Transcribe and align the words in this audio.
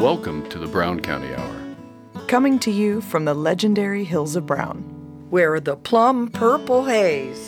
Welcome 0.00 0.46
to 0.50 0.58
the 0.58 0.66
Brown 0.66 1.00
County 1.00 1.34
Hour. 1.34 1.56
Coming 2.28 2.58
to 2.58 2.70
you 2.70 3.00
from 3.00 3.24
the 3.24 3.32
legendary 3.32 4.04
Hills 4.04 4.36
of 4.36 4.44
Brown. 4.44 4.82
Where 5.30 5.58
the 5.58 5.74
plum 5.74 6.28
purple 6.28 6.84
haze, 6.84 7.46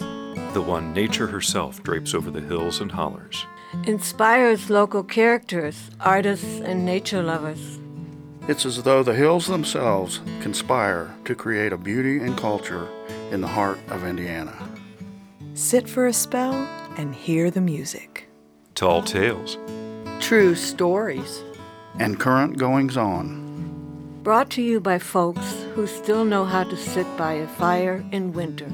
the 0.54 0.62
one 0.62 0.94
nature 0.94 1.26
herself 1.26 1.82
drapes 1.82 2.14
over 2.14 2.30
the 2.30 2.40
hills 2.40 2.80
and 2.80 2.90
hollers, 2.90 3.44
inspires 3.84 4.70
local 4.70 5.04
characters, 5.04 5.90
artists, 6.00 6.60
and 6.60 6.86
nature 6.86 7.22
lovers. 7.22 7.78
It's 8.48 8.64
as 8.64 8.82
though 8.82 9.02
the 9.02 9.14
hills 9.14 9.46
themselves 9.46 10.20
conspire 10.40 11.14
to 11.26 11.34
create 11.34 11.74
a 11.74 11.76
beauty 11.76 12.16
and 12.16 12.34
culture 12.34 12.88
in 13.30 13.42
the 13.42 13.46
heart 13.46 13.78
of 13.88 14.04
Indiana. 14.06 14.56
Sit 15.52 15.86
for 15.86 16.06
a 16.06 16.14
spell 16.14 16.54
and 16.96 17.14
hear 17.14 17.50
the 17.50 17.60
music. 17.60 18.26
Tall 18.74 19.02
tales, 19.02 19.58
true 20.18 20.54
stories, 20.54 21.44
and 21.98 22.18
current 22.18 22.58
goings 22.58 22.96
on. 22.96 24.20
Brought 24.22 24.50
to 24.50 24.62
you 24.62 24.80
by 24.80 24.98
folks 24.98 25.64
who 25.74 25.86
still 25.86 26.24
know 26.24 26.44
how 26.44 26.64
to 26.64 26.76
sit 26.76 27.06
by 27.16 27.32
a 27.32 27.48
fire 27.48 28.04
in 28.12 28.32
winter 28.32 28.70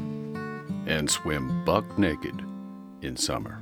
and 0.87 1.11
swim 1.11 1.65
buck 1.65 1.99
naked 1.99 2.45
in 3.03 3.17
summer. 3.17 3.61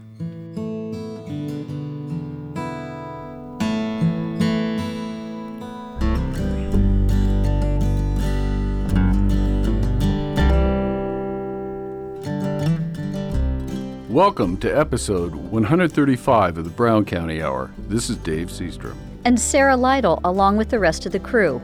Welcome 14.09 14.59
to 14.59 14.69
episode 14.71 15.35
135 15.35 16.59
of 16.59 16.65
the 16.65 16.71
Brown 16.71 17.07
County 17.07 17.43
Hour. 17.43 17.71
This 17.89 18.11
is 18.11 18.19
Dave 18.19 18.49
Seastrom. 18.49 19.12
And 19.25 19.39
Sarah 19.39 19.77
Lytle, 19.77 20.21
along 20.25 20.57
with 20.57 20.71
the 20.71 20.81
rest 20.81 21.07
of 21.07 21.13
the 21.13 21.21
crew. 21.21 21.63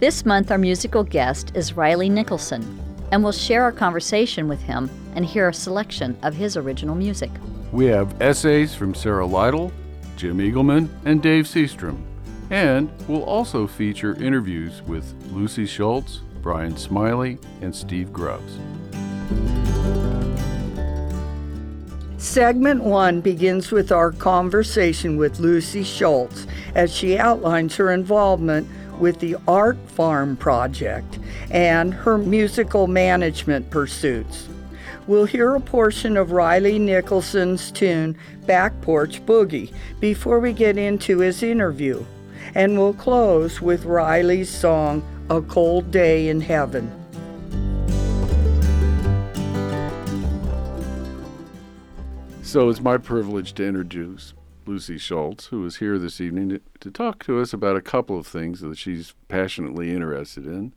This 0.00 0.26
month, 0.26 0.50
our 0.50 0.58
musical 0.58 1.04
guest 1.04 1.52
is 1.54 1.72
Rylee 1.72 2.10
Nicholson, 2.10 2.82
and 3.12 3.22
we'll 3.22 3.32
share 3.32 3.62
our 3.62 3.72
conversation 3.72 4.48
with 4.48 4.60
him 4.60 4.90
and 5.14 5.24
hear 5.24 5.48
a 5.48 5.54
selection 5.54 6.18
of 6.22 6.34
his 6.34 6.56
original 6.56 6.96
music. 6.96 7.30
We 7.70 7.86
have 7.86 8.20
essays 8.20 8.74
from 8.74 8.94
Sarah 8.94 9.24
Lytle, 9.26 9.72
Jim 10.16 10.38
Eagleman, 10.38 10.88
and 11.04 11.22
Dave 11.22 11.44
Seastrom. 11.44 12.02
And 12.50 12.90
we'll 13.06 13.24
also 13.24 13.66
feature 13.66 14.20
interviews 14.22 14.82
with 14.82 15.14
Lucy 15.30 15.66
Schultz, 15.66 16.22
Brian 16.42 16.76
Smiley, 16.76 17.38
and 17.60 17.74
Steve 17.74 18.12
Grubbs. 18.12 18.58
Segment 22.18 22.82
one 22.82 23.20
begins 23.20 23.70
with 23.70 23.92
our 23.92 24.10
conversation 24.10 25.18
with 25.18 25.38
Lucy 25.38 25.84
Schultz 25.84 26.46
as 26.74 26.94
she 26.94 27.18
outlines 27.18 27.76
her 27.76 27.92
involvement 27.92 28.66
with 28.98 29.20
the 29.20 29.36
Art 29.46 29.76
Farm 29.90 30.34
Project 30.34 31.18
and 31.50 31.92
her 31.92 32.16
musical 32.16 32.86
management 32.86 33.70
pursuits. 33.70 34.48
We'll 35.06 35.26
hear 35.26 35.54
a 35.54 35.60
portion 35.60 36.16
of 36.16 36.30
Rylee 36.30 36.80
Nicholson's 36.80 37.70
tune 37.70 38.16
Back 38.46 38.80
Porch 38.80 39.24
Boogie 39.26 39.72
before 40.00 40.40
we 40.40 40.54
get 40.54 40.78
into 40.78 41.18
his 41.18 41.42
interview. 41.42 42.02
And 42.54 42.78
we'll 42.78 42.94
close 42.94 43.60
with 43.60 43.84
Rylee's 43.84 44.48
song 44.48 45.02
A 45.28 45.42
Cold 45.42 45.90
Day 45.90 46.28
in 46.28 46.40
Heaven. 46.40 46.90
So 52.46 52.68
it's 52.68 52.80
my 52.80 52.96
privilege 52.96 53.54
to 53.54 53.66
introduce 53.66 54.32
Lucy 54.66 54.98
Schultz, 54.98 55.46
who 55.46 55.66
is 55.66 55.78
here 55.78 55.98
this 55.98 56.20
evening 56.20 56.50
to, 56.50 56.60
to, 56.78 56.92
talk 56.92 57.24
to 57.24 57.40
us 57.40 57.52
about 57.52 57.74
a 57.74 57.80
couple 57.80 58.16
of 58.16 58.24
things 58.24 58.60
that 58.60 58.78
she's 58.78 59.14
passionately 59.26 59.92
interested 59.92 60.46
in. 60.46 60.72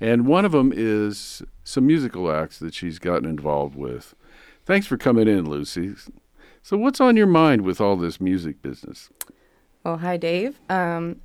And 0.00 0.26
one 0.26 0.44
of 0.44 0.50
them 0.50 0.72
is 0.74 1.42
some 1.62 1.86
musical 1.86 2.28
acts 2.32 2.58
that 2.58 2.74
she's 2.74 2.98
gotten 2.98 3.28
involved 3.28 3.76
with. 3.76 4.16
Thanks 4.64 4.88
for 4.88 4.96
coming 4.96 5.28
in, 5.28 5.48
Lucy. 5.48 5.94
So, 6.60 6.76
what's 6.76 7.00
on 7.00 7.16
your 7.16 7.28
mind 7.28 7.62
with 7.62 7.80
all 7.80 7.94
this 7.96 8.20
music 8.20 8.60
business? 8.60 9.08
Well, 9.84 9.98
hi, 9.98 10.16
Dave. 10.16 10.60
Um, 10.68 11.20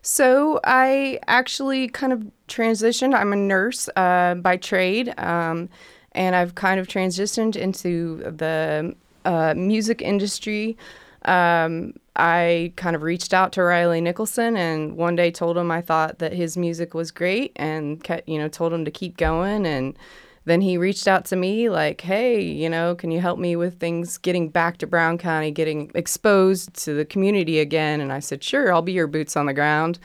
so, 0.00 0.60
I 0.64 1.20
actually 1.26 1.88
kind 1.88 2.14
of 2.14 2.26
transitioned. 2.48 3.14
I'm 3.14 3.34
a 3.34 3.36
nurse 3.36 3.90
uh, 3.96 4.36
by 4.36 4.56
trade, 4.56 5.12
um, 5.18 5.68
and 6.12 6.34
I've 6.34 6.54
kind 6.54 6.80
of 6.80 6.88
transitioned 6.88 7.54
into 7.54 8.22
the 8.22 8.96
uh, 9.26 9.54
music 9.54 10.00
industry, 10.00 10.76
um, 11.24 11.92
I 12.14 12.72
kind 12.76 12.96
of 12.96 13.02
reached 13.02 13.34
out 13.34 13.52
to 13.54 13.60
Rylee 13.60 14.02
Nicholson 14.02 14.56
and 14.56 14.96
one 14.96 15.16
day 15.16 15.30
told 15.30 15.58
him 15.58 15.70
I 15.70 15.82
thought 15.82 16.18
that 16.20 16.32
his 16.32 16.56
music 16.56 16.94
was 16.94 17.10
great 17.10 17.52
and 17.56 18.02
kept, 18.02 18.28
you 18.28 18.38
know 18.38 18.48
told 18.48 18.72
him 18.72 18.84
to 18.84 18.90
keep 18.90 19.16
going 19.16 19.66
and 19.66 19.98
then 20.46 20.60
he 20.60 20.78
reached 20.78 21.08
out 21.08 21.24
to 21.26 21.36
me 21.36 21.68
like, 21.68 22.00
"Hey, 22.02 22.40
you 22.40 22.70
know, 22.70 22.94
can 22.94 23.10
you 23.10 23.20
help 23.20 23.40
me 23.40 23.56
with 23.56 23.80
things 23.80 24.16
getting 24.16 24.48
back 24.48 24.78
to 24.78 24.86
Brown 24.86 25.18
County, 25.18 25.50
getting 25.50 25.90
exposed 25.94 26.72
to 26.84 26.94
the 26.94 27.04
community 27.04 27.58
again?" 27.58 28.00
And 28.00 28.12
I 28.12 28.20
said, 28.20 28.44
"Sure, 28.44 28.72
I'll 28.72 28.80
be 28.80 28.92
your 28.92 29.08
boots 29.08 29.36
on 29.36 29.46
the 29.46 29.52
ground." 29.52 29.98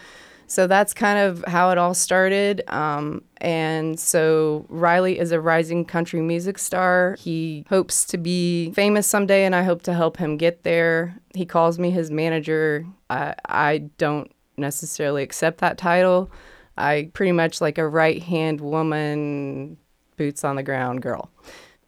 So 0.52 0.68
that's 0.68 0.94
kind 0.94 1.18
of 1.18 1.46
how 1.48 1.70
it 1.70 1.78
all 1.78 1.94
started. 1.94 2.62
Um, 2.68 3.24
and 3.38 3.98
so 3.98 4.66
Rylee 4.70 5.16
is 5.16 5.32
a 5.32 5.40
rising 5.40 5.86
country 5.86 6.20
music 6.20 6.58
star. 6.58 7.16
He 7.18 7.66
hopes 7.70 8.04
to 8.08 8.18
be 8.18 8.74
famous 8.74 9.08
someday, 9.08 9.46
and 9.46 9.56
I 9.56 9.64
hope 9.64 9.82
to 9.84 9.94
help 9.94 10.18
him 10.18 10.36
get 10.36 10.64
there. 10.64 11.16
He 11.34 11.46
calls 11.46 11.80
me 11.80 11.90
his 11.90 12.12
manager. 12.12 12.86
I, 13.10 13.34
I 13.48 13.78
don't 13.98 14.30
necessarily 14.58 15.24
accept 15.24 15.60
that 15.60 15.78
title. 15.78 16.30
I 16.78 17.12
pretty 17.14 17.32
much 17.32 17.62
like 17.62 17.78
a 17.78 17.88
right 17.88 18.22
hand 18.22 18.60
woman, 18.60 19.78
boots 20.18 20.44
on 20.44 20.58
the 20.58 20.64
ground 20.64 21.02
girl. 21.02 21.32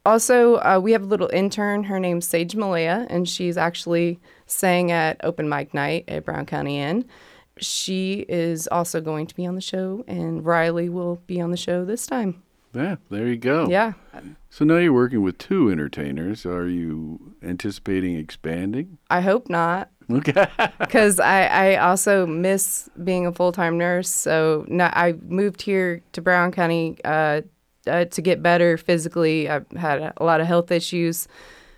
Also, 0.06 0.54
uh, 0.56 0.80
we 0.82 0.92
have 0.92 1.02
a 1.02 1.06
little 1.06 1.28
intern. 1.34 1.84
Her 1.84 2.00
name's 2.00 2.26
Sage 2.26 2.56
Malaya, 2.56 3.06
and 3.10 3.28
she's 3.28 3.58
actually 3.58 4.20
sang 4.46 4.90
at 4.90 5.22
open 5.22 5.50
mic 5.50 5.74
night 5.74 6.04
at 6.08 6.24
Brown 6.24 6.46
County 6.46 6.78
Inn 6.78 7.04
she 7.58 8.24
is 8.28 8.66
also 8.68 9.00
going 9.00 9.26
to 9.26 9.34
be 9.34 9.46
on 9.46 9.54
the 9.54 9.60
show, 9.60 10.04
and 10.06 10.42
Rylee 10.42 10.90
will 10.90 11.16
be 11.26 11.40
on 11.40 11.50
the 11.50 11.56
show 11.56 11.84
this 11.84 12.06
time. 12.06 12.42
Yeah, 12.74 12.96
there 13.08 13.28
you 13.28 13.36
go. 13.36 13.68
Yeah. 13.68 13.92
So 14.50 14.64
now 14.64 14.78
you're 14.78 14.92
working 14.92 15.22
with 15.22 15.38
two 15.38 15.70
entertainers. 15.70 16.44
Are 16.44 16.66
you 16.66 17.34
anticipating 17.42 18.16
expanding? 18.16 18.98
I 19.08 19.20
hope 19.20 19.48
not. 19.48 19.90
Okay. 20.10 20.46
Because 20.78 21.20
I, 21.20 21.44
I 21.46 21.76
also 21.76 22.26
miss 22.26 22.90
being 23.02 23.26
a 23.26 23.32
full 23.32 23.52
time 23.52 23.78
nurse. 23.78 24.10
So 24.10 24.64
now 24.68 24.90
I 24.92 25.12
moved 25.12 25.62
here 25.62 26.02
to 26.12 26.20
Brown 26.20 26.52
County 26.52 26.96
uh, 27.04 27.42
uh, 27.86 28.06
to 28.06 28.22
get 28.22 28.42
better 28.42 28.76
physically. 28.76 29.48
I've 29.48 29.70
had 29.72 30.12
a 30.16 30.24
lot 30.24 30.40
of 30.40 30.46
health 30.46 30.70
issues. 30.70 31.28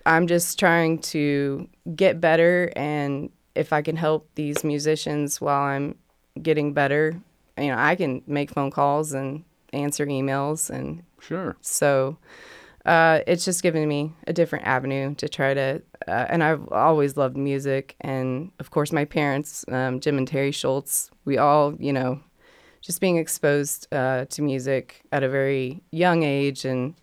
I'm 0.06 0.26
just 0.26 0.58
trying 0.58 1.00
to 1.00 1.68
get 1.94 2.20
better 2.20 2.72
and 2.76 3.30
if 3.56 3.72
I 3.72 3.82
can 3.82 3.96
help 3.96 4.28
these 4.34 4.62
musicians 4.64 5.40
while 5.40 5.62
I'm 5.62 5.96
getting 6.40 6.72
better, 6.72 7.20
you 7.58 7.68
know, 7.68 7.78
I 7.78 7.96
can 7.96 8.22
make 8.26 8.50
phone 8.50 8.70
calls 8.70 9.12
and 9.12 9.44
answer 9.72 10.06
emails 10.06 10.70
and 10.70 11.02
sure. 11.20 11.56
So 11.60 12.18
uh, 12.84 13.20
it's 13.26 13.44
just 13.44 13.62
giving 13.62 13.88
me 13.88 14.12
a 14.26 14.32
different 14.32 14.66
avenue 14.66 15.14
to 15.16 15.28
try 15.28 15.54
to. 15.54 15.82
Uh, 16.06 16.26
and 16.28 16.44
I've 16.44 16.68
always 16.70 17.16
loved 17.16 17.36
music, 17.36 17.96
and 18.00 18.52
of 18.60 18.70
course, 18.70 18.92
my 18.92 19.04
parents, 19.04 19.64
um, 19.68 19.98
Jim 19.98 20.18
and 20.18 20.28
Terry 20.28 20.52
Schultz, 20.52 21.10
we 21.24 21.36
all, 21.36 21.74
you 21.80 21.92
know, 21.92 22.20
just 22.80 23.00
being 23.00 23.16
exposed 23.16 23.92
uh, 23.92 24.26
to 24.26 24.42
music 24.42 25.02
at 25.10 25.24
a 25.24 25.28
very 25.28 25.82
young 25.90 26.22
age 26.22 26.64
and 26.64 26.94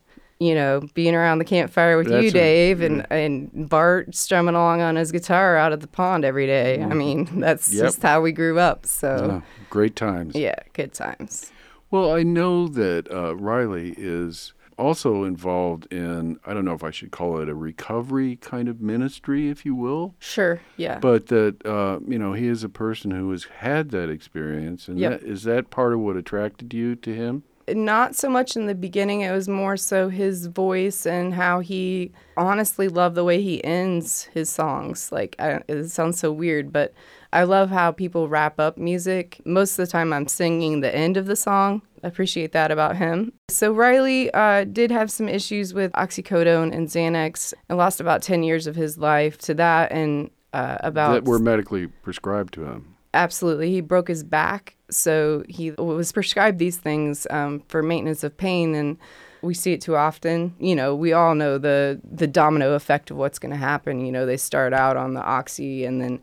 you 0.43 0.55
know, 0.55 0.81
being 0.93 1.15
around 1.15 1.39
the 1.39 1.45
campfire 1.45 1.97
with 1.97 2.07
That's 2.07 2.25
you, 2.25 2.31
Dave, 2.31 2.81
a, 2.81 2.85
and, 2.85 3.07
and 3.09 3.69
Bart 3.69 4.13
strumming 4.15 4.55
along 4.55 4.81
on 4.81 4.95
his 4.95 5.11
guitar 5.11 5.57
out 5.57 5.73
at 5.73 5.81
the 5.81 5.87
pond 5.87 6.25
every 6.25 6.45
day. 6.45 6.75
I 6.75 6.85
mm-hmm. 6.85 6.97
mean, 6.97 7.39
that's 7.39 7.73
yep. 7.73 7.85
just 7.85 8.01
how 8.01 8.21
we 8.21 8.31
grew 8.31 8.59
up. 8.59 8.85
So 8.85 9.41
great 9.69 9.95
times. 9.95 10.35
Yeah, 10.35 10.55
good 10.73 10.93
times. 10.93 11.51
Well, 11.91 12.13
I 12.13 12.23
know 12.23 12.67
that 12.69 13.07
uh, 13.11 13.35
Rylee 13.35 13.93
is 13.97 14.53
also 14.77 15.23
involved 15.23 15.91
in 15.91 16.39
I 16.45 16.53
don't 16.53 16.65
know 16.65 16.73
if 16.73 16.83
I 16.83 16.91
should 16.91 17.11
call 17.11 17.39
it 17.39 17.49
a 17.49 17.55
recovery 17.55 18.37
kind 18.37 18.67
of 18.67 18.81
ministry, 18.81 19.49
if 19.49 19.65
you 19.65 19.75
will. 19.75 20.15
Sure. 20.19 20.61
Yeah. 20.77 20.99
But 20.99 21.27
that 21.27 21.65
uh, 21.65 21.99
you 22.07 22.19
know 22.19 22.33
he 22.33 22.47
is 22.47 22.63
a 22.63 22.69
person 22.69 23.11
who 23.11 23.31
has 23.31 23.45
had 23.45 23.91
that 23.91 24.09
experience, 24.09 24.87
and 24.87 24.99
yep. 24.99 25.21
that, 25.21 25.27
is 25.27 25.43
that 25.43 25.69
part 25.69 25.93
of 25.93 25.99
what 25.99 26.17
attracted 26.17 26.73
you 26.73 26.95
to 26.97 27.13
him? 27.13 27.43
Not 27.67 28.15
so 28.15 28.29
much 28.29 28.55
in 28.55 28.65
the 28.65 28.75
beginning. 28.75 29.21
It 29.21 29.31
was 29.31 29.47
more 29.47 29.77
so 29.77 30.09
his 30.09 30.47
voice 30.47 31.05
and 31.05 31.33
how 31.33 31.59
he 31.59 32.11
honestly 32.35 32.87
loved 32.87 33.15
the 33.15 33.23
way 33.23 33.41
he 33.41 33.63
ends 33.63 34.23
his 34.33 34.49
songs. 34.49 35.11
Like, 35.11 35.35
I, 35.39 35.61
it 35.67 35.89
sounds 35.89 36.19
so 36.19 36.31
weird, 36.31 36.73
but 36.73 36.93
I 37.31 37.43
love 37.43 37.69
how 37.69 37.91
people 37.91 38.27
wrap 38.27 38.59
up 38.59 38.77
music. 38.77 39.41
Most 39.45 39.79
of 39.79 39.85
the 39.85 39.91
time, 39.91 40.13
I'm 40.13 40.27
singing 40.27 40.81
the 40.81 40.93
end 40.93 41.17
of 41.17 41.25
the 41.25 41.35
song. 41.35 41.81
I 42.03 42.07
appreciate 42.07 42.51
that 42.51 42.69
about 42.69 42.97
him. 42.97 43.33
So, 43.49 43.73
Rylee 43.73 44.29
uh, 44.33 44.65
did 44.65 44.91
have 44.91 45.09
some 45.09 45.29
issues 45.29 45.73
with 45.73 45.91
oxycodone 45.93 46.73
and 46.73 46.87
Xanax 46.87 47.53
and 47.69 47.77
lost 47.77 48.01
about 48.01 48.21
10 48.21 48.43
years 48.43 48.67
of 48.67 48.75
his 48.75 48.97
life 48.97 49.37
to 49.39 49.53
that 49.55 49.91
and 49.91 50.29
uh, 50.51 50.77
about. 50.81 51.13
That 51.13 51.25
were 51.25 51.39
medically 51.39 51.87
prescribed 51.87 52.53
to 52.55 52.65
him. 52.65 52.92
Absolutely. 53.13 53.71
He 53.71 53.81
broke 53.81 54.07
his 54.07 54.23
back. 54.23 54.75
So 54.89 55.43
he 55.47 55.71
was 55.71 56.11
prescribed 56.11 56.59
these 56.59 56.77
things 56.77 57.25
um, 57.29 57.61
for 57.67 57.81
maintenance 57.83 58.23
of 58.23 58.35
pain. 58.37 58.75
And 58.75 58.97
we 59.41 59.53
see 59.53 59.73
it 59.73 59.81
too 59.81 59.95
often. 59.95 60.55
You 60.59 60.75
know, 60.75 60.95
we 60.95 61.13
all 61.13 61.35
know 61.35 61.57
the, 61.57 61.99
the 62.03 62.27
domino 62.27 62.73
effect 62.73 63.11
of 63.11 63.17
what's 63.17 63.39
going 63.39 63.51
to 63.51 63.57
happen. 63.57 64.05
You 64.05 64.11
know, 64.11 64.25
they 64.25 64.37
start 64.37 64.73
out 64.73 64.97
on 64.97 65.13
the 65.13 65.21
oxy 65.21 65.85
and 65.85 66.01
then 66.01 66.19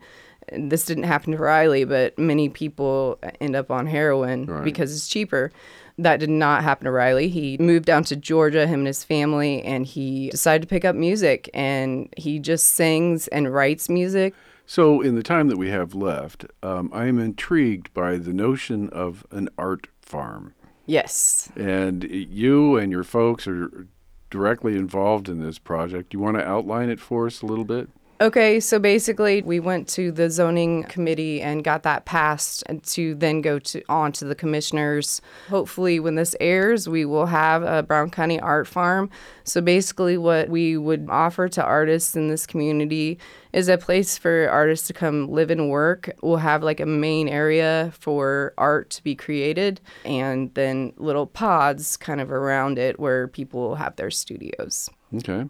and 0.49 0.69
this 0.71 0.85
didn't 0.85 1.03
happen 1.03 1.31
to 1.31 1.37
Rylee, 1.37 1.87
but 1.87 2.17
many 2.19 2.49
people 2.49 3.19
end 3.39 3.55
up 3.55 3.71
on 3.71 3.85
heroin 3.85 4.47
Right. 4.47 4.63
because 4.65 4.93
it's 4.93 5.07
cheaper. 5.07 5.51
That 5.97 6.19
did 6.19 6.29
not 6.31 6.63
happen 6.63 6.85
to 6.85 6.91
Rylee. 6.91 7.29
He 7.29 7.57
moved 7.59 7.85
down 7.85 8.03
to 8.05 8.15
Georgia, 8.17 8.65
him 8.67 8.81
and 8.81 8.87
his 8.87 9.03
family, 9.03 9.61
and 9.61 9.85
he 9.85 10.29
decided 10.29 10.63
to 10.63 10.67
pick 10.67 10.83
up 10.83 10.95
music. 10.95 11.49
And 11.53 12.11
he 12.17 12.39
just 12.39 12.69
sings 12.69 13.27
and 13.29 13.53
writes 13.53 13.87
music. 13.87 14.33
So, 14.73 15.01
in 15.01 15.15
the 15.15 15.21
time 15.21 15.49
that 15.49 15.57
we 15.57 15.69
have 15.69 15.93
left, 15.93 16.45
um, 16.63 16.91
I 16.93 17.07
am 17.07 17.19
intrigued 17.19 17.93
by 17.93 18.15
the 18.15 18.31
notion 18.31 18.87
of 18.91 19.25
an 19.29 19.49
art 19.57 19.89
farm. 20.01 20.53
Yes. 20.85 21.49
And 21.57 22.05
you 22.05 22.77
and 22.77 22.89
your 22.89 23.03
folks 23.03 23.49
are 23.49 23.87
directly 24.29 24.77
involved 24.77 25.27
in 25.27 25.43
this 25.43 25.59
project. 25.59 26.13
You 26.13 26.21
want 26.21 26.37
to 26.37 26.47
outline 26.47 26.89
it 26.89 27.01
for 27.01 27.27
us 27.27 27.41
a 27.41 27.45
little 27.45 27.65
bit? 27.65 27.89
Okay, 28.21 28.59
so 28.59 28.77
basically, 28.77 29.41
we 29.41 29.59
went 29.59 29.87
to 29.89 30.11
the 30.11 30.29
zoning 30.29 30.83
committee 30.83 31.41
and 31.41 31.63
got 31.63 31.81
that 31.81 32.05
passed, 32.05 32.63
to 32.83 33.15
then 33.15 33.41
go 33.41 33.57
to 33.57 33.81
on 33.89 34.11
to 34.11 34.25
the 34.25 34.35
commissioners. 34.35 35.21
Hopefully, 35.49 35.99
when 35.99 36.13
this 36.13 36.35
airs, 36.39 36.87
we 36.87 37.03
will 37.03 37.25
have 37.25 37.63
a 37.63 37.81
Brown 37.81 38.11
County 38.11 38.39
Art 38.39 38.67
Farm. 38.67 39.09
So 39.43 39.59
basically, 39.59 40.19
what 40.19 40.49
we 40.49 40.77
would 40.77 41.07
offer 41.09 41.49
to 41.49 41.63
artists 41.63 42.15
in 42.15 42.27
this 42.27 42.45
community 42.45 43.17
is 43.53 43.67
a 43.67 43.79
place 43.79 44.19
for 44.19 44.47
artists 44.49 44.85
to 44.85 44.93
come 44.93 45.27
live 45.31 45.49
and 45.49 45.71
work. 45.71 46.11
We'll 46.21 46.37
have 46.37 46.61
like 46.61 46.79
a 46.79 46.85
main 46.85 47.27
area 47.27 47.91
for 47.97 48.53
art 48.55 48.91
to 48.91 49.03
be 49.03 49.15
created, 49.15 49.81
and 50.05 50.53
then 50.53 50.93
little 50.97 51.25
pods 51.25 51.97
kind 51.97 52.21
of 52.21 52.31
around 52.31 52.77
it 52.77 52.99
where 52.99 53.27
people 53.27 53.61
will 53.61 53.75
have 53.75 53.95
their 53.95 54.11
studios. 54.11 54.91
Okay. 55.15 55.49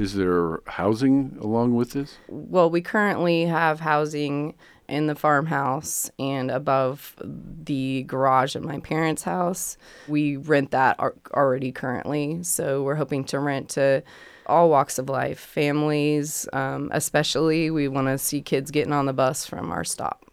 Is 0.00 0.14
there 0.14 0.60
housing 0.66 1.36
along 1.42 1.74
with 1.74 1.90
this? 1.90 2.16
Well, 2.26 2.70
we 2.70 2.80
currently 2.80 3.44
have 3.44 3.80
housing 3.80 4.54
in 4.88 5.08
the 5.08 5.14
farmhouse 5.14 6.10
and 6.18 6.50
above 6.50 7.14
the 7.22 8.04
garage 8.04 8.56
at 8.56 8.62
my 8.62 8.80
parents' 8.80 9.24
house. 9.24 9.76
We 10.08 10.38
rent 10.38 10.70
that 10.70 10.98
already 11.34 11.70
currently, 11.70 12.42
so 12.44 12.82
we're 12.82 12.94
hoping 12.94 13.24
to 13.24 13.40
rent 13.40 13.68
to 13.70 14.02
all 14.46 14.70
walks 14.70 14.98
of 14.98 15.10
life, 15.10 15.38
families, 15.38 16.48
um, 16.54 16.88
especially. 16.94 17.70
We 17.70 17.86
want 17.86 18.06
to 18.06 18.16
see 18.16 18.40
kids 18.40 18.70
getting 18.70 18.94
on 18.94 19.04
the 19.04 19.12
bus 19.12 19.44
from 19.44 19.70
our 19.70 19.84
stop. 19.84 20.24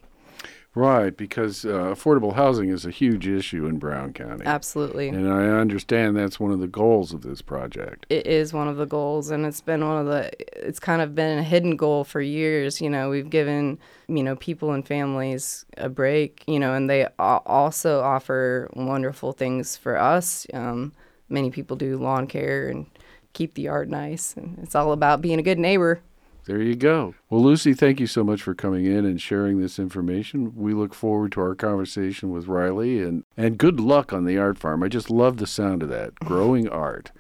Right, 0.78 1.18
because 1.18 1.66
uh, 1.66 1.70
affordable 1.70 2.34
housing 2.36 2.70
is 2.70 2.86
a 2.86 2.92
huge 2.92 3.28
issue 3.28 3.66
in 3.66 3.80
Brown 3.80 4.14
County. 4.14 4.46
Absolutely. 4.46 5.10
And 5.10 5.28
I 5.28 5.48
understand 5.48 6.16
that's 6.16 6.40
one 6.40 6.52
of 6.52 6.60
the 6.60 6.68
goals 6.68 7.14
of 7.14 7.22
this 7.24 7.42
project. 7.42 8.06
it 8.10 8.28
is 8.28 8.54
one 8.54 8.68
of 8.68 8.78
the 8.78 8.86
goals 8.86 9.32
and 9.32 9.44
it's 9.44 9.60
been 9.60 9.84
one 9.84 9.98
of 9.98 10.06
the 10.06 10.32
it's 10.68 10.80
kind 10.80 11.02
of 11.02 11.16
been 11.16 11.40
a 11.40 11.44
hidden 11.44 11.76
goal 11.76 12.04
for 12.04 12.22
years 12.22 12.80
you 12.80 12.90
know 12.90 13.10
we've 13.10 13.30
given 13.32 13.80
you 14.08 14.22
know 14.22 14.36
people 14.36 14.72
and 14.72 14.86
families 14.88 15.66
a 15.78 15.90
break 15.90 16.44
you 16.48 16.60
know 16.60 16.74
and 16.74 16.88
they 16.90 17.08
also 17.18 18.02
offer 18.02 18.70
wonderful 18.74 19.32
things 19.32 19.76
for 19.76 19.98
us 19.98 20.46
um, 20.54 20.94
many 21.28 21.50
people 21.50 21.76
do 21.76 21.98
lawn 21.98 22.28
care 22.28 22.68
and 22.68 22.86
keep 23.34 23.56
the 23.56 23.64
yard 23.64 23.90
nice 23.90 24.36
and 24.38 24.60
it's 24.62 24.76
all 24.76 24.92
about 24.92 25.22
being 25.22 25.40
a 25.40 25.44
good 25.44 25.60
neighbor 25.60 26.02
There 26.48 26.62
you 26.62 26.76
go. 26.76 27.14
Well, 27.30 27.44
Lucy, 27.44 27.74
thank 27.74 28.00
you 28.00 28.08
so 28.08 28.24
much 28.24 28.42
for 28.42 28.56
coming 28.56 28.86
in 28.86 29.06
and 29.06 29.22
sharing 29.22 29.60
this 29.60 29.78
information. 29.78 30.56
We 30.56 30.74
look 30.74 30.94
forward 30.94 31.34
to 31.34 31.42
our 31.42 31.56
conversation 31.56 32.32
with 32.32 32.46
Rylee 32.48 33.06
and, 33.06 33.26
and 33.36 33.58
good 33.58 33.82
luck 33.82 34.14
on 34.14 34.24
the 34.24 34.38
art 34.38 34.58
farm. 34.58 34.82
I 34.82 34.88
just 34.88 35.10
love 35.10 35.38
the 35.38 35.48
sound 35.48 35.84
of 35.84 35.90
that. 35.90 36.16
Growing 36.16 36.70
art. 36.88 37.12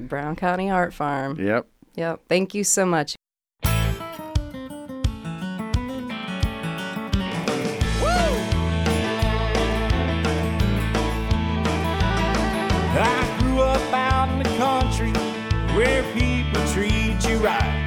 brown 0.00 0.34
county 0.34 0.68
art 0.68 0.92
farm 0.92 1.38
Yep. 1.38 1.66
yep 1.94 2.20
thank 2.28 2.54
you 2.54 2.64
so 2.64 2.84
much 2.84 3.14
I 12.04 13.36
grew 13.40 13.60
up 13.60 13.92
out 13.92 14.28
in 14.32 14.38
the 14.42 14.56
country 14.56 15.12
where 15.76 16.02
people 16.12 16.62
treat 16.72 17.24
you 17.28 17.38
right. 17.38 17.81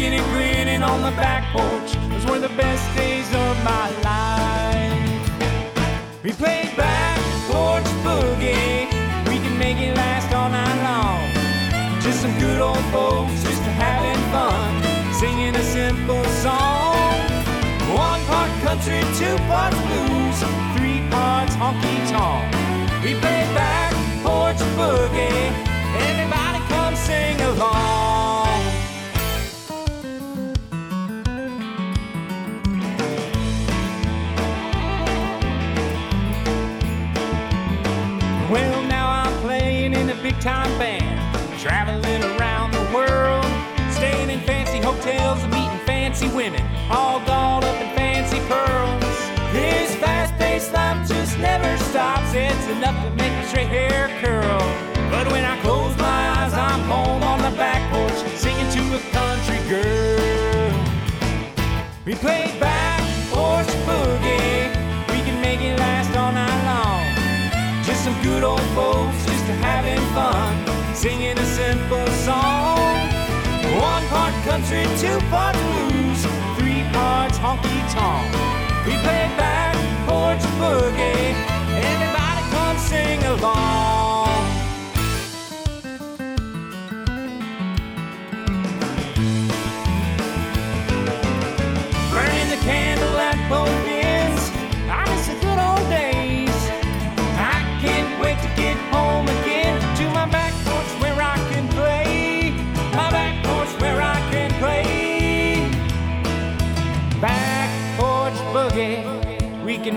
Was 0.00 0.08
picking 0.08 0.18
and 0.18 0.32
grinning 0.32 0.82
on 0.82 1.02
the 1.02 1.10
back 1.10 1.52
porch. 1.52 1.92
Those 2.08 2.24
were 2.30 2.38
the 2.38 2.54
best 2.56 2.84
days 2.96 3.26
of 3.34 3.64
my 3.64 3.90
life. 4.02 5.42
We 6.24 6.32
played 6.32 6.74
back 6.76 7.18
porch 7.50 7.84
boogie. 8.04 8.88
We 9.28 9.36
can 9.44 9.58
make 9.58 9.76
it 9.76 9.94
last 9.96 10.32
all 10.32 10.48
night 10.48 10.80
long. 10.88 12.00
Just 12.00 12.22
some 12.22 12.32
good 12.38 12.60
old 12.60 12.84
folks, 12.92 13.42
just 13.42 13.62
having 13.76 14.20
fun, 14.32 14.70
singing 15.20 15.54
a 15.54 15.62
simple 15.62 16.24
song. 16.44 17.20
One 17.92 18.22
part 18.24 18.50
country, 18.64 19.00
two 19.20 19.36
parts 19.48 19.76
blues, 19.84 20.38
three 20.76 21.00
parts 21.10 21.54
honky 21.56 21.96
tonk. 22.08 22.48
We 23.04 23.20
play 23.20 23.44
back 23.54 23.92
porch 24.24 24.60
boogie. 24.78 25.52
Everybody 26.08 26.58
come 26.68 26.96
sing 26.96 27.40
along. 27.40 28.19
Time 40.40 40.76
band, 40.78 41.60
traveling 41.60 42.24
around 42.24 42.72
the 42.72 42.80
world, 42.94 43.44
staying 43.92 44.30
in 44.30 44.40
fancy 44.40 44.78
hotels 44.78 45.42
and 45.42 45.52
meeting 45.52 45.78
fancy 45.84 46.28
women, 46.28 46.62
all 46.90 47.18
dolled 47.26 47.62
up 47.62 47.76
in 47.82 47.94
fancy 47.94 48.40
pearls. 48.48 49.02
This 49.52 49.94
fast 49.96 50.32
paced 50.38 50.72
life 50.72 51.06
just 51.06 51.38
never 51.38 51.76
stops, 51.84 52.32
it's 52.32 52.68
enough 52.68 52.96
to 53.04 53.10
make 53.16 53.32
my 53.32 53.44
straight 53.44 53.68
hair 53.68 54.08
curl. 54.22 54.60
But 55.10 55.30
when 55.30 55.44
I 55.44 55.60
close 55.60 55.94
my 55.98 56.30
eyes, 56.38 56.54
I'm 56.54 56.80
home 56.84 57.22
on 57.22 57.42
the 57.42 57.54
back 57.58 57.92
porch, 57.92 58.18
singing 58.38 58.70
to 58.72 58.96
a 58.96 59.00
country 59.12 59.60
girl. 59.68 60.72
We 62.06 62.14
play 62.14 62.56
back 62.58 63.02
porch 63.30 63.66
boogie, 63.84 64.72
we 65.12 65.20
can 65.20 65.38
make 65.42 65.60
it 65.60 65.78
last 65.78 66.16
all 66.16 66.32
night 66.32 66.64
long. 66.64 67.84
Just 67.84 68.04
some 68.04 68.16
good 68.22 68.42
old 68.42 68.62
folks, 68.72 69.19
fun, 70.14 70.54
singing 70.94 71.38
a 71.38 71.44
simple 71.44 72.06
song. 72.26 72.78
One 73.92 74.04
part 74.08 74.34
country, 74.44 74.84
two 74.98 75.18
parts 75.30 75.58
blues, 75.58 76.20
three 76.58 76.82
parts 76.92 77.38
honky 77.38 77.80
tonk. 77.94 78.28
We 78.86 78.94
play 79.04 79.26
back 79.38 79.74
porch 80.06 80.44
boogie. 80.58 81.34
Everybody 81.88 82.42
come 82.50 82.78
sing 82.78 83.22
along. 83.24 84.19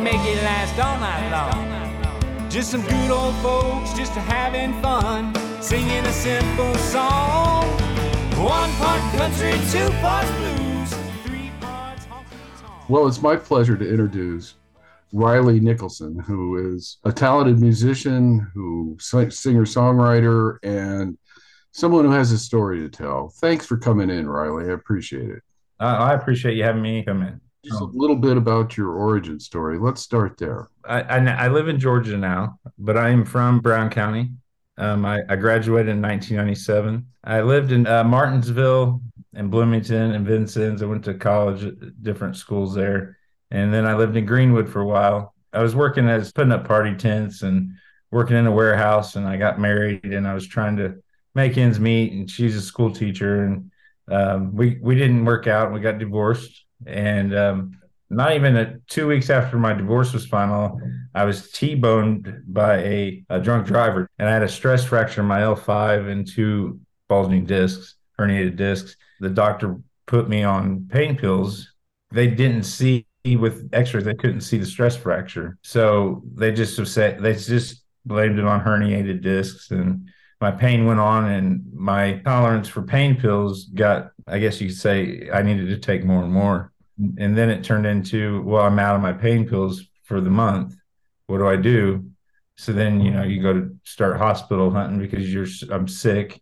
Make 0.04 0.16
it 0.16 0.44
last 0.44 0.78
all 0.80 1.00
night 1.00 1.32
long. 1.32 2.50
Just 2.50 2.72
some 2.72 2.82
good 2.82 3.10
old 3.10 3.34
folks, 3.36 3.94
just 3.94 4.12
having 4.12 4.74
fun, 4.82 5.34
singing 5.62 6.06
a 6.06 6.12
simple 6.12 6.76
song. 6.76 7.64
One 8.36 8.70
part 8.74 9.00
country, 9.14 9.54
two 9.72 9.90
parts 10.02 10.30
blues, 10.32 10.94
three 11.24 11.52
parts 11.62 12.06
honky 12.08 12.60
tonk. 12.60 12.90
Well, 12.90 13.08
it's 13.08 13.22
my 13.22 13.38
pleasure 13.38 13.78
to 13.78 13.90
introduce 13.90 14.56
Rylee 15.14 15.62
Nicholson, 15.62 16.20
who 16.20 16.76
is 16.76 16.98
a 17.06 17.14
talented 17.14 17.62
musician, 17.62 18.52
who 18.54 18.98
singer 19.00 19.64
songwriter, 19.64 20.58
and 20.64 21.18
someone 21.72 22.04
who 22.04 22.12
has 22.12 22.34
a 22.34 22.38
story 22.38 22.82
to 22.82 22.90
tell. 22.90 23.30
Thanks 23.40 23.66
for 23.66 23.78
coming 23.78 24.10
in, 24.10 24.26
Rylee. 24.26 24.70
I 24.70 24.74
appreciate 24.74 25.30
it. 25.30 25.44
I, 25.80 25.96
I 25.96 26.14
appreciate 26.14 26.58
you 26.58 26.64
having 26.64 26.82
me 26.82 27.06
come 27.06 27.22
in. 27.22 27.40
Just 27.63 27.79
a 27.79 27.86
little 27.86 28.17
bit 28.17 28.36
about 28.36 28.75
your 28.75 28.91
origin 28.91 29.39
story. 29.39 29.79
Let's 29.79 30.01
start 30.01 30.38
there. 30.38 30.70
I, 30.84 31.01
I, 31.01 31.46
I 31.46 31.48
live 31.48 31.70
in 31.70 31.79
Georgia 31.79 32.17
now, 32.17 32.60
but 32.77 32.98
I 32.98 33.10
am 33.10 33.24
from 33.24 33.62
Brown 33.62 33.89
County. 33.89 34.32
Um, 34.77 35.05
I, 35.05 35.22
I, 35.29 35.36
graduated 35.36 35.89
in 35.89 36.01
1997. 36.01 37.05
I 37.24 37.41
lived 37.41 37.72
in 37.72 37.86
uh, 37.86 38.03
Martinsville 38.03 39.01
and 39.34 39.51
Bloomington 39.51 40.13
and 40.13 40.25
Vincennes. 40.25 40.82
I 40.82 40.88
went 40.88 41.05
to 41.05 41.13
college 41.13 41.63
at 41.63 42.03
different 42.03 42.36
schools 42.36 42.74
there. 42.74 43.17
And 43.51 43.74
then 43.74 43.86
I 43.86 43.96
lived 43.96 44.17
in 44.17 44.25
Greenwood 44.25 44.67
for 44.67 44.82
a 44.82 44.86
while. 44.86 45.36
I 45.53 45.62
was 45.62 45.75
working 45.75 46.10
as 46.10 46.32
putting 46.32 46.51
up 46.51 46.67
party 46.67 46.96
tents 46.96 47.43
and 47.43 47.74
working 48.12 48.36
in 48.36 48.48
a 48.48 48.51
warehouse. 48.51 49.15
And 49.15 49.27
I 49.27 49.38
got 49.38 49.60
married 49.60 50.05
and 50.05 50.27
I 50.27 50.34
was 50.34 50.48
trying 50.48 50.75
to 50.77 50.96
make 51.36 51.58
ends 51.58 51.79
meet. 51.79 52.12
And 52.12 52.29
she's 52.29 52.55
a 52.55 52.62
school 52.62 52.91
teacher. 52.91 53.43
And 53.46 53.72
um, 54.10 54.55
we, 54.55 54.79
we 54.82 54.96
didn't 54.96 55.24
work 55.24 55.46
out. 55.46 55.72
We 55.72 55.79
got 55.82 56.00
divorced. 56.00 56.65
And 56.88 57.36
um, 57.36 57.78
not 58.10 58.34
even 58.34 58.56
a, 58.56 58.78
two 58.88 59.08
weeks 59.08 59.30
after 59.30 59.58
my 59.58 59.74
divorce 59.74 60.13
was 60.13 60.25
final, 60.25 60.80
I 61.16 61.25
was 61.25 61.52
T-boned 61.52 62.44
by 62.48 62.78
a, 62.78 63.24
a 63.30 63.40
drunk 63.40 63.68
driver, 63.68 64.10
and 64.20 64.30
I 64.30 64.34
had 64.34 64.44
a 64.44 64.50
stress 64.50 64.84
fracture 64.86 65.22
in 65.22 65.28
my 65.28 65.42
L5 65.42 66.10
and 66.10 66.28
two 66.28 66.80
bulging 67.08 67.46
discs, 67.46 67.96
herniated 68.20 68.56
discs. 68.56 68.96
The 69.20 69.30
doctor 69.30 69.78
put 70.08 70.30
me 70.30 70.44
on 70.44 70.88
pain 70.92 71.16
pills. 71.16 71.74
They 72.12 72.28
didn't 72.28 72.63
see 72.63 73.06
with 73.25 73.70
X-rays; 73.72 74.04
they 74.04 74.16
couldn't 74.16 74.42
see 74.42 74.58
the 74.58 74.66
stress 74.66 74.98
fracture, 74.98 75.58
so 75.63 76.24
they 76.36 76.52
just 76.52 76.86
said 76.94 77.22
they 77.22 77.34
just 77.34 77.84
blamed 78.06 78.38
it 78.38 78.46
on 78.46 78.62
herniated 78.62 79.22
discs 79.22 79.72
and 79.72 80.10
my 80.42 80.52
pain 80.52 80.86
went 80.86 81.00
on 81.00 81.30
and 81.30 81.63
my 81.74 82.18
tolerance 82.25 82.68
for 82.68 82.82
pain 82.82 83.16
pills 83.16 83.66
got 83.74 84.12
i 84.28 84.38
guess 84.40 84.60
you 84.60 84.68
could 84.68 84.78
say 84.78 85.30
i 85.34 85.42
needed 85.42 85.70
to 85.70 85.78
take 85.78 86.04
more 86.04 86.24
and 86.24 86.34
more 86.34 86.73
and 86.98 87.38
then 87.38 87.50
it 87.50 87.64
turned 87.64 87.86
into 87.86 88.42
well 88.44 88.64
i'm 88.64 88.80
out 88.80 88.96
of 88.96 89.02
my 89.02 89.14
pain 89.14 89.48
pills 89.48 89.84
for 90.04 90.22
the 90.22 90.30
month. 90.30 90.76
What 91.28 91.40
do 91.40 91.48
i 91.48 91.56
do? 91.56 92.06
So 92.56 92.72
then 92.72 93.02
you 93.02 93.12
know 93.12 93.24
you 93.24 93.42
go 93.42 93.54
to 93.54 93.76
start 93.84 94.18
hospital 94.18 94.70
hunting 94.70 95.00
because 95.00 95.34
you're 95.34 95.48
i'm 95.72 95.88
sick. 95.88 96.42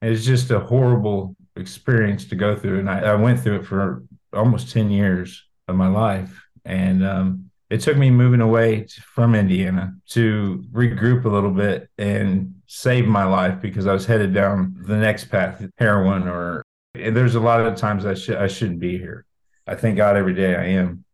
And 0.00 0.12
it's 0.12 0.24
just 0.24 0.50
a 0.50 0.60
horrible 0.60 1.36
experience 1.56 2.26
to 2.26 2.34
go 2.34 2.56
through. 2.56 2.80
And 2.80 2.90
I, 2.90 3.00
I 3.00 3.14
went 3.14 3.40
through 3.40 3.60
it 3.60 3.66
for 3.66 4.04
almost 4.34 4.70
10 4.70 4.90
years 4.90 5.46
of 5.68 5.76
my 5.76 5.88
life. 5.88 6.44
And 6.66 7.06
um, 7.06 7.50
it 7.70 7.80
took 7.80 7.96
me 7.96 8.10
moving 8.10 8.40
away 8.40 8.86
from 9.14 9.34
indiana 9.34 9.94
to 10.10 10.64
regroup 10.72 11.24
a 11.24 11.28
little 11.28 11.50
bit 11.50 11.88
and 11.98 12.54
save 12.66 13.06
my 13.06 13.24
life 13.24 13.60
because 13.60 13.86
i 13.86 13.92
was 13.92 14.06
headed 14.06 14.32
down 14.32 14.76
the 14.86 14.96
next 14.96 15.24
path 15.24 15.64
heroin 15.78 16.28
or 16.28 16.62
there's 16.94 17.34
a 17.34 17.40
lot 17.40 17.60
of 17.60 17.74
times 17.74 18.06
i 18.06 18.14
should 18.14 18.36
i 18.36 18.46
shouldn't 18.46 18.78
be 18.78 18.98
here 18.98 19.24
I 19.66 19.74
thank 19.74 19.96
God 19.96 20.16
every 20.16 20.34
day 20.34 20.54
I 20.54 20.64
am. 20.64 21.04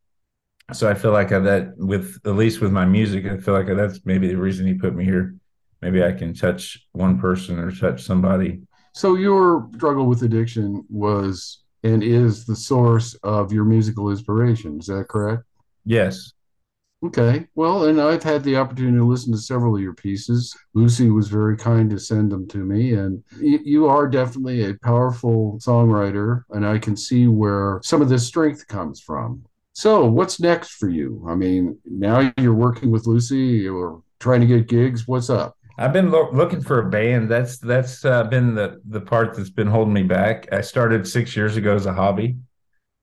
So 0.72 0.88
I 0.88 0.94
feel 0.94 1.12
like 1.12 1.30
that 1.30 1.72
with 1.76 2.18
at 2.24 2.36
least 2.36 2.60
with 2.60 2.72
my 2.72 2.84
music, 2.84 3.26
I 3.26 3.38
feel 3.38 3.54
like 3.54 3.66
that's 3.66 4.00
maybe 4.04 4.28
the 4.28 4.36
reason 4.36 4.66
he 4.66 4.74
put 4.74 4.94
me 4.94 5.04
here. 5.04 5.34
Maybe 5.82 6.04
I 6.04 6.12
can 6.12 6.34
touch 6.34 6.86
one 6.92 7.18
person 7.18 7.58
or 7.58 7.70
touch 7.70 8.02
somebody. 8.02 8.60
So 8.92 9.14
your 9.14 9.68
struggle 9.76 10.06
with 10.06 10.22
addiction 10.22 10.84
was 10.88 11.62
and 11.82 12.02
is 12.02 12.44
the 12.44 12.56
source 12.56 13.14
of 13.22 13.52
your 13.52 13.64
musical 13.64 14.10
inspiration. 14.10 14.78
Is 14.78 14.86
that 14.86 15.08
correct? 15.08 15.44
Yes. 15.84 16.32
Okay. 17.02 17.46
Well, 17.54 17.84
and 17.84 17.98
I've 18.00 18.22
had 18.22 18.44
the 18.44 18.56
opportunity 18.56 18.98
to 18.98 19.04
listen 19.04 19.32
to 19.32 19.38
several 19.38 19.74
of 19.74 19.80
your 19.80 19.94
pieces. 19.94 20.54
Lucy 20.74 21.10
was 21.10 21.28
very 21.28 21.56
kind 21.56 21.88
to 21.90 21.98
send 21.98 22.30
them 22.30 22.46
to 22.48 22.58
me. 22.58 22.92
And 22.92 23.24
you 23.40 23.86
are 23.86 24.06
definitely 24.06 24.64
a 24.64 24.74
powerful 24.82 25.58
songwriter. 25.62 26.42
And 26.50 26.66
I 26.66 26.78
can 26.78 26.96
see 26.96 27.26
where 27.26 27.80
some 27.82 28.02
of 28.02 28.10
this 28.10 28.26
strength 28.26 28.66
comes 28.68 29.00
from. 29.00 29.44
So, 29.72 30.04
what's 30.04 30.40
next 30.40 30.72
for 30.72 30.90
you? 30.90 31.24
I 31.26 31.34
mean, 31.36 31.78
now 31.86 32.32
you're 32.36 32.52
working 32.52 32.90
with 32.90 33.06
Lucy, 33.06 33.36
you're 33.36 34.02
trying 34.18 34.40
to 34.42 34.46
get 34.46 34.68
gigs. 34.68 35.08
What's 35.08 35.30
up? 35.30 35.56
I've 35.78 35.94
been 35.94 36.10
lo- 36.10 36.30
looking 36.32 36.60
for 36.60 36.80
a 36.80 36.90
band. 36.90 37.30
That's 37.30 37.56
that's 37.56 38.04
uh, 38.04 38.24
been 38.24 38.54
the 38.54 38.82
the 38.86 39.00
part 39.00 39.34
that's 39.34 39.48
been 39.48 39.68
holding 39.68 39.94
me 39.94 40.02
back. 40.02 40.52
I 40.52 40.60
started 40.60 41.08
six 41.08 41.34
years 41.34 41.56
ago 41.56 41.74
as 41.74 41.86
a 41.86 41.94
hobby 41.94 42.36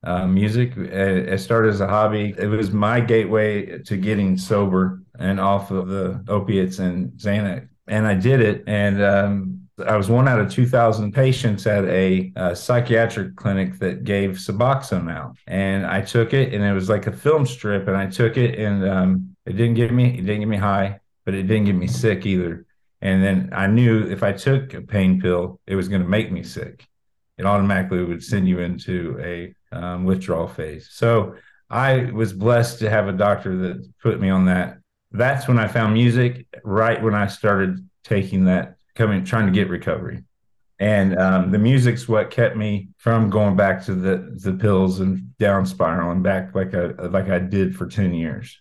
uh, 0.03 0.27
music. 0.27 0.75
It 0.77 1.39
started 1.39 1.73
as 1.73 1.81
a 1.81 1.87
hobby. 1.87 2.35
It 2.37 2.47
was 2.47 2.71
my 2.71 2.99
gateway 2.99 3.79
to 3.79 3.97
getting 3.97 4.37
sober 4.37 5.01
and 5.19 5.39
off 5.39 5.71
of 5.71 5.87
the 5.87 6.23
opiates 6.27 6.79
and 6.79 7.11
Xanax. 7.13 7.67
And 7.87 8.05
I 8.05 8.13
did 8.13 8.41
it. 8.41 8.63
And 8.67 9.01
um, 9.01 9.67
I 9.85 9.95
was 9.95 10.09
one 10.09 10.27
out 10.27 10.39
of 10.39 10.51
2,000 10.51 11.11
patients 11.11 11.67
at 11.67 11.85
a, 11.85 12.31
a, 12.35 12.55
psychiatric 12.55 13.35
clinic 13.35 13.79
that 13.79 14.03
gave 14.03 14.31
Suboxone 14.31 15.11
out. 15.11 15.37
And 15.47 15.85
I 15.85 16.01
took 16.01 16.33
it, 16.33 16.53
and 16.53 16.63
it 16.63 16.73
was 16.73 16.89
like 16.89 17.07
a 17.07 17.11
film 17.11 17.45
strip. 17.45 17.87
And 17.87 17.95
I 17.95 18.07
took 18.07 18.37
it, 18.37 18.59
and 18.59 18.87
um, 18.87 19.35
it 19.45 19.53
didn't 19.53 19.75
get 19.75 19.93
me, 19.93 20.17
it 20.17 20.25
didn't 20.25 20.39
get 20.39 20.47
me 20.47 20.57
high, 20.57 20.99
but 21.25 21.33
it 21.33 21.43
didn't 21.43 21.65
get 21.65 21.75
me 21.75 21.87
sick 21.87 22.25
either. 22.25 22.65
And 23.01 23.23
then 23.23 23.49
I 23.53 23.67
knew 23.67 24.07
if 24.07 24.23
I 24.23 24.31
took 24.31 24.73
a 24.73 24.81
pain 24.81 25.21
pill, 25.21 25.59
it 25.67 25.75
was 25.75 25.87
going 25.87 26.01
to 26.01 26.07
make 26.07 26.31
me 26.31 26.43
sick. 26.43 26.87
It 27.37 27.45
automatically 27.45 28.03
would 28.03 28.23
send 28.23 28.47
you 28.47 28.59
into 28.59 29.19
a 29.23 29.53
um, 29.71 30.05
withdrawal 30.05 30.47
phase. 30.47 30.89
So 30.91 31.35
I 31.69 32.11
was 32.11 32.33
blessed 32.33 32.79
to 32.79 32.89
have 32.89 33.07
a 33.07 33.13
doctor 33.13 33.55
that 33.57 33.91
put 34.01 34.19
me 34.19 34.29
on 34.29 34.45
that. 34.45 34.79
That's 35.11 35.47
when 35.47 35.59
I 35.59 35.67
found 35.67 35.93
music, 35.93 36.45
right 36.63 37.01
when 37.01 37.15
I 37.15 37.27
started 37.27 37.87
taking 38.03 38.45
that, 38.45 38.77
coming, 38.95 39.23
trying 39.23 39.45
to 39.47 39.51
get 39.51 39.69
recovery. 39.69 40.23
And 40.79 41.17
um, 41.17 41.51
the 41.51 41.57
music's 41.57 42.07
what 42.07 42.29
kept 42.29 42.55
me 42.55 42.89
from 42.97 43.29
going 43.29 43.55
back 43.55 43.83
to 43.85 43.95
the 43.95 44.37
the 44.43 44.53
pills 44.53 44.99
and 44.99 45.35
down 45.39 45.65
spiraling 45.65 46.21
back 46.21 46.53
like 46.53 46.75
I 46.75 46.87
like 47.07 47.29
I 47.29 47.39
did 47.39 47.75
for 47.75 47.87
ten 47.87 48.13
years. 48.13 48.59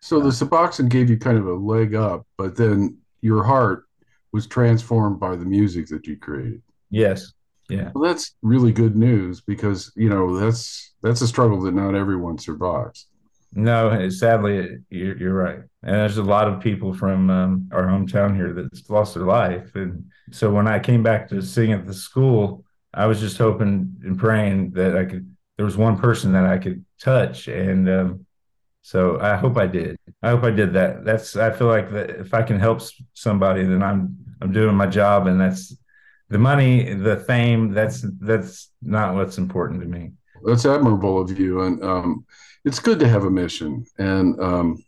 So 0.00 0.20
the 0.20 0.28
Suboxone 0.28 0.88
gave 0.88 1.10
you 1.10 1.18
kind 1.18 1.36
of 1.36 1.46
a 1.46 1.54
leg 1.54 1.94
up, 1.94 2.24
but 2.36 2.56
then 2.56 2.98
your 3.20 3.42
heart 3.42 3.84
was 4.30 4.46
transformed 4.46 5.18
by 5.18 5.34
the 5.34 5.44
music 5.44 5.88
that 5.88 6.06
you 6.06 6.16
created. 6.16 6.62
Yes. 6.90 7.32
Yeah. 7.68 7.90
Well, 7.94 8.04
that's 8.04 8.34
really 8.42 8.72
good 8.72 8.96
news 8.96 9.40
because 9.40 9.92
you 9.96 10.08
know 10.08 10.38
that's 10.38 10.94
that's 11.02 11.20
a 11.20 11.28
struggle 11.28 11.60
that 11.62 11.74
not 11.74 11.94
everyone 11.94 12.38
survives. 12.38 13.06
No, 13.52 14.08
sadly, 14.10 14.78
you're, 14.90 15.16
you're 15.16 15.34
right. 15.34 15.60
And 15.82 15.94
there's 15.96 16.18
a 16.18 16.22
lot 16.22 16.46
of 16.46 16.60
people 16.60 16.92
from 16.92 17.30
um, 17.30 17.68
our 17.72 17.86
hometown 17.86 18.36
here 18.36 18.52
that's 18.52 18.88
lost 18.90 19.14
their 19.14 19.24
life. 19.24 19.74
And 19.74 20.10
so 20.30 20.50
when 20.50 20.68
I 20.68 20.78
came 20.78 21.02
back 21.02 21.28
to 21.28 21.40
sing 21.40 21.72
at 21.72 21.86
the 21.86 21.94
school, 21.94 22.64
I 22.92 23.06
was 23.06 23.18
just 23.18 23.38
hoping 23.38 23.96
and 24.04 24.18
praying 24.18 24.72
that 24.72 24.96
I 24.96 25.04
could. 25.04 25.34
There 25.56 25.64
was 25.64 25.78
one 25.78 25.96
person 25.96 26.32
that 26.32 26.44
I 26.44 26.58
could 26.58 26.84
touch, 27.00 27.48
and 27.48 27.88
um, 27.88 28.26
so 28.82 29.18
I 29.20 29.36
hope 29.36 29.56
I 29.56 29.66
did. 29.66 29.96
I 30.22 30.30
hope 30.30 30.44
I 30.44 30.50
did 30.50 30.74
that. 30.74 31.04
That's. 31.04 31.34
I 31.34 31.50
feel 31.50 31.68
like 31.68 31.90
that 31.92 32.10
if 32.10 32.34
I 32.34 32.42
can 32.42 32.60
help 32.60 32.82
somebody, 33.14 33.64
then 33.64 33.82
I'm 33.82 34.18
I'm 34.42 34.52
doing 34.52 34.74
my 34.76 34.86
job, 34.86 35.26
and 35.26 35.40
that's 35.40 35.74
the 36.28 36.38
money, 36.38 36.92
the 36.94 37.18
fame, 37.18 37.72
that's 37.72 38.04
that's 38.20 38.70
not 38.82 39.14
what's 39.14 39.38
important 39.38 39.80
to 39.80 39.86
me. 39.86 40.12
That's 40.44 40.66
admirable 40.66 41.20
of 41.20 41.38
you, 41.38 41.62
and 41.62 41.82
um, 41.82 42.26
it's 42.64 42.80
good 42.80 42.98
to 43.00 43.08
have 43.08 43.24
a 43.24 43.30
mission. 43.30 43.84
And 43.98 44.40
um, 44.40 44.84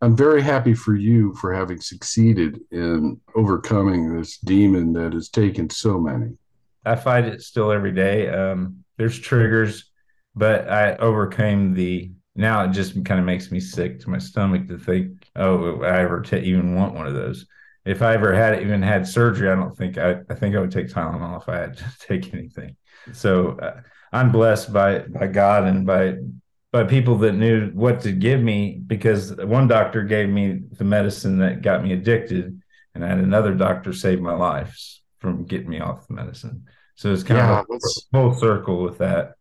I'm 0.00 0.16
very 0.16 0.42
happy 0.42 0.74
for 0.74 0.94
you 0.94 1.34
for 1.34 1.52
having 1.52 1.80
succeeded 1.80 2.60
in 2.70 3.20
overcoming 3.34 4.14
this 4.14 4.38
demon 4.38 4.92
that 4.92 5.14
has 5.14 5.30
taken 5.30 5.70
so 5.70 5.98
many. 5.98 6.36
I 6.84 6.96
fight 6.96 7.24
it 7.24 7.40
still 7.40 7.72
every 7.72 7.92
day. 7.92 8.28
Um, 8.28 8.84
there's 8.98 9.18
triggers, 9.18 9.90
but 10.34 10.68
I 10.68 10.96
overcame 10.96 11.74
the. 11.74 12.10
Now 12.36 12.64
it 12.64 12.72
just 12.72 12.92
kind 13.04 13.20
of 13.20 13.24
makes 13.24 13.52
me 13.52 13.60
sick 13.60 14.00
to 14.00 14.10
my 14.10 14.18
stomach 14.18 14.66
to 14.66 14.76
think, 14.76 15.28
oh, 15.36 15.82
I 15.82 16.00
ever 16.00 16.20
t- 16.20 16.38
even 16.38 16.74
want 16.74 16.94
one 16.94 17.06
of 17.06 17.14
those 17.14 17.46
if 17.84 18.00
I 18.02 18.14
ever 18.14 18.34
had 18.34 18.60
even 18.62 18.82
had 18.82 19.06
surgery, 19.06 19.50
I 19.50 19.54
don't 19.54 19.76
think 19.76 19.98
I, 19.98 20.20
I 20.30 20.34
think 20.34 20.56
I 20.56 20.60
would 20.60 20.70
take 20.70 20.88
Tylenol 20.88 21.42
if 21.42 21.48
I 21.48 21.58
had 21.58 21.76
to 21.76 21.84
take 22.00 22.32
anything. 22.32 22.76
So 23.12 23.58
uh, 23.58 23.80
I'm 24.12 24.32
blessed 24.32 24.72
by 24.72 25.00
by 25.00 25.26
God 25.26 25.64
and 25.64 25.86
by 25.86 26.16
by 26.72 26.84
people 26.84 27.16
that 27.18 27.32
knew 27.32 27.70
what 27.70 28.00
to 28.00 28.12
give 28.12 28.40
me 28.40 28.80
because 28.86 29.34
one 29.36 29.68
doctor 29.68 30.02
gave 30.02 30.28
me 30.28 30.62
the 30.72 30.84
medicine 30.84 31.38
that 31.38 31.62
got 31.62 31.84
me 31.84 31.92
addicted, 31.92 32.60
and 32.94 33.04
I 33.04 33.08
had 33.08 33.18
another 33.18 33.54
doctor 33.54 33.92
save 33.92 34.20
my 34.20 34.34
life 34.34 34.76
from 35.18 35.44
getting 35.44 35.68
me 35.68 35.80
off 35.80 36.08
the 36.08 36.14
medicine. 36.14 36.64
So 36.96 37.12
it's 37.12 37.22
kind 37.22 37.38
yeah, 37.38 37.60
of 37.60 37.66
a 37.70 37.78
full 38.12 38.34
circle 38.34 38.82
with 38.82 38.98
that. 38.98 39.34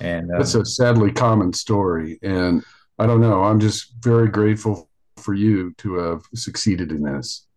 And 0.00 0.32
uh, 0.32 0.38
that's 0.38 0.54
a 0.54 0.64
sadly 0.64 1.10
common 1.10 1.52
story, 1.52 2.18
and 2.22 2.62
I 2.98 3.06
don't 3.06 3.20
know. 3.20 3.42
I'm 3.42 3.60
just 3.60 3.94
very 4.00 4.28
grateful 4.28 4.88
for 5.16 5.34
you 5.34 5.74
to 5.78 5.94
have 5.94 6.22
succeeded 6.34 6.92
in 6.92 7.02
this. 7.02 7.47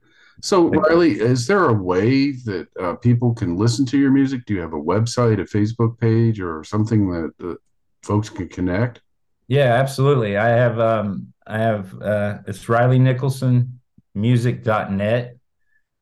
So, 0.42 0.70
Rylee, 0.72 1.18
is 1.18 1.48
there 1.48 1.66
a 1.66 1.74
way 1.74 2.32
that 2.32 2.68
uh, 2.80 2.96
people 2.96 3.34
can 3.34 3.58
listen 3.58 3.86
to 3.88 3.98
your 3.98 4.12
music? 4.12 4.46
Do 4.46 4.56
you 4.56 4.62
have 4.62 4.74
a 4.74 4.82
website, 4.82 5.40
a 5.40 5.46
Facebook 5.46 6.00
page, 6.00 6.42
or 6.42 6.64
something 6.64 7.10
that 7.12 7.52
uh, 7.52 7.56
folks 8.02 8.30
can 8.30 8.50
connect? 8.50 9.02
Yeah, 9.48 9.76
absolutely. 9.76 10.38
I 10.38 10.50
have 10.50 10.80
um, 10.80 11.34
I 11.46 11.60
have 11.60 12.02
uh, 12.02 12.40
it's 12.48 12.66
Rylee 12.66 13.00
Nicholson 13.00 13.80
music.net. 14.16 15.38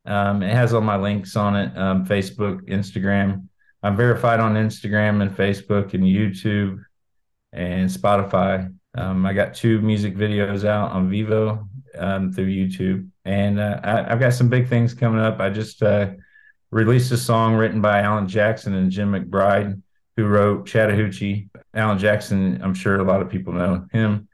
Um, 0.06 0.42
it 0.42 0.54
has 0.54 0.74
all 0.74 0.82
my 0.82 0.98
links 0.98 1.36
on 1.36 1.56
it 1.56 1.78
um, 1.78 2.06
Facebook, 2.06 2.62
Instagram. 2.68 3.48
I'm 3.84 3.96
verified 3.96 4.40
on 4.40 4.56
Instagram 4.56 5.22
and 5.22 5.32
Facebook 5.32 5.94
and 5.94 6.04
YouTube. 6.04 6.84
and 7.52 7.90
Spotify. 7.90 8.74
Um, 8.96 9.26
I 9.26 9.34
got 9.34 9.54
two 9.54 9.82
music 9.82 10.16
videos 10.16 10.66
out 10.66 10.92
on 10.92 11.10
Vevo 11.10 11.68
um, 12.00 12.32
through 12.32 12.48
YouTube, 12.48 13.08
and 13.26 13.60
uh, 13.60 13.80
I, 13.84 14.10
have 14.10 14.20
got 14.20 14.34
some 14.34 14.50
big 14.50 14.68
things 14.68 14.94
coming 14.94 15.20
up. 15.20 15.40
I 15.40 15.50
just 15.50 15.84
uh, 15.84 16.12
released 16.72 17.12
a 17.12 17.18
song 17.18 17.56
written 17.56 17.82
by 17.82 18.02
Alan 18.02 18.28
Jackson 18.28 18.74
and 18.74 18.92
Jim 18.92 19.12
McBride, 19.12 19.82
who 20.16 20.26
wrote 20.26 20.66
Chattahoochee. 20.66 21.50
Alan 21.74 22.00
Jackson, 22.00 22.62
I'm 22.64 22.74
sure 22.74 23.00
a 23.00 23.04
lot 23.04 23.22
of 23.22 23.30
people 23.30 23.54
know 23.54 23.86
him. 23.92 24.28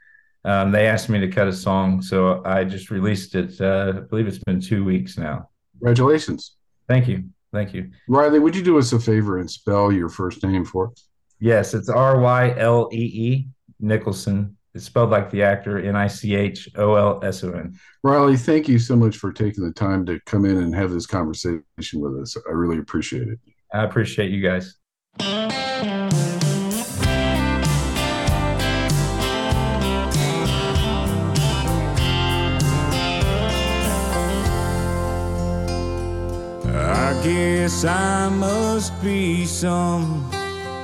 Um, 0.43 0.71
they 0.71 0.87
asked 0.87 1.09
me 1.09 1.19
to 1.19 1.27
cut 1.27 1.47
a 1.47 1.53
song, 1.53 2.01
so 2.01 2.43
I 2.45 2.63
just 2.63 2.91
released 2.91 3.33
it. 3.35 3.59
Uh, 3.59 3.93
I 3.97 3.99
believe 4.01 4.27
it's 4.27 4.37
been 4.37 4.61
two 4.61 4.85
weeks 4.85 5.17
now. 5.17 5.49
Congratulations! 5.79 6.55
Thank 6.87 7.07
you, 7.07 7.25
thank 7.51 7.73
you, 7.73 7.89
Rylee. 8.07 8.41
Would 8.41 8.55
you 8.55 8.63
do 8.63 8.77
us 8.77 8.93
a 8.93 8.99
favor 8.99 9.39
and 9.39 9.49
spell 9.49 9.91
your 9.91 10.09
first 10.09 10.43
name 10.43 10.63
for 10.63 10.91
us? 10.91 11.07
Yes, 11.39 11.73
it's 11.73 11.89
R 11.89 12.19
Y 12.19 12.53
L 12.57 12.89
E 12.93 12.97
E 12.97 13.47
Nicholson. 13.79 14.55
It's 14.75 14.85
spelled 14.85 15.09
like 15.09 15.31
the 15.31 15.41
actor 15.41 15.79
N 15.79 15.95
I 15.95 16.07
C 16.07 16.35
H 16.35 16.67
O 16.75 16.95
L 16.95 17.21
S 17.23 17.45
O 17.45 17.51
N. 17.53 17.79
Rylee, 18.05 18.37
thank 18.37 18.67
you 18.67 18.77
so 18.77 18.97
much 18.97 19.15
for 19.15 19.31
taking 19.31 19.63
the 19.63 19.71
time 19.71 20.05
to 20.05 20.19
come 20.25 20.43
in 20.43 20.57
and 20.57 20.75
have 20.75 20.91
this 20.91 21.05
conversation 21.05 21.63
with 21.93 22.19
us. 22.21 22.35
I 22.45 22.51
really 22.51 22.79
appreciate 22.79 23.29
it. 23.29 23.39
I 23.73 23.85
appreciate 23.85 24.31
you 24.31 24.41
guys. 24.41 24.75
I 36.77 37.21
guess 37.23 37.85
I 37.85 38.27
must 38.27 39.01
be 39.01 39.45
some 39.45 40.29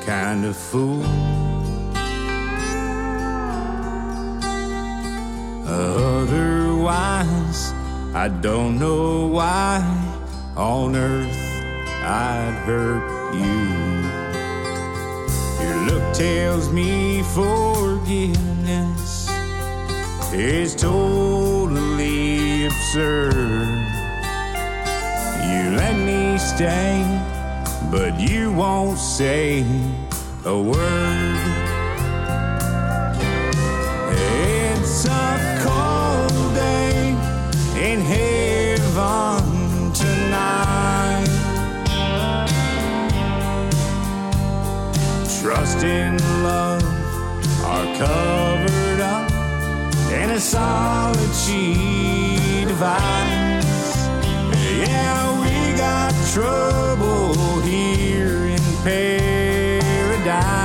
kind 0.06 0.46
of 0.46 0.56
fool. 0.56 1.51
Otherwise, 5.66 7.74
I 8.14 8.28
don't 8.42 8.78
know 8.80 9.28
why 9.28 9.82
on 10.56 10.96
earth 10.96 11.38
I'd 12.04 12.62
hurt 12.66 13.34
you. 13.34 14.02
Your 15.66 15.78
look 15.86 16.14
tells 16.14 16.70
me 16.72 17.24
forgiveness 17.24 19.30
is 20.34 20.76
totally 20.76 22.66
absurd. 22.66 23.34
You 25.46 25.72
let 25.78 25.96
me 25.96 26.38
stay, 26.38 27.02
but 27.92 28.20
you 28.20 28.52
won't 28.52 28.98
say 28.98 29.64
a 30.46 30.60
word. 30.60 31.61
In 37.82 38.00
heaven 38.00 39.92
tonight. 39.92 41.26
Trust 45.42 45.84
and 45.84 46.22
love 46.44 46.84
are 47.66 47.98
covered 47.98 49.02
up 49.02 49.32
in 50.12 50.30
a 50.30 50.40
solid 50.40 51.34
sheet 51.34 52.70
of 52.70 52.84
ice. 52.84 54.08
Yeah, 54.88 55.42
we 55.42 55.76
got 55.76 56.14
trouble 56.32 57.62
here 57.62 58.46
in 58.46 58.62
paradise. 58.84 60.61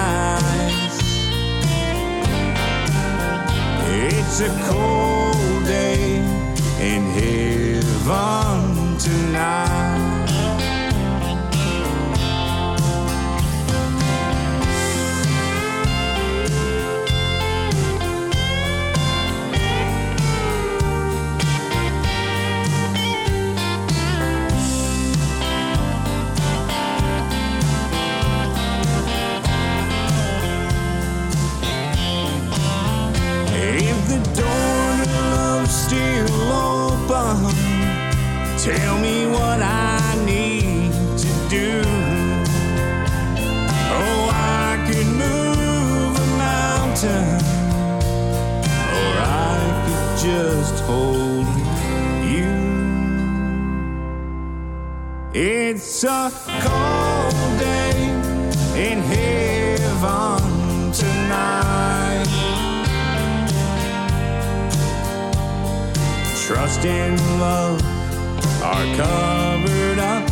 It's 4.38 4.44
a 4.44 4.68
cold 4.68 5.64
day 5.64 6.16
in 6.78 7.06
heaven 7.06 8.45
tell 38.66 38.98
me 38.98 39.26
what 39.28 39.62
I 39.62 40.20
need 40.24 40.90
to 41.22 41.30
do. 41.48 41.82
Oh, 43.94 44.22
I 44.32 44.84
could 44.88 45.06
move 45.06 46.14
a 46.18 46.30
mountain, 46.46 47.28
or 48.98 49.12
I 49.22 49.60
could 49.86 50.10
just 50.18 50.76
hold 50.82 51.46
you. 52.34 52.54
It's 55.32 56.02
a 56.02 56.32
cold 56.64 57.58
day 57.60 57.98
in 58.84 58.98
heaven 59.14 60.42
tonight. 60.90 62.26
Trust 66.46 66.84
and 66.84 67.20
love 67.38 67.95
are 68.66 68.96
covered 68.96 69.98
up 70.00 70.28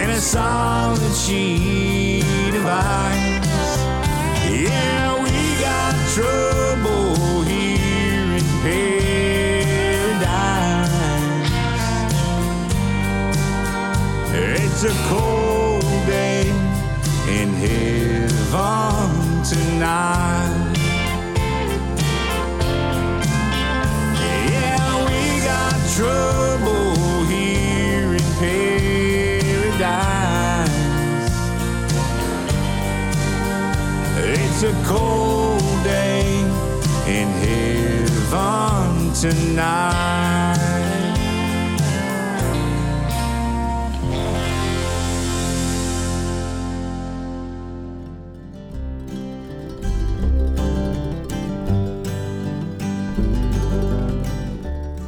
in 0.00 0.10
a 0.10 0.20
solid 0.20 1.14
sheet 1.14 2.54
of 2.54 2.66
ice. 2.66 3.78
Yeah, 4.50 5.22
we 5.24 5.34
got 5.58 5.94
trouble 6.16 7.42
here 7.42 8.28
in 8.36 8.44
paradise. 8.64 9.80
It's 14.34 14.82
a 14.84 14.94
cold 15.08 15.82
day 16.06 16.50
in 17.40 17.48
heaven 17.64 19.10
tonight. 19.42 20.17
Tonight. 39.20 40.54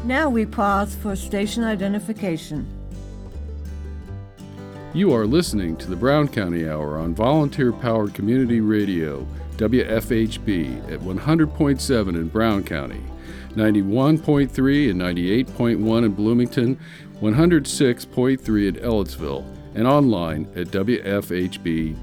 Now 0.04 0.28
we 0.28 0.44
pause 0.44 0.96
for 0.96 1.14
station 1.14 1.62
identification. 1.62 2.66
You 4.92 5.14
are 5.14 5.24
listening 5.24 5.76
to 5.76 5.88
the 5.88 5.94
Brown 5.94 6.26
County 6.26 6.68
Hour 6.68 6.98
on 6.98 7.14
volunteer 7.14 7.72
powered 7.72 8.12
community 8.12 8.60
radio, 8.60 9.24
WFHB, 9.56 10.92
at 10.92 10.98
100.7 10.98 12.08
in 12.08 12.26
Brown 12.26 12.64
County, 12.64 13.00
91.3 13.54 14.90
and 14.90 15.00
98.1 15.00 16.04
in 16.04 16.12
Bloomington, 16.12 16.78
106.3 17.20 18.68
in 18.68 18.74
Ellettsville, 18.76 19.44
and 19.74 19.86
online 19.86 20.48
at 20.56 20.68
WFHB.org. 20.68 22.00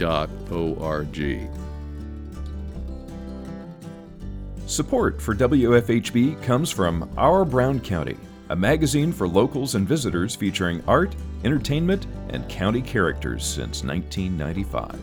Support 4.68 5.22
for 5.22 5.34
WFHB 5.34 6.44
comes 6.44 6.70
from 6.70 7.10
Our 7.18 7.46
Brown 7.46 7.80
County, 7.80 8.18
a 8.50 8.56
magazine 8.56 9.14
for 9.14 9.28
locals 9.28 9.76
and 9.76 9.88
visitors 9.88 10.36
featuring 10.36 10.84
art, 10.88 11.16
entertainment, 11.46 12.06
and 12.30 12.48
county 12.50 12.82
characters 12.82 13.46
since 13.46 13.84
1995. 13.84 15.00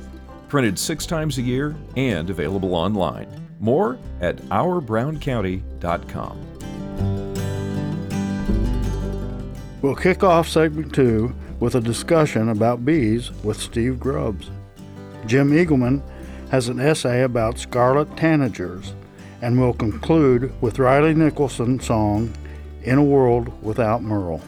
Printed 0.48 0.78
six 0.78 1.06
times 1.06 1.38
a 1.38 1.42
year 1.42 1.74
and 1.96 2.28
available 2.28 2.74
online. 2.74 3.43
More 3.64 3.98
at 4.20 4.36
ourbrowncounty.com. 4.50 6.40
We'll 9.80 9.96
kick 9.96 10.22
off 10.22 10.46
segment 10.46 10.94
two 10.94 11.34
with 11.60 11.74
a 11.74 11.80
discussion 11.80 12.50
about 12.50 12.84
bees 12.84 13.30
with 13.42 13.58
Steve 13.58 13.98
Grubbs. 13.98 14.50
Jim 15.24 15.50
Eagleman 15.50 16.02
has 16.50 16.68
an 16.68 16.78
essay 16.78 17.22
about 17.22 17.58
scarlet 17.58 18.10
tanagers, 18.16 18.92
and 19.40 19.58
we'll 19.58 19.72
conclude 19.72 20.52
with 20.60 20.76
Rylee 20.76 21.16
Nicholson's 21.16 21.86
song, 21.86 22.34
In 22.82 22.98
a 22.98 23.02
World 23.02 23.50
Without 23.62 24.02
Merle. 24.02 24.42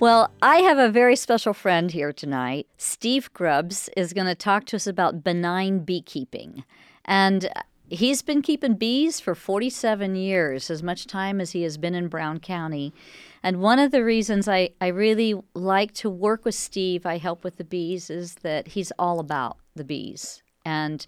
Well, 0.00 0.32
I 0.42 0.56
have 0.58 0.78
a 0.78 0.90
very 0.90 1.14
special 1.14 1.54
friend 1.54 1.90
here 1.90 2.12
tonight. 2.12 2.66
Steve 2.76 3.32
Grubbs 3.32 3.88
is 3.96 4.12
going 4.12 4.26
to 4.26 4.34
talk 4.34 4.66
to 4.66 4.76
us 4.76 4.88
about 4.88 5.22
benign 5.22 5.84
beekeeping. 5.84 6.64
And 7.04 7.48
he's 7.88 8.20
been 8.20 8.42
keeping 8.42 8.74
bees 8.74 9.20
for 9.20 9.36
47 9.36 10.16
years, 10.16 10.68
as 10.68 10.82
much 10.82 11.06
time 11.06 11.40
as 11.40 11.52
he 11.52 11.62
has 11.62 11.78
been 11.78 11.94
in 11.94 12.08
Brown 12.08 12.40
County. 12.40 12.92
And 13.40 13.60
one 13.60 13.78
of 13.78 13.92
the 13.92 14.04
reasons 14.04 14.48
I, 14.48 14.70
I 14.80 14.88
really 14.88 15.40
like 15.54 15.94
to 15.94 16.10
work 16.10 16.44
with 16.44 16.56
Steve, 16.56 17.06
I 17.06 17.18
help 17.18 17.44
with 17.44 17.56
the 17.56 17.64
bees, 17.64 18.10
is 18.10 18.34
that 18.42 18.68
he's 18.68 18.92
all 18.98 19.20
about 19.20 19.58
the 19.76 19.84
bees 19.84 20.42
and 20.64 21.06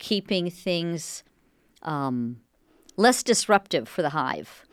keeping 0.00 0.50
things 0.50 1.22
um, 1.82 2.40
less 2.96 3.22
disruptive 3.22 3.88
for 3.88 4.02
the 4.02 4.10
hive. 4.10 4.64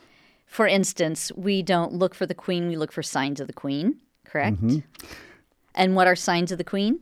For 0.55 0.65
instance, 0.65 1.33
we 1.35 1.61
don't 1.61 1.91
look 1.91 2.15
for 2.15 2.25
the 2.25 2.33
queen, 2.33 2.69
we 2.69 2.77
look 2.77 2.93
for 2.93 3.03
signs 3.03 3.41
of 3.41 3.47
the 3.47 3.51
queen, 3.51 3.99
correct? 4.23 4.61
Mhm. 4.61 4.83
And 5.73 5.97
what 5.97 6.07
are 6.07 6.15
signs 6.15 6.49
of 6.49 6.57
the 6.57 6.63
queen? 6.63 7.01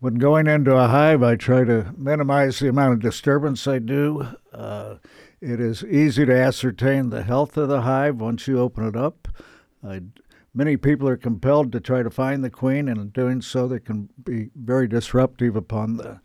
When 0.00 0.14
going 0.14 0.48
into 0.48 0.74
a 0.74 0.88
hive, 0.88 1.22
I 1.22 1.36
try 1.36 1.62
to 1.62 1.94
minimize 1.96 2.58
the 2.58 2.68
amount 2.68 2.94
of 2.94 2.98
disturbance 2.98 3.68
I 3.68 3.78
do. 3.78 4.26
Uh, 4.52 4.96
it 5.40 5.60
is 5.60 5.84
easy 5.84 6.26
to 6.26 6.34
ascertain 6.36 7.10
the 7.10 7.22
health 7.22 7.56
of 7.56 7.68
the 7.68 7.82
hive 7.82 8.16
once 8.20 8.48
you 8.48 8.58
open 8.58 8.88
it 8.88 8.96
up. 8.96 9.28
I, 9.86 10.00
many 10.52 10.76
people 10.76 11.08
are 11.08 11.16
compelled 11.16 11.70
to 11.70 11.80
try 11.80 12.02
to 12.02 12.10
find 12.10 12.42
the 12.42 12.50
queen, 12.50 12.88
and 12.88 13.00
in 13.00 13.10
doing 13.10 13.40
so, 13.40 13.68
they 13.68 13.78
can 13.78 14.08
be 14.24 14.50
very 14.56 14.88
disruptive 14.88 15.54
upon 15.54 15.96
the, 15.96 16.18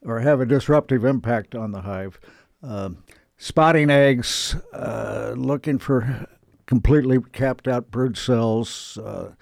or 0.00 0.20
have 0.20 0.40
a 0.40 0.46
disruptive 0.46 1.04
impact 1.04 1.56
on 1.56 1.72
the 1.72 1.80
hive. 1.80 2.20
Um, 2.62 2.98
spotting 3.42 3.90
eggs, 3.90 4.54
uh, 4.72 5.34
looking 5.36 5.76
for 5.76 6.28
completely 6.66 7.18
capped 7.32 7.66
out 7.66 7.90
brood 7.90 8.16
cells. 8.16 8.96
Uh, 8.98 9.32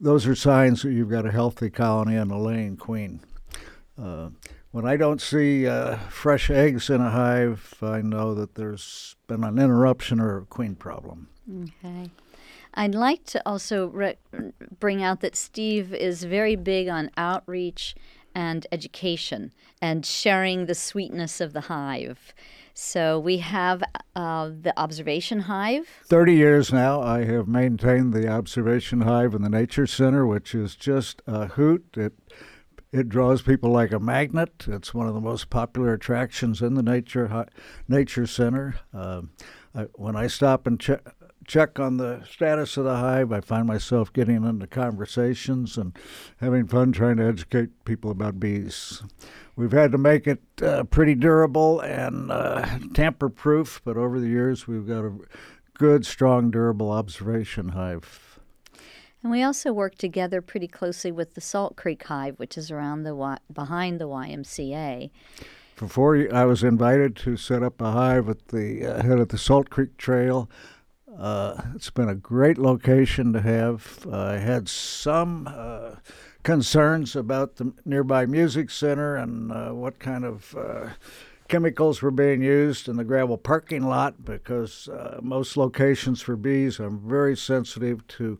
those 0.00 0.26
are 0.26 0.34
signs 0.34 0.82
that 0.82 0.90
you've 0.90 1.08
got 1.08 1.24
a 1.24 1.30
healthy 1.30 1.70
colony 1.70 2.16
and 2.16 2.32
a 2.32 2.36
laying 2.36 2.76
queen. 2.76 3.20
Uh, 3.96 4.30
when 4.72 4.84
I 4.84 4.96
don't 4.96 5.20
see 5.20 5.68
uh, 5.68 5.98
fresh 6.10 6.50
eggs 6.50 6.90
in 6.90 7.00
a 7.00 7.10
hive, 7.10 7.74
I 7.80 8.02
know 8.02 8.34
that 8.34 8.56
there's 8.56 9.14
been 9.28 9.44
an 9.44 9.56
interruption 9.56 10.18
or 10.18 10.38
a 10.38 10.44
queen 10.44 10.74
problem. 10.74 11.28
Okay. 11.48 12.10
I'd 12.74 12.96
like 12.96 13.24
to 13.26 13.42
also 13.46 13.86
re- 13.86 14.18
bring 14.80 15.00
out 15.00 15.20
that 15.20 15.36
Steve 15.36 15.94
is 15.94 16.24
very 16.24 16.56
big 16.56 16.88
on 16.88 17.12
outreach 17.16 17.94
and 18.34 18.66
education 18.72 19.52
and 19.80 20.04
sharing 20.04 20.66
the 20.66 20.74
sweetness 20.74 21.40
of 21.40 21.52
the 21.52 21.62
hive. 21.62 22.34
So 22.74 23.20
we 23.20 23.38
have 23.38 23.84
uh, 24.16 24.50
the 24.60 24.72
observation 24.76 25.40
hive. 25.40 25.88
30 26.06 26.34
years 26.34 26.72
now, 26.72 27.00
I 27.00 27.24
have 27.24 27.46
maintained 27.46 28.12
the 28.12 28.28
observation 28.28 29.02
hive 29.02 29.32
in 29.32 29.42
the 29.42 29.48
Nature 29.48 29.86
Center, 29.86 30.26
which 30.26 30.54
is 30.54 30.74
just 30.74 31.22
a 31.26 31.46
hoot. 31.46 31.84
It 31.96 32.12
it 32.92 33.08
draws 33.08 33.42
people 33.42 33.70
like 33.70 33.90
a 33.90 33.98
magnet. 33.98 34.66
It's 34.68 34.94
one 34.94 35.08
of 35.08 35.14
the 35.14 35.20
most 35.20 35.50
popular 35.50 35.94
attractions 35.94 36.62
in 36.62 36.74
the 36.74 36.82
nature 36.82 37.46
nature 37.88 38.26
center. 38.26 38.76
Um 38.92 39.30
I, 39.74 39.82
when 39.94 40.14
I 40.14 40.28
stop 40.28 40.66
and 40.66 40.78
check 40.78 41.02
check 41.46 41.78
on 41.78 41.96
the 41.96 42.22
status 42.28 42.76
of 42.76 42.84
the 42.84 42.96
hive, 42.96 43.32
I 43.32 43.40
find 43.40 43.66
myself 43.66 44.12
getting 44.12 44.44
into 44.44 44.66
conversations 44.66 45.76
and 45.76 45.96
having 46.38 46.66
fun 46.66 46.92
trying 46.92 47.16
to 47.18 47.26
educate 47.26 47.84
people 47.84 48.10
about 48.10 48.40
bees. 48.40 49.02
We've 49.56 49.72
had 49.72 49.92
to 49.92 49.98
make 49.98 50.26
it 50.26 50.42
uh, 50.62 50.84
pretty 50.84 51.14
durable 51.14 51.80
and 51.80 52.30
uh, 52.30 52.66
tamper 52.94 53.28
proof, 53.28 53.80
but 53.84 53.96
over 53.96 54.18
the 54.18 54.28
years 54.28 54.66
we've 54.66 54.86
got 54.86 55.04
a 55.04 55.12
good, 55.74 56.06
strong, 56.06 56.50
durable 56.50 56.90
observation 56.90 57.70
hive. 57.70 58.38
And 59.22 59.30
we 59.30 59.42
also 59.42 59.72
work 59.72 59.94
together 59.94 60.42
pretty 60.42 60.68
closely 60.68 61.10
with 61.10 61.34
the 61.34 61.40
Salt 61.40 61.76
Creek 61.76 62.02
Hive, 62.02 62.38
which 62.38 62.58
is 62.58 62.70
around 62.70 63.04
the 63.04 63.14
y- 63.14 63.38
behind 63.50 63.98
the 63.98 64.06
YMCA. 64.06 65.10
Before 65.76 66.28
I 66.32 66.44
was 66.44 66.62
invited 66.62 67.16
to 67.16 67.36
set 67.38 67.62
up 67.62 67.80
a 67.80 67.90
hive 67.90 68.28
at 68.28 68.48
the 68.48 68.86
uh, 68.86 69.02
head 69.02 69.18
of 69.18 69.30
the 69.30 69.38
Salt 69.38 69.70
Creek 69.70 69.96
Trail, 69.96 70.50
uh, 71.18 71.62
it's 71.74 71.90
been 71.90 72.08
a 72.08 72.14
great 72.14 72.58
location 72.58 73.32
to 73.32 73.40
have. 73.40 74.06
Uh, 74.10 74.18
I 74.18 74.36
had 74.38 74.68
some 74.68 75.48
uh, 75.50 75.96
concerns 76.42 77.14
about 77.14 77.56
the 77.56 77.72
nearby 77.84 78.26
music 78.26 78.70
center 78.70 79.16
and 79.16 79.52
uh, 79.52 79.70
what 79.70 79.98
kind 79.98 80.24
of 80.24 80.54
uh, 80.56 80.90
chemicals 81.48 82.02
were 82.02 82.10
being 82.10 82.42
used 82.42 82.88
in 82.88 82.96
the 82.96 83.04
gravel 83.04 83.38
parking 83.38 83.86
lot 83.86 84.24
because 84.24 84.88
uh, 84.88 85.20
most 85.22 85.56
locations 85.56 86.20
for 86.20 86.36
bees 86.36 86.80
are 86.80 86.90
very 86.90 87.36
sensitive 87.36 88.06
to 88.08 88.38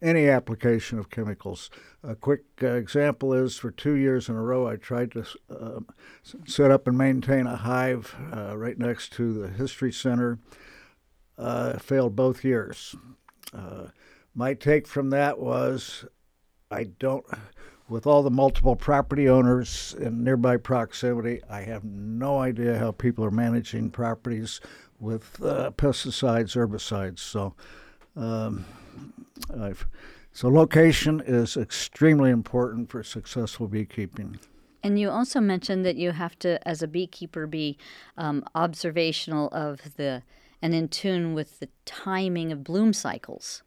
any 0.00 0.28
application 0.28 1.00
of 1.00 1.10
chemicals. 1.10 1.68
A 2.02 2.14
quick 2.14 2.44
example 2.60 3.34
is 3.34 3.56
for 3.56 3.72
two 3.72 3.94
years 3.94 4.28
in 4.28 4.36
a 4.36 4.40
row, 4.40 4.68
I 4.68 4.76
tried 4.76 5.10
to 5.12 5.24
set 6.46 6.70
up 6.70 6.86
and 6.86 6.96
maintain 6.96 7.46
a 7.46 7.56
hive 7.56 8.14
right 8.54 8.78
next 8.78 9.12
to 9.14 9.32
the 9.32 9.48
History 9.48 9.92
Center. 9.92 10.38
Uh, 11.36 11.76
failed 11.78 12.14
both 12.14 12.44
years. 12.44 12.94
Uh, 13.52 13.88
my 14.36 14.54
take 14.54 14.86
from 14.86 15.10
that 15.10 15.38
was 15.40 16.04
I 16.70 16.84
don't, 16.84 17.24
with 17.88 18.06
all 18.06 18.22
the 18.22 18.30
multiple 18.30 18.76
property 18.76 19.28
owners 19.28 19.96
in 19.98 20.22
nearby 20.22 20.56
proximity, 20.56 21.40
I 21.50 21.62
have 21.62 21.84
no 21.84 22.38
idea 22.38 22.78
how 22.78 22.92
people 22.92 23.24
are 23.24 23.30
managing 23.30 23.90
properties 23.90 24.60
with 25.00 25.42
uh, 25.42 25.72
pesticides, 25.72 26.56
herbicides. 26.56 27.18
So, 27.18 27.54
um, 28.16 28.64
I've, 29.60 29.86
so 30.32 30.48
location 30.48 31.20
is 31.26 31.56
extremely 31.56 32.30
important 32.30 32.90
for 32.90 33.02
successful 33.02 33.68
beekeeping. 33.68 34.38
And 34.82 34.98
you 34.98 35.10
also 35.10 35.40
mentioned 35.40 35.84
that 35.84 35.96
you 35.96 36.12
have 36.12 36.38
to, 36.40 36.66
as 36.68 36.82
a 36.82 36.88
beekeeper, 36.88 37.46
be 37.46 37.78
um, 38.16 38.44
observational 38.54 39.48
of 39.48 39.80
the 39.96 40.22
and 40.64 40.74
in 40.74 40.88
tune 40.88 41.34
with 41.34 41.60
the 41.60 41.68
timing 41.84 42.50
of 42.50 42.64
bloom 42.64 42.94
cycles. 42.94 43.62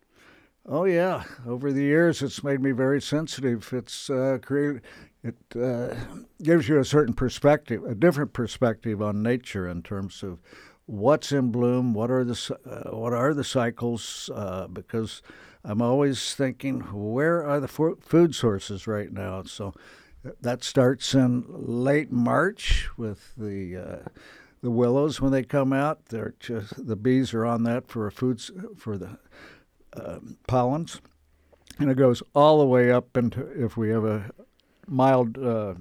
Oh 0.65 0.85
yeah, 0.85 1.25
over 1.45 1.71
the 1.71 1.83
years 1.83 2.23
it's 2.23 2.43
made 2.43 2.59
me 2.59 2.71
very 2.71 2.99
sensitive. 2.99 3.71
It's 3.71 4.09
uh, 4.09 4.39
created, 4.41 4.81
it 5.23 5.35
uh, 5.55 5.93
gives 6.41 6.67
you 6.67 6.79
a 6.79 6.83
certain 6.83 7.13
perspective, 7.13 7.83
a 7.83 7.93
different 7.93 8.33
perspective 8.33 8.99
on 8.99 9.21
nature 9.21 9.69
in 9.69 9.83
terms 9.83 10.23
of 10.23 10.39
what's 10.87 11.31
in 11.31 11.51
bloom, 11.51 11.93
what 11.93 12.09
are 12.09 12.23
the 12.23 12.57
uh, 12.65 12.97
what 12.97 13.13
are 13.13 13.35
the 13.35 13.43
cycles, 13.43 14.31
uh, 14.33 14.65
because 14.65 15.21
I'm 15.63 15.83
always 15.83 16.33
thinking 16.33 16.79
where 16.79 17.45
are 17.45 17.59
the 17.59 17.67
fo- 17.67 17.99
food 18.01 18.33
sources 18.33 18.87
right 18.87 19.13
now. 19.13 19.43
So 19.43 19.75
that 20.41 20.63
starts 20.63 21.13
in 21.13 21.45
late 21.47 22.11
March 22.11 22.89
with 22.97 23.35
the 23.37 23.77
uh, 23.77 24.09
the 24.61 24.71
willows 24.71 25.21
when 25.21 25.31
they 25.31 25.43
come 25.43 25.73
out. 25.73 26.05
They're 26.07 26.33
just 26.39 26.85
the 26.85 26.95
bees 26.95 27.33
are 27.33 27.45
on 27.45 27.63
that 27.63 27.87
for 27.87 28.07
a 28.07 28.11
food 28.11 28.41
for 28.77 28.97
the 28.97 29.17
uh, 29.93 30.19
pollens, 30.47 31.01
and 31.79 31.89
it 31.89 31.95
goes 31.95 32.21
all 32.33 32.59
the 32.59 32.65
way 32.65 32.91
up 32.91 33.15
into 33.17 33.41
if 33.61 33.77
we 33.77 33.89
have 33.89 34.05
a 34.05 34.31
mild 34.87 35.37
uh, 35.37 35.75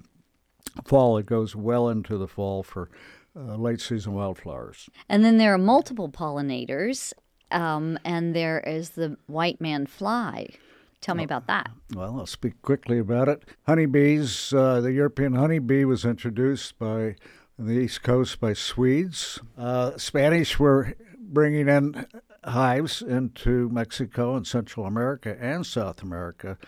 fall, 0.85 1.19
it 1.19 1.27
goes 1.27 1.55
well 1.57 1.89
into 1.89 2.19
the 2.19 2.29
fall 2.29 2.63
for 2.63 2.91
uh, 3.37 3.57
late 3.57 3.81
season 3.81 4.15
wildflowers. 4.15 4.89
And 5.09 5.25
then 5.25 5.39
there 5.39 5.55
are 5.55 5.59
multiple 5.59 6.09
pollinators, 6.09 7.13
um, 7.51 7.99
and 8.05 8.35
there 8.35 8.61
is 8.61 8.91
the 8.91 9.17
white 9.27 9.61
man 9.61 9.87
fly. 9.87 10.49
Tell 11.03 11.15
me 11.15 11.25
about 11.25 11.47
that. 11.47 11.71
Well, 11.95 12.19
I'll 12.19 12.27
speak 12.27 12.61
quickly 12.63 12.99
about 12.99 13.29
it. 13.29 13.45
Honeybees, 13.67 14.53
uh, 14.53 14.81
the 14.81 14.93
European 14.93 15.35
honeybee 15.35 15.85
was 15.85 16.05
introduced 16.05 16.79
by 16.79 17.15
the 17.59 17.73
East 17.73 18.03
Coast 18.03 18.39
by 18.39 18.53
Swedes. 18.53 19.41
Uh, 19.57 19.97
Spanish 19.97 20.59
were 20.59 20.95
bringing 21.19 21.69
in 21.69 22.07
hives 22.45 23.03
into 23.03 23.69
Mexico 23.71 24.37
and 24.37 24.47
Central 24.47 24.87
America 24.87 25.37
and 25.41 25.65
South 25.65 26.03
America. 26.03 26.59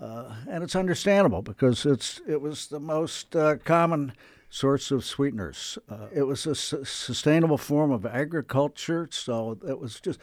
Uh, 0.00 0.34
and 0.48 0.62
it's 0.62 0.76
understandable 0.76 1.42
because 1.42 1.86
it's 1.86 2.20
it 2.26 2.40
was 2.40 2.66
the 2.66 2.80
most 2.80 3.34
uh, 3.34 3.56
common 3.64 4.12
source 4.50 4.90
of 4.90 5.04
sweeteners. 5.04 5.78
Uh, 5.88 6.06
it 6.12 6.22
was 6.22 6.46
a 6.46 6.54
su- 6.54 6.84
sustainable 6.84 7.58
form 7.58 7.90
of 7.90 8.04
agriculture, 8.04 9.08
so 9.10 9.58
it 9.66 9.78
was 9.78 10.00
just 10.00 10.20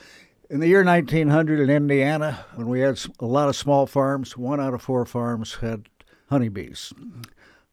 in 0.49 0.59
the 0.59 0.67
year 0.67 0.83
1900 0.83 1.59
in 1.59 1.69
Indiana, 1.69 2.45
when 2.55 2.67
we 2.67 2.81
had 2.81 2.99
a 3.19 3.25
lot 3.25 3.49
of 3.49 3.55
small 3.55 3.87
farms, 3.87 4.37
one 4.37 4.59
out 4.59 4.73
of 4.73 4.81
four 4.81 5.05
farms 5.05 5.55
had 5.55 5.89
honeybees. 6.29 6.93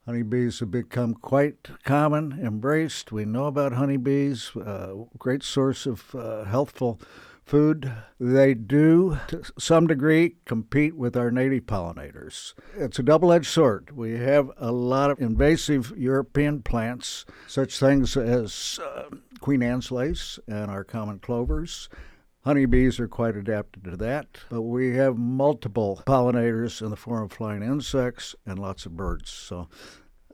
Honeybees 0.07 0.61
have 0.61 0.71
become 0.71 1.15
quite 1.15 1.69
common, 1.85 2.39
embraced. 2.43 3.13
We 3.13 3.25
know 3.25 3.45
about 3.45 3.75
honeybees, 3.75 4.51
uh, 4.57 4.95
great 5.19 5.43
source 5.43 5.87
of 5.87 6.15
uh, 6.15 6.45
healthful 6.45 7.01
food. 7.45 7.93
They 8.19 8.55
do, 8.55 9.19
to 9.29 9.43
some 9.59 9.87
degree, 9.87 10.37
compete 10.47 10.97
with 10.97 11.17
our 11.17 11.31
native 11.31 11.65
pollinators. 11.65 12.55
It's 12.77 12.99
a 12.99 13.03
double 13.03 13.33
edged 13.33 13.47
sword. 13.47 13.97
We 13.97 14.19
have 14.19 14.51
a 14.57 14.73
lot 14.73 15.11
of 15.11 15.21
invasive 15.21 15.93
European 15.97 16.63
plants, 16.63 17.27
such 17.47 17.79
things 17.79 18.17
as 18.17 18.79
uh, 18.83 19.11
Queen 19.41 19.63
Anne's 19.63 19.91
lace 19.91 20.39
and 20.47 20.71
our 20.71 20.85
common 20.85 21.19
clovers. 21.19 21.89
Honeybees 22.45 22.99
are 22.99 23.09
quite 23.09 23.37
adapted 23.37 23.85
to 23.85 23.97
that, 23.99 24.27
but 24.49 24.63
we 24.63 24.97
have 24.97 25.19
multiple 25.19 26.03
pollinators 26.07 26.81
in 26.81 26.89
the 26.89 26.97
form 26.97 27.25
of 27.25 27.33
flying 27.33 27.63
insects 27.63 28.35
and 28.47 28.59
lots 28.59 28.87
of 28.87 28.97
birds. 28.97 29.31
So 29.31 29.69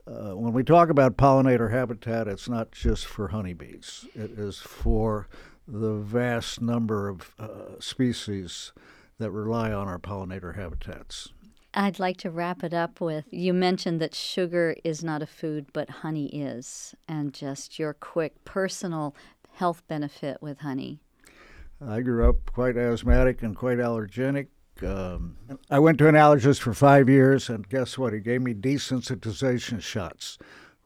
uh, 0.07 0.37
when 0.37 0.53
we 0.53 0.63
talk 0.63 0.89
about 0.89 1.17
pollinator 1.17 1.71
habitat, 1.71 2.29
it's 2.29 2.47
not 2.47 2.71
just 2.71 3.05
for 3.05 3.27
honeybees, 3.27 4.05
it 4.15 4.31
is 4.31 4.57
for 4.59 5.27
the 5.67 5.95
vast 5.95 6.61
number 6.61 7.09
of 7.09 7.33
uh, 7.37 7.79
species 7.79 8.71
that 9.17 9.31
rely 9.31 9.73
on 9.73 9.89
our 9.89 9.99
pollinator 9.99 10.55
habitats. 10.55 11.33
I'd 11.73 11.99
like 11.99 12.17
to 12.17 12.31
wrap 12.31 12.63
it 12.63 12.73
up 12.73 13.01
with 13.01 13.25
you 13.31 13.53
mentioned 13.53 13.99
that 13.99 14.15
sugar 14.15 14.77
is 14.85 15.03
not 15.03 15.21
a 15.21 15.27
food, 15.27 15.67
but 15.73 15.89
honey 15.89 16.27
is, 16.27 16.95
and 17.07 17.33
just 17.33 17.77
your 17.77 17.93
quick 17.93 18.45
personal 18.45 19.13
health 19.51 19.83
benefit 19.89 20.41
with 20.41 20.59
honey. 20.59 21.01
I 21.85 22.01
grew 22.01 22.27
up 22.27 22.51
quite 22.51 22.77
asthmatic 22.77 23.43
and 23.43 23.55
quite 23.55 23.77
allergenic. 23.77 24.47
Um, 24.83 25.37
I 25.69 25.79
went 25.79 25.97
to 25.99 26.07
an 26.07 26.15
allergist 26.15 26.59
for 26.59 26.73
five 26.73 27.09
years, 27.09 27.49
and 27.49 27.67
guess 27.67 27.97
what? 27.97 28.13
He 28.13 28.19
gave 28.19 28.41
me 28.41 28.53
desensitization 28.53 29.81
shots. 29.81 30.37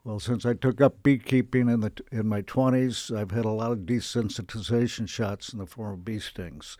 Well, 0.04 0.18
since 0.18 0.44
I 0.44 0.54
took 0.54 0.80
up 0.80 1.02
beekeeping 1.02 1.68
in 1.68 1.80
the 1.80 1.92
in 2.10 2.26
my 2.26 2.42
20s, 2.42 3.16
I've 3.16 3.30
had 3.30 3.44
a 3.44 3.50
lot 3.50 3.72
of 3.72 3.78
desensitization 3.80 5.08
shots 5.08 5.52
in 5.52 5.58
the 5.58 5.66
form 5.66 5.92
of 5.94 6.04
bee 6.04 6.18
stings, 6.18 6.76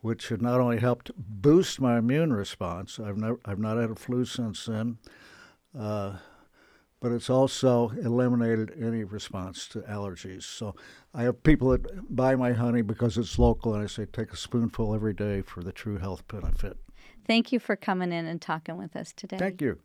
which 0.00 0.28
have 0.28 0.42
not 0.42 0.60
only 0.60 0.78
helped 0.78 1.10
boost 1.16 1.80
my 1.80 1.98
immune 1.98 2.32
response. 2.32 3.00
I've 3.00 3.16
never 3.16 3.40
I've 3.44 3.58
not 3.58 3.78
had 3.78 3.90
a 3.90 3.94
flu 3.94 4.24
since 4.24 4.66
then. 4.66 4.98
Uh, 5.78 6.16
but 7.00 7.12
it's 7.12 7.30
also 7.30 7.90
eliminated 7.90 8.72
any 8.80 9.04
response 9.04 9.66
to 9.68 9.80
allergies. 9.80 10.44
So 10.44 10.74
I 11.14 11.22
have 11.24 11.42
people 11.42 11.70
that 11.70 12.14
buy 12.14 12.36
my 12.36 12.52
honey 12.52 12.82
because 12.82 13.18
it's 13.18 13.38
local, 13.38 13.74
and 13.74 13.82
I 13.82 13.86
say 13.86 14.06
take 14.06 14.32
a 14.32 14.36
spoonful 14.36 14.94
every 14.94 15.14
day 15.14 15.42
for 15.42 15.62
the 15.62 15.72
true 15.72 15.98
health 15.98 16.26
benefit. 16.28 16.78
Thank 17.26 17.52
you 17.52 17.58
for 17.58 17.76
coming 17.76 18.12
in 18.12 18.26
and 18.26 18.40
talking 18.40 18.76
with 18.76 18.96
us 18.96 19.12
today. 19.12 19.36
Thank 19.36 19.60
you. 19.60 19.78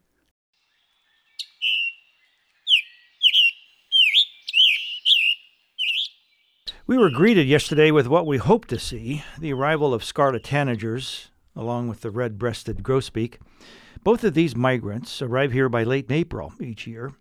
We 6.87 6.97
were 6.97 7.09
greeted 7.09 7.47
yesterday 7.47 7.89
with 7.91 8.07
what 8.07 8.25
we 8.27 8.37
hoped 8.37 8.67
to 8.69 8.79
see 8.79 9.23
the 9.39 9.53
arrival 9.53 9.93
of 9.93 10.03
scarlet 10.03 10.43
tanagers, 10.43 11.29
along 11.55 11.87
with 11.87 12.01
the 12.01 12.11
red 12.11 12.37
breasted 12.37 12.83
grosbeak. 12.83 13.37
Both 14.03 14.23
of 14.23 14.33
these 14.33 14.55
migrants 14.55 15.21
arrive 15.21 15.51
here 15.51 15.69
by 15.69 15.83
late 15.83 16.11
April 16.11 16.53
each 16.59 16.87
year. 16.87 17.13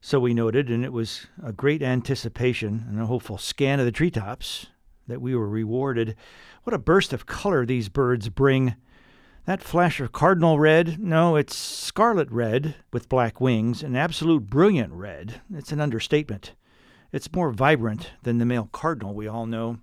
So 0.00 0.20
we 0.20 0.32
noted, 0.32 0.70
and 0.70 0.84
it 0.84 0.92
was 0.92 1.26
a 1.42 1.52
great 1.52 1.82
anticipation 1.82 2.84
and 2.88 3.00
a 3.00 3.06
hopeful 3.06 3.36
scan 3.36 3.80
of 3.80 3.86
the 3.86 3.90
treetops 3.90 4.66
that 5.08 5.20
we 5.20 5.34
were 5.34 5.48
rewarded. 5.48 6.14
What 6.62 6.72
a 6.72 6.78
burst 6.78 7.12
of 7.12 7.26
color 7.26 7.66
these 7.66 7.88
birds 7.88 8.28
bring! 8.28 8.76
That 9.46 9.60
flash 9.60 9.98
of 9.98 10.12
cardinal 10.12 10.60
red, 10.60 11.00
no, 11.00 11.34
it's 11.34 11.56
scarlet 11.56 12.30
red 12.30 12.76
with 12.92 13.08
black 13.08 13.40
wings, 13.40 13.82
an 13.82 13.96
absolute 13.96 14.46
brilliant 14.46 14.92
red. 14.92 15.40
It's 15.52 15.72
an 15.72 15.80
understatement. 15.80 16.52
It's 17.14 17.32
more 17.32 17.52
vibrant 17.52 18.10
than 18.24 18.38
the 18.38 18.44
male 18.44 18.68
cardinal 18.72 19.14
we 19.14 19.28
all 19.28 19.46
know. 19.46 19.78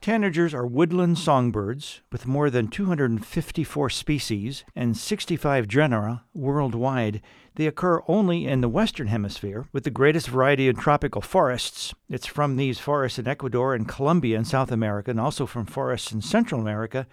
Tanagers 0.00 0.54
are 0.54 0.64
woodland 0.64 1.18
songbirds 1.18 2.00
with 2.12 2.28
more 2.28 2.48
than 2.48 2.68
254 2.68 3.90
species 3.90 4.62
and 4.76 4.96
65 4.96 5.66
genera 5.66 6.22
worldwide. 6.32 7.22
They 7.56 7.66
occur 7.66 8.02
only 8.06 8.46
in 8.46 8.60
the 8.60 8.68
Western 8.68 9.08
Hemisphere, 9.08 9.66
with 9.72 9.82
the 9.82 9.90
greatest 9.90 10.28
variety 10.28 10.68
in 10.68 10.76
tropical 10.76 11.20
forests. 11.20 11.92
It's 12.08 12.26
from 12.26 12.54
these 12.54 12.78
forests 12.78 13.18
in 13.18 13.26
Ecuador 13.26 13.74
and 13.74 13.88
Colombia 13.88 14.38
in 14.38 14.44
South 14.44 14.70
America, 14.70 15.10
and 15.10 15.18
also 15.18 15.44
from 15.44 15.66
forests 15.66 16.12
in 16.12 16.22
Central 16.22 16.60
America, 16.60 17.08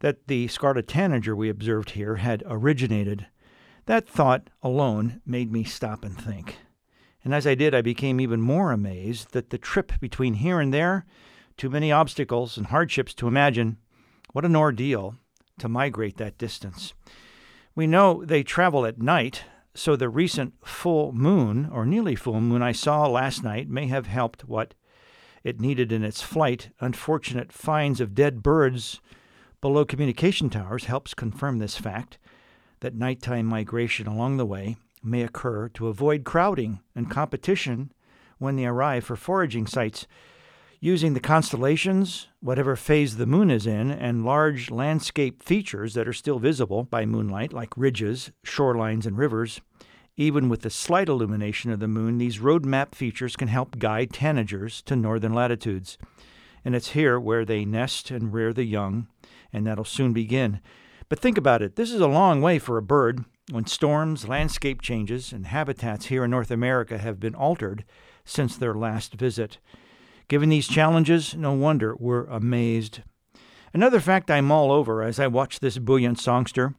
that 0.00 0.26
the 0.26 0.48
scarlet 0.48 0.86
tanager 0.86 1.34
we 1.34 1.48
observed 1.48 1.92
here 1.92 2.16
had 2.16 2.42
originated. 2.44 3.26
That 3.86 4.06
thought 4.06 4.50
alone 4.62 5.22
made 5.24 5.50
me 5.50 5.64
stop 5.64 6.04
and 6.04 6.14
think. 6.14 6.58
And 7.24 7.34
as 7.34 7.46
I 7.46 7.54
did, 7.54 7.74
I 7.74 7.82
became 7.82 8.20
even 8.20 8.40
more 8.40 8.72
amazed 8.72 9.32
that 9.32 9.50
the 9.50 9.58
trip 9.58 9.92
between 10.00 10.34
here 10.34 10.60
and 10.60 10.74
there, 10.74 11.06
too 11.56 11.70
many 11.70 11.92
obstacles 11.92 12.56
and 12.56 12.66
hardships 12.66 13.14
to 13.14 13.28
imagine, 13.28 13.76
what 14.32 14.44
an 14.44 14.56
ordeal 14.56 15.16
to 15.58 15.68
migrate 15.68 16.16
that 16.16 16.38
distance. 16.38 16.94
We 17.74 17.86
know 17.86 18.24
they 18.24 18.42
travel 18.42 18.84
at 18.84 19.00
night, 19.00 19.44
so 19.74 19.94
the 19.96 20.08
recent 20.08 20.54
full 20.64 21.12
moon, 21.12 21.68
or 21.70 21.86
nearly 21.86 22.16
full 22.16 22.40
moon, 22.40 22.62
I 22.62 22.72
saw 22.72 23.06
last 23.06 23.42
night 23.44 23.68
may 23.68 23.86
have 23.86 24.06
helped 24.06 24.48
what 24.48 24.74
it 25.44 25.60
needed 25.60 25.92
in 25.92 26.04
its 26.04 26.22
flight. 26.22 26.70
Unfortunate 26.80 27.52
finds 27.52 28.00
of 28.00 28.14
dead 28.14 28.42
birds 28.42 29.00
below 29.60 29.84
communication 29.84 30.50
towers 30.50 30.84
helps 30.84 31.14
confirm 31.14 31.58
this 31.58 31.76
fact 31.76 32.18
that 32.80 32.94
nighttime 32.94 33.46
migration 33.46 34.06
along 34.06 34.36
the 34.36 34.46
way 34.46 34.76
may 35.04 35.22
occur 35.22 35.68
to 35.70 35.88
avoid 35.88 36.24
crowding 36.24 36.80
and 36.94 37.10
competition 37.10 37.92
when 38.38 38.56
they 38.56 38.66
arrive 38.66 39.04
for 39.04 39.16
foraging 39.16 39.66
sites. 39.66 40.06
Using 40.80 41.14
the 41.14 41.20
constellations, 41.20 42.26
whatever 42.40 42.74
phase 42.74 43.16
the 43.16 43.26
moon 43.26 43.50
is 43.50 43.66
in, 43.66 43.90
and 43.90 44.24
large 44.24 44.70
landscape 44.70 45.42
features 45.42 45.94
that 45.94 46.08
are 46.08 46.12
still 46.12 46.40
visible 46.40 46.82
by 46.82 47.06
moonlight, 47.06 47.52
like 47.52 47.76
ridges, 47.76 48.32
shorelines, 48.44 49.06
and 49.06 49.16
rivers, 49.16 49.60
even 50.16 50.48
with 50.48 50.60
the 50.60 50.70
slight 50.70 51.08
illumination 51.08 51.70
of 51.70 51.80
the 51.80 51.88
moon, 51.88 52.18
these 52.18 52.38
road 52.38 52.66
map 52.66 52.94
features 52.94 53.36
can 53.36 53.48
help 53.48 53.78
guide 53.78 54.10
tanagers 54.10 54.84
to 54.84 54.94
northern 54.94 55.32
latitudes. 55.32 55.96
And 56.64 56.74
it's 56.74 56.90
here 56.90 57.18
where 57.18 57.44
they 57.44 57.64
nest 57.64 58.10
and 58.10 58.32
rear 58.32 58.52
the 58.52 58.64
young, 58.64 59.08
and 59.52 59.66
that'll 59.66 59.84
soon 59.84 60.12
begin. 60.12 60.60
But 61.08 61.18
think 61.18 61.38
about 61.38 61.62
it 61.62 61.76
this 61.76 61.90
is 61.90 62.00
a 62.00 62.06
long 62.06 62.42
way 62.42 62.58
for 62.58 62.76
a 62.76 62.82
bird 62.82 63.24
when 63.52 63.66
storms, 63.66 64.26
landscape 64.26 64.80
changes, 64.80 65.32
and 65.32 65.46
habitats 65.46 66.06
here 66.06 66.24
in 66.24 66.30
North 66.30 66.50
America 66.50 66.98
have 66.98 67.20
been 67.20 67.34
altered 67.34 67.84
since 68.24 68.56
their 68.56 68.74
last 68.74 69.14
visit. 69.14 69.58
Given 70.28 70.48
these 70.48 70.68
challenges, 70.68 71.34
no 71.34 71.52
wonder 71.52 71.94
we're 71.98 72.26
amazed. 72.26 73.02
Another 73.74 74.00
fact 74.00 74.30
I'm 74.30 74.50
all 74.50 74.72
over 74.72 75.02
as 75.02 75.20
I 75.20 75.26
watch 75.26 75.60
this 75.60 75.78
brilliant 75.78 76.18
songster 76.18 76.74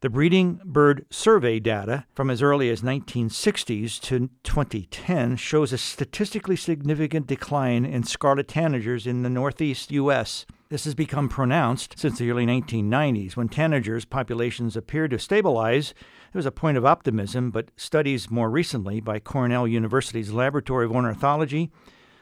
the 0.00 0.10
breeding 0.10 0.60
bird 0.64 1.06
survey 1.10 1.58
data 1.58 2.04
from 2.14 2.30
as 2.30 2.42
early 2.42 2.70
as 2.70 2.82
1960s 2.82 4.00
to 4.00 4.30
2010 4.44 5.36
shows 5.36 5.72
a 5.72 5.78
statistically 5.78 6.56
significant 6.56 7.26
decline 7.26 7.84
in 7.84 8.02
scarlet 8.02 8.48
tanagers 8.48 9.06
in 9.06 9.22
the 9.22 9.30
northeast 9.30 9.90
U.S. 9.92 10.46
This 10.68 10.84
has 10.84 10.94
become 10.94 11.28
pronounced 11.28 11.98
since 11.98 12.18
the 12.18 12.30
early 12.30 12.46
1990s 12.46 13.36
when 13.36 13.48
tanagers 13.48 14.08
populations 14.08 14.76
appeared 14.76 15.10
to 15.12 15.18
stabilize. 15.18 15.94
There 16.32 16.38
was 16.38 16.46
a 16.46 16.52
point 16.52 16.76
of 16.76 16.84
optimism, 16.84 17.50
but 17.50 17.70
studies 17.76 18.30
more 18.30 18.50
recently 18.50 19.00
by 19.00 19.18
Cornell 19.18 19.66
University's 19.66 20.30
Laboratory 20.30 20.84
of 20.84 20.92
Ornithology, 20.92 21.70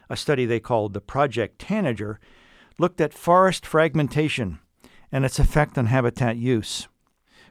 a 0.09 0.17
study 0.17 0.47
they 0.47 0.61
called 0.61 0.93
the 0.93 1.01
Project 1.01 1.59
Tanager, 1.59 2.21
looked 2.79 3.01
at 3.01 3.13
forest 3.13 3.67
fragmentation 3.67 4.61
and 5.11 5.25
its 5.25 5.41
effect 5.41 5.77
on 5.77 5.87
habitat 5.87 6.37
use. 6.37 6.87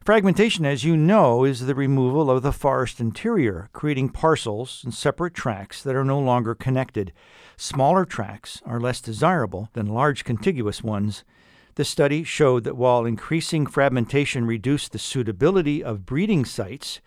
Fragmentation, 0.06 0.66
as 0.66 0.84
you 0.84 0.96
know, 0.96 1.44
is 1.44 1.66
the 1.66 1.76
removal 1.76 2.30
of 2.30 2.44
the 2.44 2.54
forest 2.54 3.02
interior, 3.02 3.70
creating 3.74 4.10
parcels 4.10 4.82
and 4.86 4.94
separate 4.94 5.34
tracts 5.34 5.82
that 5.84 5.96
are 5.96 6.06
no 6.06 6.20
longer 6.20 6.56
connected. 6.56 7.12
Smaller 7.58 8.06
tracts 8.06 8.62
are 8.66 8.80
less 8.80 9.02
desirable 9.02 9.70
than 9.74 9.88
large 9.88 10.24
contiguous 10.24 10.84
ones. 10.84 11.26
The 11.76 11.84
study 11.84 12.24
showed 12.24 12.64
that 12.64 12.78
while 12.78 13.06
increasing 13.06 13.66
fragmentation 13.66 14.46
reduced 14.46 14.94
the 14.94 15.00
suitability 15.00 15.84
of 15.84 16.06
breeding 16.06 16.46
sites, 16.46 17.02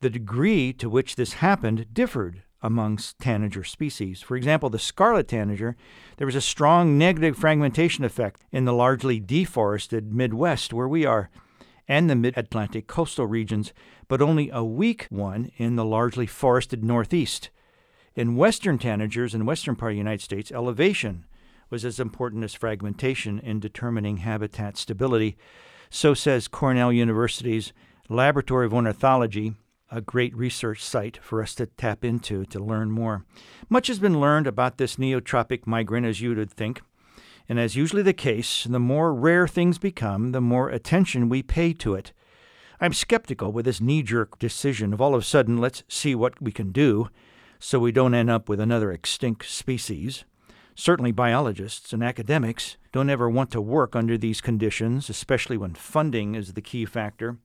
the 0.00 0.10
degree 0.10 0.74
to 0.74 0.90
which 0.90 1.16
this 1.16 1.34
happened 1.34 1.86
differed 1.94 2.42
amongst 2.60 3.18
tanager 3.18 3.64
species. 3.64 4.20
For 4.20 4.36
example, 4.36 4.68
the 4.68 4.78
scarlet 4.78 5.28
tanager, 5.28 5.76
there 6.18 6.26
was 6.26 6.34
a 6.34 6.42
strong 6.42 6.98
negative 6.98 7.38
fragmentation 7.38 8.04
effect 8.04 8.44
in 8.52 8.66
the 8.66 8.74
largely 8.74 9.18
deforested 9.18 10.12
Midwest 10.12 10.74
where 10.74 10.88
we 10.88 11.06
are 11.06 11.30
and 11.88 12.10
the 12.10 12.14
mid 12.14 12.36
Atlantic 12.36 12.86
coastal 12.86 13.26
regions, 13.26 13.72
but 14.08 14.20
only 14.20 14.50
a 14.50 14.62
weak 14.62 15.06
one 15.08 15.50
in 15.56 15.76
the 15.76 15.86
largely 15.86 16.26
forested 16.26 16.84
Northeast. 16.84 17.48
In 18.14 18.36
western 18.36 18.78
tanagers 18.78 19.32
in 19.32 19.40
the 19.40 19.46
western 19.46 19.74
part 19.74 19.92
of 19.92 19.94
the 19.94 19.98
United 19.98 20.22
States, 20.22 20.52
elevation 20.52 21.24
was 21.72 21.84
as 21.86 21.98
important 21.98 22.44
as 22.44 22.52
fragmentation 22.52 23.38
in 23.38 23.58
determining 23.58 24.18
habitat 24.18 24.76
stability. 24.76 25.38
So 25.88 26.12
says 26.12 26.46
Cornell 26.46 26.92
University's 26.92 27.72
Laboratory 28.10 28.66
of 28.66 28.74
Ornithology, 28.74 29.54
a 29.90 30.02
great 30.02 30.36
research 30.36 30.84
site 30.84 31.18
for 31.22 31.42
us 31.42 31.54
to 31.54 31.66
tap 31.66 32.04
into 32.04 32.44
to 32.44 32.62
learn 32.62 32.90
more. 32.90 33.24
Much 33.70 33.86
has 33.86 33.98
been 33.98 34.20
learned 34.20 34.46
about 34.46 34.76
this 34.76 34.96
neotropic 34.96 35.66
migrant, 35.66 36.04
as 36.04 36.20
you 36.20 36.34
would 36.34 36.50
think. 36.50 36.82
And 37.48 37.58
as 37.58 37.74
usually 37.74 38.02
the 38.02 38.12
case, 38.12 38.64
the 38.64 38.78
more 38.78 39.14
rare 39.14 39.48
things 39.48 39.78
become, 39.78 40.32
the 40.32 40.42
more 40.42 40.68
attention 40.68 41.30
we 41.30 41.42
pay 41.42 41.72
to 41.74 41.94
it. 41.94 42.12
I'm 42.80 42.92
skeptical 42.92 43.50
with 43.50 43.64
this 43.64 43.80
knee 43.80 44.02
jerk 44.02 44.38
decision 44.38 44.92
of 44.92 45.00
all 45.00 45.14
of 45.14 45.22
a 45.22 45.24
sudden, 45.24 45.56
let's 45.56 45.84
see 45.88 46.14
what 46.14 46.40
we 46.40 46.52
can 46.52 46.70
do 46.70 47.08
so 47.58 47.78
we 47.78 47.92
don't 47.92 48.14
end 48.14 48.28
up 48.28 48.48
with 48.48 48.60
another 48.60 48.92
extinct 48.92 49.48
species. 49.48 50.24
Certainly, 50.74 51.12
biologists 51.12 51.92
and 51.92 52.02
academics 52.02 52.76
don't 52.92 53.10
ever 53.10 53.28
want 53.28 53.50
to 53.50 53.60
work 53.60 53.94
under 53.94 54.16
these 54.16 54.40
conditions, 54.40 55.10
especially 55.10 55.56
when 55.56 55.74
funding 55.74 56.34
is 56.34 56.54
the 56.54 56.62
key 56.62 56.84
factor. 56.84 57.36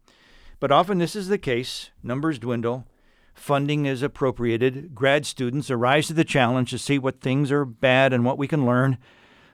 But 0.59 0.71
often 0.71 0.97
this 0.97 1.15
is 1.15 1.27
the 1.27 1.37
case. 1.37 1.91
Numbers 2.01 2.39
dwindle, 2.39 2.85
funding 3.33 3.85
is 3.85 4.01
appropriated, 4.01 4.95
grad 4.95 5.25
students 5.25 5.69
arise 5.69 6.07
to 6.07 6.13
the 6.13 6.23
challenge 6.23 6.71
to 6.71 6.77
see 6.77 6.97
what 6.97 7.21
things 7.21 7.51
are 7.51 7.65
bad 7.65 8.13
and 8.13 8.25
what 8.25 8.37
we 8.37 8.47
can 8.47 8.65
learn, 8.65 8.97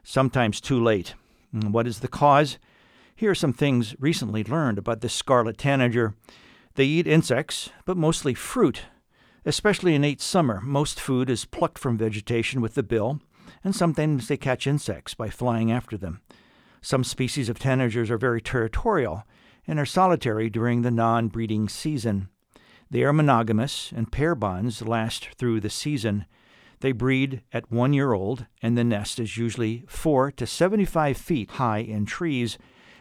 sometimes 0.04 0.62
too 0.62 0.82
late. 0.82 1.16
And 1.52 1.74
what 1.74 1.88
is 1.88 2.00
the 2.00 2.08
cause? 2.08 2.58
Here 3.16 3.32
are 3.32 3.36
some 3.36 3.54
things 3.54 3.96
recently 4.00 4.44
learned 4.44 4.78
about 4.78 5.02
the 5.02 5.10
scarlet 5.10 5.58
tanager. 5.58 6.16
They 6.76 6.86
eat 6.86 7.08
insects, 7.08 7.70
but 7.86 7.98
mostly 7.98 8.34
fruit. 8.34 8.84
Especially 9.46 9.94
in 9.94 10.02
late 10.04 10.22
summer, 10.22 10.62
most 10.62 11.00
food 11.00 11.30
is 11.30 11.46
plucked 11.46 11.78
from 11.78 11.98
vegetation 11.98 12.62
with 12.62 12.76
the 12.76 12.84
bill, 12.84 13.20
and 13.64 13.76
sometimes 13.76 14.28
they 14.28 14.38
catch 14.38 14.68
insects 14.68 15.14
by 15.14 15.30
flying 15.30 15.72
after 15.72 15.98
them. 15.98 16.22
Some 16.82 17.04
species 17.04 17.50
of 17.50 17.60
tanagers 17.60 18.10
are 18.10 18.18
very 18.18 18.42
territorial 18.42 19.24
and 19.68 19.80
are 19.80 19.86
solitary 19.86 20.50
during 20.50 20.82
the 20.82 20.92
non 20.92 21.30
breeding 21.30 21.70
season. 21.70 22.30
They 22.90 23.04
are 23.04 23.14
monogamous, 23.14 23.92
and 23.96 24.12
pair 24.12 24.36
bonds 24.36 24.82
last 24.82 25.30
through 25.38 25.62
the 25.62 25.70
season. 25.70 26.26
They 26.82 26.92
breed 26.92 27.42
at 27.54 27.72
one 27.72 27.94
year 27.94 28.12
old, 28.12 28.46
and 28.62 28.78
the 28.78 28.84
nest 28.84 29.20
is 29.20 29.38
usually 29.38 29.84
4 29.88 30.32
to 30.34 30.46
75 30.46 31.18
feet 31.18 31.52
high 31.52 31.80
in 31.80 32.06
trees. 32.06 32.58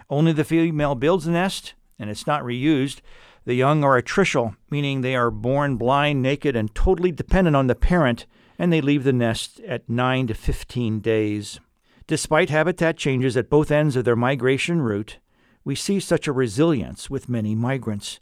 Only 0.09 0.33
the 0.33 0.45
female 0.45 0.95
builds 0.95 1.25
the 1.25 1.33
nest, 1.33 1.75
and 1.99 2.09
it's 2.09 2.27
not 2.27 2.43
reused. 2.43 3.01
The 3.45 3.55
young 3.55 3.83
are 3.83 4.01
altricial, 4.01 4.57
meaning 4.71 5.01
they 5.01 5.17
are 5.17 5.31
born 5.31 5.77
blind, 5.77 6.23
naked, 6.23 6.55
and 6.55 6.73
totally 6.75 7.11
dependent 7.11 7.57
on 7.57 7.67
the 7.67 7.75
parent, 7.75 8.27
and 8.59 8.73
they 8.73 8.81
leave 8.81 9.05
the 9.05 9.12
nest 9.12 9.61
at 9.61 9.88
9 9.88 10.29
to 10.29 10.35
15 10.35 11.01
days. 11.01 11.61
Despite 12.07 12.51
habitat 12.51 12.97
changes 12.97 13.37
at 13.37 13.51
both 13.51 13.71
ends 13.71 13.97
of 13.97 14.05
their 14.05 14.17
migration 14.17 14.83
route, 14.83 15.19
we 15.65 15.75
see 15.75 16.01
such 16.01 16.27
a 16.27 16.33
resilience 16.33 17.09
with 17.09 17.29
many 17.29 17.55
migrants. 17.55 18.21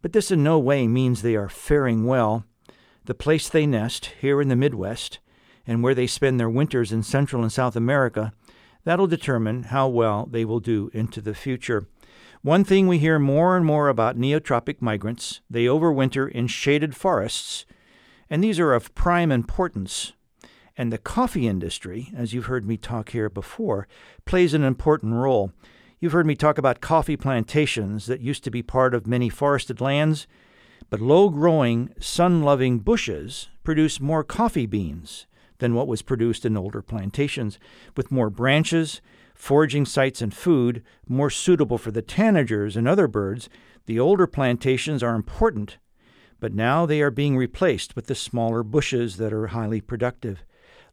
But 0.00 0.12
this 0.12 0.30
in 0.30 0.42
no 0.42 0.58
way 0.58 0.88
means 0.88 1.22
they 1.22 1.36
are 1.36 1.48
faring 1.48 2.04
well. 2.04 2.44
The 3.04 3.14
place 3.14 3.48
they 3.48 3.66
nest, 3.66 4.12
here 4.20 4.40
in 4.40 4.48
the 4.48 4.56
Midwest, 4.56 5.20
and 5.66 5.82
where 5.82 5.94
they 5.94 6.06
spend 6.06 6.40
their 6.40 6.50
winters 6.50 6.92
in 6.92 7.02
Central 7.02 7.42
and 7.42 7.52
South 7.52 7.76
America, 7.76 8.32
that'll 8.84 9.06
determine 9.06 9.64
how 9.64 9.88
well 9.88 10.26
they 10.26 10.44
will 10.44 10.60
do 10.60 10.90
into 10.92 11.20
the 11.20 11.34
future. 11.34 11.86
One 12.42 12.64
thing 12.64 12.88
we 12.88 12.98
hear 12.98 13.20
more 13.20 13.56
and 13.56 13.64
more 13.64 13.88
about 13.88 14.18
neotropic 14.18 14.82
migrants, 14.82 15.40
they 15.48 15.66
overwinter 15.66 16.28
in 16.28 16.48
shaded 16.48 16.96
forests, 16.96 17.64
and 18.32 18.42
these 18.42 18.58
are 18.58 18.72
of 18.72 18.94
prime 18.94 19.30
importance. 19.30 20.14
And 20.74 20.90
the 20.90 20.96
coffee 20.96 21.46
industry, 21.46 22.10
as 22.16 22.32
you've 22.32 22.46
heard 22.46 22.66
me 22.66 22.78
talk 22.78 23.10
here 23.10 23.28
before, 23.28 23.86
plays 24.24 24.54
an 24.54 24.64
important 24.64 25.12
role. 25.12 25.52
You've 26.00 26.14
heard 26.14 26.24
me 26.24 26.34
talk 26.34 26.56
about 26.56 26.80
coffee 26.80 27.18
plantations 27.18 28.06
that 28.06 28.22
used 28.22 28.42
to 28.44 28.50
be 28.50 28.62
part 28.62 28.94
of 28.94 29.06
many 29.06 29.28
forested 29.28 29.82
lands, 29.82 30.26
but 30.88 30.98
low 30.98 31.28
growing, 31.28 31.92
sun 32.00 32.42
loving 32.42 32.78
bushes 32.78 33.50
produce 33.64 34.00
more 34.00 34.24
coffee 34.24 34.64
beans 34.64 35.26
than 35.58 35.74
what 35.74 35.86
was 35.86 36.00
produced 36.00 36.46
in 36.46 36.56
older 36.56 36.80
plantations, 36.80 37.58
with 37.98 38.10
more 38.10 38.30
branches, 38.30 39.02
foraging 39.34 39.84
sites, 39.84 40.22
and 40.22 40.32
food 40.32 40.82
more 41.06 41.28
suitable 41.28 41.76
for 41.76 41.90
the 41.90 42.02
tanagers 42.02 42.76
and 42.76 42.88
other 42.88 43.08
birds. 43.08 43.50
The 43.84 44.00
older 44.00 44.26
plantations 44.26 45.02
are 45.02 45.14
important, 45.14 45.76
but 46.42 46.52
now 46.52 46.84
they 46.84 47.00
are 47.00 47.10
being 47.12 47.36
replaced 47.36 47.94
with 47.94 48.08
the 48.08 48.16
smaller 48.16 48.64
bushes 48.64 49.16
that 49.18 49.32
are 49.32 49.46
highly 49.46 49.80
productive. 49.80 50.42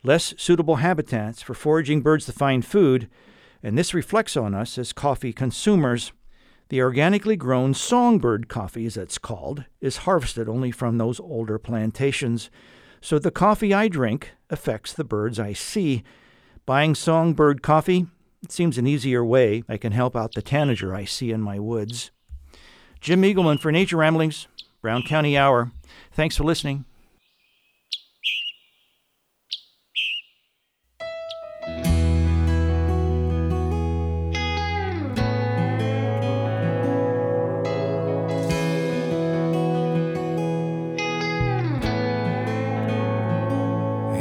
Less 0.04 0.36
suitable 0.38 0.76
habitats 0.76 1.42
for 1.42 1.56
foraging 1.56 2.02
birds 2.02 2.28
to 2.28 2.32
find 2.32 2.64
food 2.64 3.10
and 3.64 3.78
this 3.78 3.94
reflects 3.94 4.38
on 4.38 4.54
us 4.54 4.78
as 4.78 4.94
coffee 4.94 5.34
consumers. 5.34 6.14
The 6.70 6.82
organically 6.82 7.36
grown 7.36 7.74
songbird 7.74 8.48
coffee, 8.48 8.86
as 8.86 8.96
it's 8.96 9.18
called, 9.18 9.66
is 9.82 9.98
harvested 9.98 10.48
only 10.48 10.72
from 10.72 10.98
those 10.98 11.20
older 11.20 11.58
plantations. 11.58 12.50
So 13.02 13.18
the 13.18 13.32
coffee 13.32 13.74
I 13.74 13.88
drink 13.88 14.32
affects 14.50 14.94
the 14.94 15.04
birds 15.04 15.40
I 15.40 15.54
see. 15.54 16.04
Buying 16.66 16.94
songbird 16.94 17.64
coffee, 17.64 18.06
it 18.44 18.52
seems 18.52 18.78
an 18.78 18.88
easier 18.88 19.26
way 19.26 19.64
I 19.68 19.78
can 19.78 19.94
help 19.94 20.16
out 20.16 20.36
the 20.36 20.42
tanager 20.42 20.96
I 20.96 21.06
see 21.06 21.32
in 21.32 21.42
my 21.42 21.60
woods. 21.60 22.12
Jim 23.02 23.24
Eagleman 23.24 23.60
for 23.60 23.72
Nature 23.72 23.98
Ramblings, 23.98 24.48
Brown 24.82 25.04
County 25.04 25.38
Hour. 25.38 25.72
Thanks 26.12 26.38
for 26.38 26.44
listening. 26.44 26.86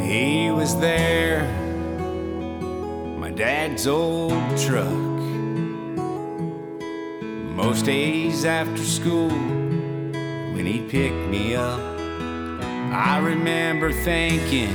He 0.08 0.50
was 0.50 0.78
there, 0.80 1.42
my 3.18 3.30
dad's 3.30 3.86
old 3.86 4.32
truck. 4.58 4.88
Most 7.54 7.84
days 7.84 8.44
after 8.46 8.82
school, 8.82 9.30
he'd 10.68 10.88
pick 10.90 11.12
me 11.28 11.54
up, 11.54 11.80
I 12.92 13.18
remember 13.22 13.90
thinking 13.90 14.74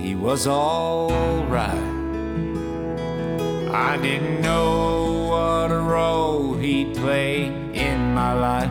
he 0.00 0.14
was 0.14 0.46
alright. 0.46 1.94
I 3.74 3.98
didn't 4.00 4.40
know 4.40 5.28
what 5.28 5.70
a 5.70 5.80
role 5.80 6.54
he'd 6.54 6.96
play 6.96 7.44
in 7.74 8.14
my 8.14 8.32
life. 8.32 8.70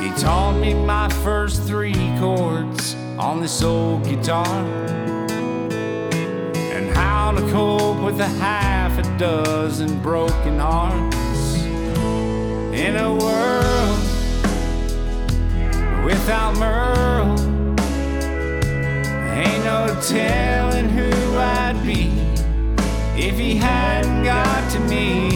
He 0.00 0.10
taught 0.20 0.56
me 0.60 0.74
my 0.74 1.08
first 1.24 1.64
three 1.64 2.16
chords 2.20 2.94
on 3.18 3.40
this 3.40 3.62
old 3.62 4.04
guitar 4.04 4.46
and 6.76 6.94
how 6.96 7.32
to 7.32 7.40
cope 7.50 8.00
with 8.04 8.20
a 8.20 8.28
half 8.28 8.96
a 8.98 9.18
dozen 9.18 10.00
broken 10.02 10.60
hearts 10.60 11.13
in 12.74 12.96
a 12.96 13.14
world 13.14 13.98
without 16.04 16.56
Merle. 16.58 17.38
Ain't 19.32 19.64
no 19.64 19.98
telling 20.02 20.88
who 20.88 21.36
I'd 21.36 21.80
be 21.84 22.10
if 23.16 23.38
he 23.38 23.54
hadn't 23.54 24.24
got 24.24 24.70
to 24.72 24.80
me. 24.80 25.28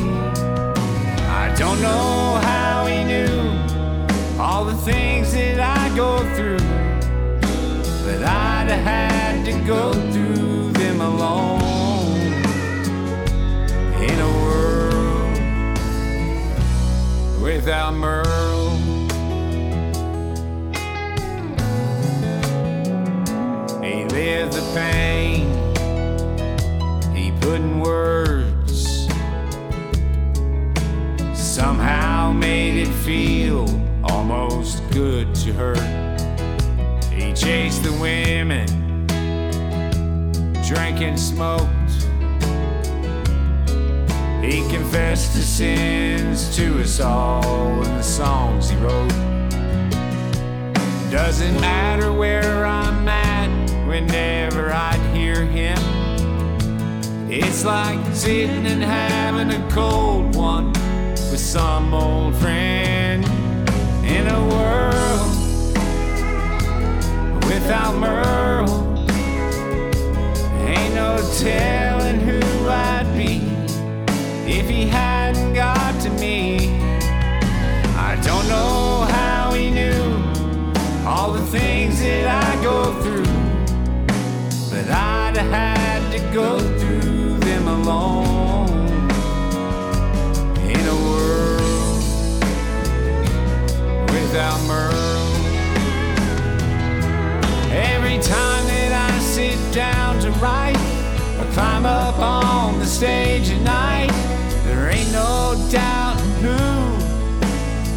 I 1.40 1.54
don't 1.56 1.80
know 1.80 2.40
how 2.42 2.86
he 2.86 3.04
knew 3.04 4.40
all 4.40 4.64
the 4.64 4.76
things 4.76 5.32
that 5.32 5.60
I 5.60 5.96
go 5.96 6.18
through 6.34 6.58
but 8.08 8.22
I'd 8.22 8.68
have 8.70 8.84
had 8.84 9.44
to 9.44 9.52
go 9.66 9.92
through 9.92 10.72
them 10.72 11.02
alone 11.02 12.10
in 14.02 14.18
a 14.18 14.32
world 14.42 14.67
without 17.48 17.94
Merle. 17.94 18.76
He 23.82 24.04
lived 24.04 24.52
the 24.52 24.70
pain 24.74 25.48
he 27.16 27.30
put 27.40 27.54
in 27.54 27.80
words, 27.80 29.08
somehow 31.32 32.32
made 32.32 32.82
it 32.82 32.92
feel 33.06 33.66
almost 34.04 34.82
good 34.90 35.34
to 35.36 35.52
hurt. 35.54 35.88
He 37.10 37.32
chased 37.32 37.82
the 37.82 37.92
women, 37.94 38.66
drank 40.66 41.00
and 41.00 41.18
smoked. 41.18 41.77
He 44.48 44.66
confessed 44.70 45.34
his 45.34 45.46
sins 45.46 46.56
to 46.56 46.80
us 46.80 47.00
all 47.00 47.82
in 47.84 47.96
the 47.98 48.02
songs 48.02 48.70
he 48.70 48.76
wrote. 48.78 49.10
Doesn't 51.10 51.60
matter 51.60 52.14
where 52.14 52.64
I'm 52.64 53.06
at, 53.06 53.50
whenever 53.86 54.72
I'd 54.72 55.14
hear 55.14 55.44
him. 55.44 55.76
It's 57.30 57.62
like 57.62 57.98
sitting 58.14 58.66
and 58.66 58.82
having 58.82 59.50
a 59.50 59.70
cold 59.70 60.34
one 60.34 60.72
with 60.72 61.40
some 61.40 61.92
old 61.92 62.34
friend 62.36 63.26
in 64.06 64.26
a 64.28 64.46
world 64.48 65.28
without 67.44 67.98
Merle. 67.98 68.96
Ain't 70.66 70.94
no 70.94 71.18
telling 71.36 72.20
who 72.20 72.37
if 74.48 74.68
he 74.68 74.86
hadn't 74.86 75.52
got 75.52 76.00
to 76.02 76.10
me. 76.10 76.80
I 77.96 78.18
don't 78.22 78.48
know 78.48 79.06
how 79.10 79.52
he 79.52 79.70
knew 79.70 80.02
all 81.06 81.32
the 81.32 81.46
things 81.46 82.00
that 82.00 82.26
I 82.26 82.62
go 82.62 82.78
through, 83.02 83.24
but 84.70 84.88
I'd 84.90 85.36
have 85.36 85.50
had 85.50 86.12
to 86.12 86.20
go 86.32 86.58
through 86.78 87.38
them 87.38 87.68
alone 87.68 88.17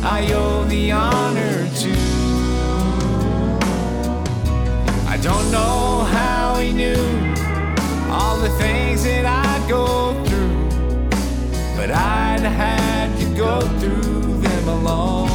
I 0.04 0.34
owe 0.34 0.64
the 0.66 0.92
honor 0.92 1.70
to. 1.82 1.92
I 5.08 5.18
don't 5.18 5.52
know 5.52 6.04
how 6.10 6.56
he 6.56 6.74
knew 6.74 7.06
all 8.10 8.40
the 8.40 8.50
things 8.58 9.04
that 9.04 9.26
I'd 9.28 9.70
go 9.70 10.14
through, 10.26 10.70
but 11.78 11.92
I'd 11.92 12.40
had 12.40 13.16
to 13.20 13.26
go 13.36 13.62
through 13.80 14.42
them 14.42 14.68
alone 14.70 15.30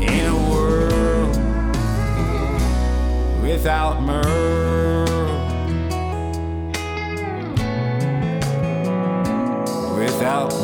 in 0.00 0.26
a 0.26 0.36
world 0.50 1.36
without 3.42 4.00
Merle. 4.02 5.00
Without 9.98 10.59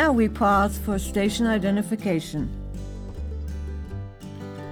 Now 0.00 0.12
we 0.12 0.30
pause 0.30 0.78
for 0.78 0.98
station 0.98 1.46
identification. 1.46 2.48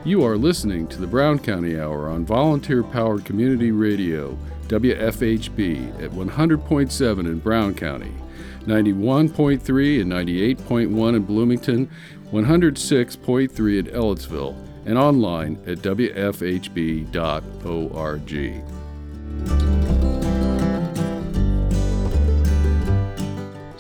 You 0.03 0.24
are 0.24 0.39
listening 0.39 0.87
to 0.89 1.03
the 1.03 1.07
Brown 1.07 1.39
County 1.39 1.79
Hour 1.79 2.09
on 2.09 2.24
volunteer 2.24 2.83
powered 2.83 3.26
community 3.26 3.70
radio, 3.70 4.39
WFHB, 4.68 6.03
at 6.03 6.12
100.7 6.12 7.18
in 7.18 7.39
Brown 7.41 7.74
County, 7.74 8.14
91.3 8.61 10.01
and 10.01 10.11
98.1 10.11 11.16
in 11.16 11.22
Bloomington, 11.24 11.91
106.3 12.33 13.79
in 13.79 13.87
Ellettsville, 13.89 14.57
and 14.87 14.97
online 14.97 15.62
at 15.66 15.76
WFHB.org. 15.81 16.59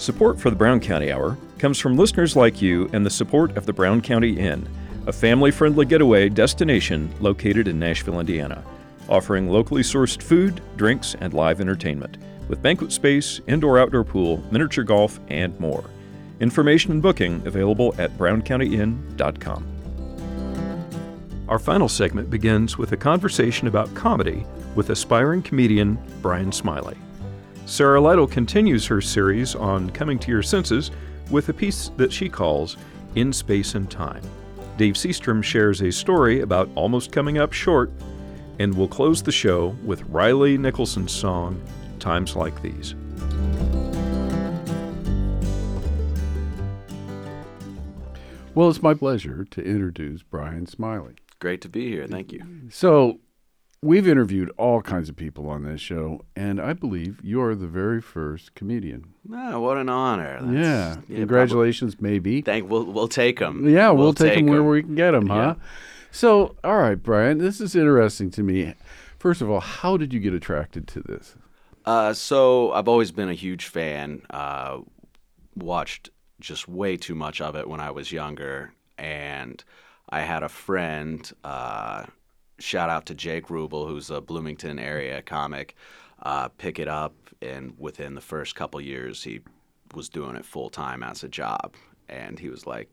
Support 0.08 0.40
for 0.40 0.48
the 0.48 0.56
Brown 0.56 0.80
County 0.80 1.12
Hour 1.12 1.36
comes 1.58 1.78
from 1.78 1.98
listeners 1.98 2.34
like 2.34 2.62
you 2.62 2.88
and 2.94 3.04
the 3.04 3.10
support 3.10 3.54
of 3.58 3.66
the 3.66 3.74
Brown 3.74 4.00
County 4.00 4.38
Inn, 4.38 4.66
a 5.06 5.12
family 5.12 5.50
friendly 5.50 5.84
getaway 5.84 6.30
destination 6.30 7.12
located 7.20 7.68
in 7.68 7.78
Nashville, 7.78 8.18
Indiana, 8.18 8.64
offering 9.10 9.50
locally 9.50 9.82
sourced 9.82 10.22
food, 10.22 10.62
drinks, 10.76 11.14
and 11.20 11.34
live 11.34 11.60
entertainment, 11.60 12.16
with 12.48 12.62
banquet 12.62 12.90
space, 12.90 13.42
indoor 13.48 13.78
outdoor 13.78 14.02
pool, 14.02 14.42
miniature 14.50 14.82
golf, 14.82 15.20
and 15.28 15.60
more. 15.60 15.84
Information 16.40 16.92
and 16.92 17.02
booking 17.02 17.46
available 17.46 17.94
at 17.98 18.16
browncountyinn.com. 18.16 19.66
Our 21.50 21.58
final 21.58 21.88
segment 21.90 22.30
begins 22.30 22.78
with 22.78 22.92
a 22.92 22.96
conversation 22.96 23.68
about 23.68 23.94
comedy 23.94 24.46
with 24.74 24.88
aspiring 24.88 25.42
comedian 25.42 25.98
Brian 26.22 26.50
Smiley. 26.50 26.96
Sarah 27.68 28.00
Lytle 28.00 28.26
continues 28.26 28.86
her 28.86 29.02
series 29.02 29.54
on 29.54 29.90
coming 29.90 30.18
to 30.20 30.30
your 30.30 30.42
senses 30.42 30.90
with 31.30 31.50
a 31.50 31.52
piece 31.52 31.90
that 31.98 32.10
she 32.10 32.26
calls 32.26 32.78
In 33.14 33.30
Space 33.30 33.74
and 33.74 33.90
Time. 33.90 34.22
Dave 34.78 34.94
Seastrom 34.94 35.44
shares 35.44 35.82
a 35.82 35.92
story 35.92 36.40
about 36.40 36.70
almost 36.74 37.12
coming 37.12 37.36
up 37.36 37.52
short, 37.52 37.92
and 38.58 38.74
we'll 38.74 38.88
close 38.88 39.22
the 39.22 39.30
show 39.30 39.76
with 39.84 40.02
Rylee 40.10 40.58
Nicholson's 40.58 41.12
song, 41.12 41.62
Times 41.98 42.34
Like 42.34 42.60
These. 42.62 42.94
Well, 48.54 48.70
it's 48.70 48.82
my 48.82 48.94
pleasure 48.94 49.44
to 49.44 49.62
introduce 49.62 50.22
Brian 50.22 50.66
Smiley. 50.66 51.16
Great 51.38 51.60
to 51.60 51.68
be 51.68 51.90
here. 51.90 52.06
Thank 52.06 52.32
you. 52.32 52.70
So, 52.70 53.20
we've 53.82 54.08
interviewed 54.08 54.50
all 54.58 54.82
kinds 54.82 55.08
of 55.08 55.16
people 55.16 55.48
on 55.48 55.62
this 55.64 55.80
show, 55.80 56.24
and 56.34 56.60
I 56.60 56.72
believe 56.72 57.20
you're 57.22 57.54
the 57.54 57.66
very 57.66 58.00
first 58.00 58.54
comedian. 58.54 59.14
Ah, 59.32 59.58
what 59.58 59.76
an 59.76 59.88
honor. 59.88 60.40
That's- 60.40 60.52
yeah. 60.52 60.96
yeah, 61.08 61.16
Congratulations, 61.18 62.00
maybe. 62.00 62.42
Thank. 62.42 62.68
We'll 62.70 62.84
we'll 62.84 63.08
take 63.08 63.38
them. 63.38 63.68
Yeah, 63.68 63.90
we'll, 63.90 64.12
take 64.14 64.34
them 64.34 64.46
where 64.46 64.62
we 64.64 64.82
can 64.82 64.94
get 64.94 65.12
them, 65.12 65.26
Yeah. 65.28 65.34
huh? 65.34 65.54
So, 66.10 66.56
all 66.64 66.78
right, 66.78 67.00
Brian, 67.00 67.38
this 67.38 67.60
is 67.60 67.76
interesting 67.76 68.30
to 68.32 68.42
me. 68.42 68.74
First 69.18 69.42
of 69.42 69.50
all, 69.50 69.60
how 69.60 69.96
did 69.96 70.12
you 70.12 70.20
get 70.20 70.32
attracted 70.32 70.88
to 70.88 71.00
this? 71.02 71.36
Uh, 71.84 72.12
so 72.12 72.72
I've 72.72 72.88
always 72.88 73.10
been 73.12 73.28
a 73.28 73.34
huge 73.34 73.66
fan. 73.66 74.22
Uh, 74.30 74.78
watched 75.54 76.10
just 76.40 76.68
way 76.68 76.96
too 76.96 77.14
much 77.14 77.40
of 77.40 77.56
it 77.56 77.68
when 77.68 77.80
I 77.80 77.90
was 77.90 78.10
younger, 78.12 78.72
and 78.96 79.62
I 80.08 80.20
had 80.20 80.42
a 80.42 80.48
friend. 80.48 81.30
Uh, 81.44 82.04
shout 82.58 82.90
out 82.90 83.06
to 83.06 83.14
Jake 83.14 83.46
Rubel, 83.48 83.86
who's 83.88 84.10
a 84.10 84.20
Bloomington 84.20 84.78
area 84.78 85.22
comic. 85.22 85.74
Uh, 86.22 86.48
pick 86.48 86.78
it 86.78 86.88
up, 86.88 87.14
and 87.40 87.72
within 87.78 88.14
the 88.14 88.20
first 88.20 88.54
couple 88.56 88.80
years, 88.80 89.22
he 89.22 89.40
was 89.94 90.08
doing 90.08 90.34
it 90.36 90.44
full 90.44 90.68
time 90.68 91.02
as 91.02 91.22
a 91.22 91.28
job, 91.28 91.74
and 92.08 92.38
he 92.38 92.48
was 92.48 92.66
like, 92.66 92.88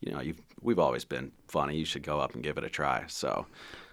you 0.00 0.10
know, 0.12 0.20
you've, 0.20 0.40
we've 0.62 0.78
always 0.78 1.04
been 1.04 1.30
funny. 1.46 1.76
You 1.76 1.84
should 1.84 2.02
go 2.02 2.18
up 2.20 2.34
and 2.34 2.42
give 2.42 2.56
it 2.56 2.64
a 2.64 2.70
try. 2.70 3.04
So, 3.06 3.44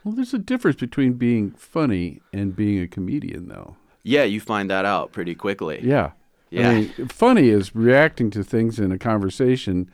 Well, 0.06 0.16
there's 0.16 0.34
a 0.34 0.40
difference 0.40 0.78
between 0.80 1.14
being 1.14 1.52
funny 1.52 2.22
and 2.32 2.56
being 2.56 2.80
a 2.80 2.88
comedian, 2.88 3.50
though. 3.50 3.76
yeah, 4.04 4.24
you 4.24 4.40
find 4.40 4.70
that 4.70 4.86
out 4.86 5.12
pretty 5.12 5.36
quickly. 5.36 5.82
Yeah. 5.84 6.12
Yeah. 6.50 6.70
I 6.70 6.74
mean, 6.76 7.08
funny 7.10 7.50
is 7.50 7.76
reacting 7.76 8.30
to 8.32 8.42
things 8.42 8.80
in 8.80 8.94
a 8.94 8.98
conversation, 8.98 9.92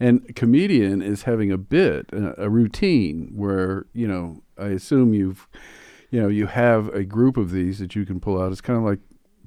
and 0.00 0.34
comedian 0.36 1.02
is 1.02 1.22
having 1.22 1.50
a 1.50 1.58
bit, 1.58 2.06
a, 2.12 2.44
a 2.44 2.50
routine 2.50 3.32
where, 3.34 3.86
you 3.92 4.06
know, 4.08 4.42
I 4.58 4.66
assume 4.68 5.14
you've, 5.14 5.46
you 6.10 6.20
know, 6.20 6.28
you 6.28 6.46
have 6.46 6.88
a 6.88 7.04
group 7.04 7.36
of 7.36 7.50
these 7.50 7.78
that 7.78 7.94
you 7.94 8.04
can 8.06 8.20
pull 8.20 8.40
out. 8.40 8.52
It's 8.52 8.60
kind 8.60 8.78
of 8.78 8.84
like 8.84 9.00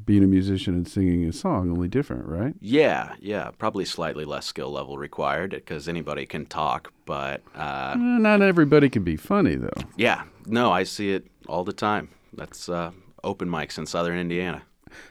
being 0.06 0.24
a 0.24 0.28
musician 0.28 0.74
and 0.74 0.88
singing 0.88 1.26
a 1.26 1.32
song, 1.32 1.70
only 1.70 1.88
different, 1.88 2.26
right? 2.26 2.56
Yeah, 2.62 3.14
yeah, 3.20 3.52
probably 3.60 3.86
slightly 3.86 4.26
less 4.26 4.46
skill 4.48 4.72
level 4.72 4.98
required 4.98 5.52
because 5.52 5.88
anybody 5.88 6.26
can 6.26 6.46
talk, 6.48 6.92
but 7.06 7.42
uh, 7.54 7.96
Not 7.98 8.42
everybody 8.42 8.90
can 8.90 9.04
be 9.04 9.18
funny, 9.18 9.56
though. 9.56 9.70
yeah, 9.98 10.24
no, 10.48 10.72
I 10.72 10.82
see 10.84 11.12
it 11.12 11.28
all 11.48 11.64
the 11.64 11.74
time. 11.74 12.10
That's 12.34 12.70
uh, 12.70 12.92
open 13.24 13.50
mics 13.50 13.78
in 13.78 13.86
Southern 13.86 14.18
Indiana. 14.18 14.64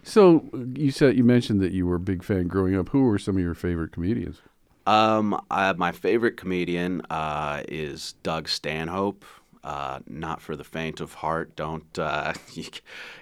So 0.03 0.45
you 0.75 0.91
said 0.91 1.17
you 1.17 1.23
mentioned 1.23 1.61
that 1.61 1.71
you 1.71 1.87
were 1.87 1.97
a 1.97 2.01
big 2.01 2.25
fan 2.25 2.49
growing 2.49 2.75
up. 2.77 2.89
Who 2.89 3.03
were 3.05 3.19
some 3.19 3.37
of 3.37 3.43
your 3.43 3.55
favorite 3.55 3.93
comedians? 3.93 4.41
Um, 4.89 5.41
I, 5.51 5.73
my 5.75 5.93
favorite 5.93 6.37
comedian 6.37 7.03
uh, 7.11 7.63
is 7.69 8.15
Doug 8.23 8.49
Stanhope. 8.49 9.25
Uh, 9.65 9.99
not 10.07 10.41
for 10.41 10.57
the 10.57 10.65
faint 10.65 11.01
of 11.01 11.13
heart. 11.15 11.55
Don't 11.57 11.99
uh, 11.99 12.33
you 12.53 12.65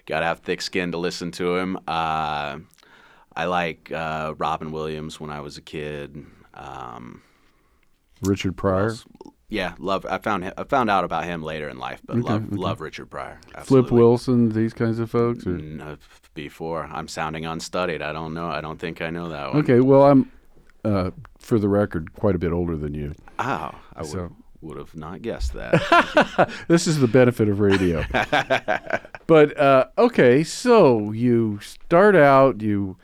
gotta 0.07 0.27
have 0.27 0.41
thick 0.41 0.63
skin 0.63 0.93
to 0.93 0.99
listen 0.99 1.33
to 1.33 1.57
him. 1.57 1.77
Uh, 1.89 2.59
I 3.35 3.45
like 3.47 3.91
uh, 3.91 4.35
Robin 4.39 4.71
Williams 4.71 5.19
when 5.19 5.31
I 5.31 5.41
was 5.41 5.57
a 5.57 5.63
kid. 5.63 6.25
Um, 6.55 7.23
Richard 8.23 8.57
Pryor, 8.57 8.95
yeah, 9.49 9.75
love. 9.79 10.07
I 10.07 10.19
found 10.19 10.53
I 10.57 10.65
found 10.65 10.89
out 10.89 11.05
about 11.05 11.25
him 11.25 11.43
later 11.43 11.69
in 11.69 11.79
life, 11.79 12.01
but 12.07 12.19
Okay, 12.19 12.23
love 12.29 12.47
okay. 12.47 12.57
love 12.57 12.81
Richard 12.81 13.11
Pryor. 13.11 13.41
Flip 13.65 13.91
Wilson, 13.91 14.51
these 14.51 14.73
kinds 14.73 14.99
of 14.99 15.11
folks. 15.11 15.47
Or? 15.47 15.59
Uh, 15.81 15.97
before 16.35 16.85
I'm 16.93 17.09
sounding 17.09 17.45
unstudied. 17.45 18.03
I 18.03 18.13
don't 18.13 18.35
know. 18.35 18.49
I 18.49 18.61
don't 18.61 18.79
think 18.79 19.03
I 19.03 19.11
know 19.11 19.31
that 19.31 19.49
one. 19.53 19.63
Okay, 19.63 19.81
well, 19.81 20.05
I'm, 20.05 20.31
uh, 20.85 21.11
for 21.47 21.59
the 21.59 21.69
record, 21.69 22.13
quite 22.15 22.35
a 22.35 22.39
bit 22.39 22.53
older 22.53 22.77
than 22.77 22.93
you. 22.93 23.15
Oh, 23.39 23.71
I 23.95 24.03
would, 24.03 24.33
would 24.61 24.77
have 24.77 24.95
not 24.95 25.23
guessed 25.23 25.53
that. 25.55 26.51
this 26.69 26.87
is 26.87 26.99
the 26.99 27.09
benefit 27.09 27.49
of 27.49 27.61
radio. 27.61 28.05
but 29.27 29.59
uh, 29.59 29.87
okay, 29.97 30.43
so 30.43 31.13
you 31.13 31.61
start 31.61 32.17
out, 32.17 32.61
you 32.61 32.97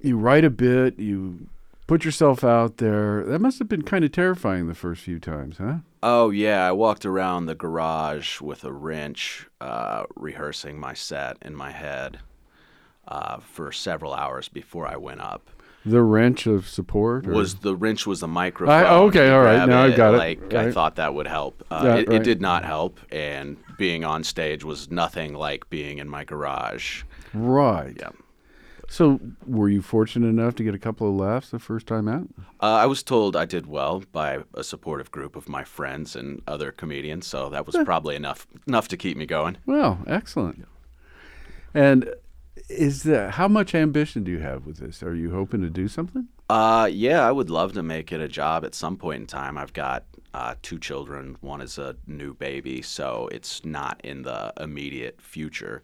you 0.00 0.16
write 0.16 0.44
a 0.44 0.50
bit, 0.50 0.98
you 0.98 1.46
put 1.86 2.04
yourself 2.04 2.42
out 2.42 2.78
there. 2.78 3.24
That 3.24 3.40
must 3.40 3.58
have 3.58 3.68
been 3.68 3.82
kind 3.82 4.04
of 4.04 4.12
terrifying 4.12 4.66
the 4.66 4.74
first 4.74 5.02
few 5.02 5.20
times, 5.20 5.58
huh? 5.58 5.78
Oh 6.02 6.30
yeah, 6.30 6.66
I 6.66 6.72
walked 6.72 7.04
around 7.04 7.46
the 7.46 7.54
garage 7.54 8.40
with 8.40 8.64
a 8.64 8.72
wrench, 8.72 9.46
uh, 9.60 10.04
rehearsing 10.16 10.80
my 10.80 10.94
set 10.94 11.36
in 11.42 11.54
my 11.54 11.70
head 11.70 12.18
uh, 13.06 13.38
for 13.38 13.70
several 13.70 14.14
hours 14.14 14.48
before 14.48 14.86
I 14.86 14.96
went 14.96 15.20
up. 15.20 15.50
The 15.84 16.02
wrench 16.02 16.46
of 16.46 16.68
support 16.68 17.26
or? 17.26 17.32
Was 17.32 17.56
the 17.56 17.74
wrench 17.74 18.06
was 18.06 18.22
a 18.22 18.28
microphone? 18.28 18.74
I- 18.74 18.88
okay, 18.88 19.30
all 19.30 19.42
right, 19.42 19.68
now 19.68 19.82
I 19.82 19.90
got 19.90 20.14
it, 20.14 20.18
Like 20.18 20.54
I 20.54 20.70
thought 20.70 20.96
that 20.96 21.12
would 21.14 21.26
help. 21.26 21.64
Uh, 21.70 21.80
Yeah, 21.84 21.94
it, 21.96 22.08
right. 22.08 22.16
it 22.20 22.24
did 22.24 22.40
not 22.40 22.64
help, 22.64 23.00
and 23.10 23.56
being 23.78 24.04
on 24.04 24.22
stage 24.22 24.64
was 24.64 24.90
nothing 24.90 25.34
like 25.34 25.68
being 25.70 25.98
in 25.98 26.08
my 26.08 26.22
garage. 26.24 27.02
right? 27.34 27.94
Yeah. 27.98 28.10
So, 28.88 29.20
were 29.46 29.70
you 29.70 29.80
fortunate 29.80 30.28
enough 30.28 30.54
to 30.56 30.62
get 30.62 30.74
a 30.74 30.78
couple 30.78 31.08
of 31.08 31.14
laughs 31.14 31.48
the 31.50 31.58
first 31.58 31.86
time 31.86 32.08
out? 32.08 32.28
Uh, 32.60 32.66
I 32.74 32.84
was 32.84 33.02
told 33.02 33.34
I 33.34 33.46
did 33.46 33.66
well 33.66 34.02
by 34.12 34.40
a 34.52 34.62
supportive 34.62 35.10
group 35.10 35.34
of 35.34 35.48
my 35.48 35.64
friends 35.64 36.14
and 36.14 36.42
other 36.46 36.70
comedians, 36.72 37.26
so 37.26 37.48
that 37.48 37.66
was 37.66 37.74
probably 37.86 38.16
enough 38.16 38.46
enough 38.66 38.88
to 38.88 38.98
keep 38.98 39.16
me 39.16 39.24
going. 39.24 39.56
Well, 39.64 40.00
excellent. 40.06 40.66
And 41.74 42.12
is 42.72 43.02
that 43.04 43.32
how 43.34 43.48
much 43.48 43.74
ambition 43.74 44.24
do 44.24 44.30
you 44.30 44.38
have 44.40 44.66
with 44.66 44.78
this? 44.78 45.02
Are 45.02 45.14
you 45.14 45.30
hoping 45.30 45.60
to 45.62 45.70
do 45.70 45.88
something? 45.88 46.28
Uh, 46.50 46.88
yeah, 46.92 47.26
I 47.26 47.32
would 47.32 47.50
love 47.50 47.72
to 47.74 47.82
make 47.82 48.12
it 48.12 48.20
a 48.20 48.28
job 48.28 48.64
at 48.64 48.74
some 48.74 48.96
point 48.96 49.20
in 49.20 49.26
time. 49.26 49.56
I've 49.56 49.72
got 49.72 50.04
uh, 50.34 50.54
two 50.62 50.78
children. 50.78 51.36
One 51.40 51.60
is 51.60 51.78
a 51.78 51.96
new 52.06 52.34
baby, 52.34 52.82
so 52.82 53.28
it's 53.32 53.64
not 53.64 54.00
in 54.04 54.22
the 54.22 54.52
immediate 54.60 55.20
future. 55.20 55.82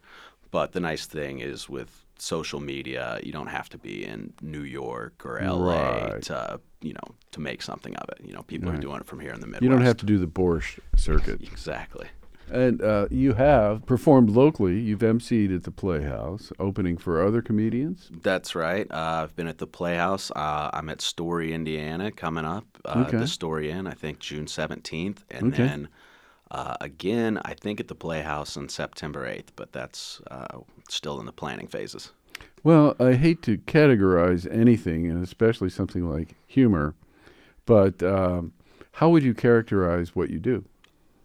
But 0.50 0.72
the 0.72 0.80
nice 0.80 1.06
thing 1.06 1.40
is 1.40 1.68
with 1.68 2.04
social 2.18 2.58
media, 2.60 3.20
you 3.22 3.32
don't 3.32 3.46
have 3.48 3.68
to 3.70 3.78
be 3.78 4.04
in 4.04 4.32
New 4.42 4.62
York 4.62 5.24
or 5.24 5.38
LA 5.40 6.06
Right. 6.06 6.22
to, 6.22 6.60
you 6.80 6.92
know, 6.94 7.14
to 7.32 7.40
make 7.40 7.62
something 7.62 7.94
of 7.96 8.08
it. 8.08 8.24
You 8.26 8.32
know, 8.32 8.42
people 8.42 8.70
Right. 8.70 8.78
are 8.78 8.82
doing 8.82 9.00
it 9.00 9.06
from 9.06 9.20
here 9.20 9.32
in 9.32 9.40
the 9.40 9.46
Midwest. 9.46 9.62
You 9.62 9.68
don't 9.70 9.82
have 9.82 9.98
to 9.98 10.06
do 10.06 10.18
the 10.18 10.26
Borscht 10.26 10.80
circuit. 10.96 11.40
Exactly. 11.52 12.08
And 12.50 12.80
uh, 12.82 13.06
you 13.10 13.34
have 13.34 13.84
performed 13.86 14.30
locally. 14.30 14.78
You've 14.80 15.00
emceed 15.00 15.54
at 15.54 15.64
the 15.64 15.70
Playhouse, 15.70 16.52
opening 16.58 16.96
for 16.96 17.24
other 17.24 17.42
comedians. 17.42 18.10
That's 18.22 18.54
right. 18.54 18.86
Uh, 18.90 19.22
I've 19.24 19.36
been 19.36 19.46
at 19.48 19.58
the 19.58 19.66
Playhouse. 19.66 20.30
Uh, 20.30 20.70
I'm 20.72 20.88
at 20.88 21.00
Story, 21.00 21.52
Indiana, 21.52 22.10
coming 22.10 22.44
up. 22.44 22.64
Uh, 22.84 23.04
Okay. 23.06 23.18
The 23.18 23.26
Story 23.26 23.70
Inn, 23.70 23.86
I 23.86 23.92
think 23.92 24.18
June 24.18 24.46
17th, 24.46 25.18
and 25.30 25.48
Okay. 25.52 25.62
then 25.62 25.88
uh, 26.50 26.76
again, 26.80 27.38
I 27.44 27.52
think 27.54 27.78
at 27.80 27.88
the 27.88 27.94
Playhouse 27.94 28.56
on 28.56 28.68
September 28.70 29.26
8th. 29.26 29.48
But 29.54 29.72
that's 29.72 30.20
uh, 30.30 30.58
still 30.88 31.20
in 31.20 31.26
the 31.26 31.32
planning 31.32 31.66
phases. 31.68 32.12
Well, 32.64 32.96
I 32.98 33.12
hate 33.14 33.42
to 33.42 33.58
categorize 33.58 34.50
anything, 34.50 35.06
and 35.06 35.22
especially 35.22 35.68
something 35.70 36.10
like 36.10 36.34
humor, 36.46 36.94
but 37.66 38.02
um, 38.02 38.52
how 38.92 39.10
would 39.10 39.22
you 39.22 39.34
characterize 39.34 40.16
what 40.16 40.30
you 40.30 40.38
do? 40.40 40.64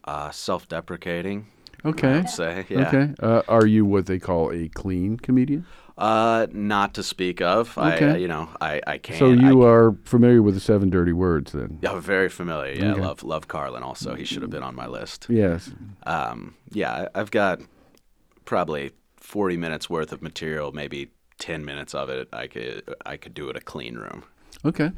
Uh, 0.05 0.29
self-deprecating. 0.31 1.47
Okay. 1.85 2.19
I'd 2.19 2.29
say, 2.29 2.65
yeah. 2.69 2.87
Okay. 2.87 3.13
Uh, 3.21 3.41
are 3.47 3.65
you 3.65 3.85
what 3.85 4.05
they 4.05 4.19
call 4.19 4.51
a 4.51 4.69
clean 4.69 5.17
comedian? 5.17 5.65
Uh, 5.97 6.47
not 6.51 6.93
to 6.95 7.03
speak 7.03 7.41
of. 7.41 7.77
I, 7.77 7.95
Okay. 7.95 8.09
uh, 8.11 8.15
you 8.15 8.27
know, 8.27 8.49
I, 8.59 8.81
I 8.87 8.97
can't. 8.97 9.19
So 9.19 9.29
you 9.31 9.63
are 9.63 9.95
familiar 10.05 10.41
with 10.41 10.55
the 10.55 10.59
seven 10.59 10.89
dirty 10.89 11.13
words, 11.13 11.51
then? 11.51 11.79
Yeah, 11.81 11.99
very 11.99 12.29
familiar. 12.29 12.73
Yeah, 12.73 12.91
Okay. 12.93 13.01
love 13.01 13.23
love 13.23 13.47
Carlin. 13.47 13.83
Also, 13.83 14.15
he 14.15 14.25
should 14.25 14.41
have 14.41 14.49
been 14.51 14.63
on 14.63 14.75
my 14.75 14.87
list. 14.87 15.27
Yes. 15.29 15.71
Um, 16.07 16.55
yeah, 16.71 16.91
I- 17.13 17.19
I've 17.19 17.31
got 17.31 17.59
probably 18.45 18.91
forty 19.17 19.55
minutes 19.57 19.89
worth 19.89 20.11
of 20.11 20.21
material. 20.21 20.71
Maybe 20.71 21.11
ten 21.37 21.63
minutes 21.63 21.93
of 21.93 22.09
it, 22.09 22.27
I 22.33 22.47
could 22.47 22.83
I 23.05 23.17
could 23.17 23.33
do 23.35 23.49
it 23.49 23.55
a 23.55 23.61
clean 23.61 23.95
room. 23.95 24.23
Okay. 24.65 24.91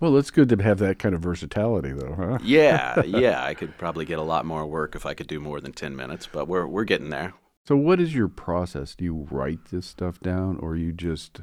Well, 0.00 0.16
it's 0.16 0.30
good 0.30 0.48
to 0.50 0.62
have 0.62 0.78
that 0.78 0.98
kind 0.98 1.14
of 1.14 1.20
versatility, 1.20 1.92
though, 1.92 2.14
huh? 2.14 2.38
Yeah, 2.44 3.04
yeah, 3.04 3.44
I 3.44 3.54
could 3.54 3.76
probably 3.78 4.04
get 4.04 4.18
a 4.18 4.22
lot 4.22 4.46
more 4.46 4.64
work 4.66 4.94
if 4.94 5.04
I 5.04 5.14
could 5.14 5.26
do 5.26 5.40
more 5.40 5.60
than 5.60 5.72
ten 5.72 5.96
minutes. 5.96 6.28
But 6.30 6.46
we're 6.46 6.66
we're 6.66 6.84
getting 6.84 7.10
there. 7.10 7.34
So, 7.66 7.76
what 7.76 8.00
is 8.00 8.14
your 8.14 8.28
process? 8.28 8.94
Do 8.94 9.04
you 9.04 9.26
write 9.30 9.66
this 9.70 9.86
stuff 9.86 10.20
down, 10.20 10.58
or 10.58 10.76
you 10.76 10.92
just 10.92 11.42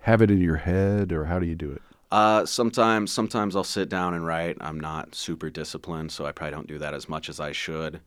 have 0.00 0.22
it 0.22 0.30
in 0.30 0.40
your 0.40 0.56
head, 0.56 1.12
or 1.12 1.24
how 1.24 1.38
do 1.38 1.46
you 1.46 1.56
do 1.56 1.70
it? 1.72 1.82
Uh, 2.10 2.46
sometimes, 2.46 3.12
sometimes 3.12 3.54
I'll 3.54 3.64
sit 3.64 3.88
down 3.88 4.14
and 4.14 4.24
write. 4.24 4.56
I'm 4.60 4.80
not 4.80 5.14
super 5.14 5.50
disciplined, 5.50 6.12
so 6.12 6.24
I 6.24 6.32
probably 6.32 6.52
don't 6.52 6.68
do 6.68 6.78
that 6.78 6.94
as 6.94 7.08
much 7.08 7.28
as 7.28 7.38
I 7.40 7.52
should. 7.52 8.00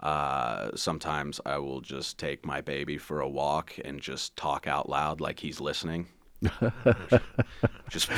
Uh, 0.00 0.70
sometimes 0.74 1.40
I 1.46 1.58
will 1.58 1.80
just 1.80 2.18
take 2.18 2.44
my 2.44 2.60
baby 2.60 2.98
for 2.98 3.20
a 3.20 3.28
walk 3.28 3.74
and 3.84 4.00
just 4.00 4.36
talk 4.36 4.66
out 4.66 4.88
loud 4.88 5.20
like 5.20 5.40
he's 5.40 5.60
listening. 5.60 6.08
just 7.88 8.10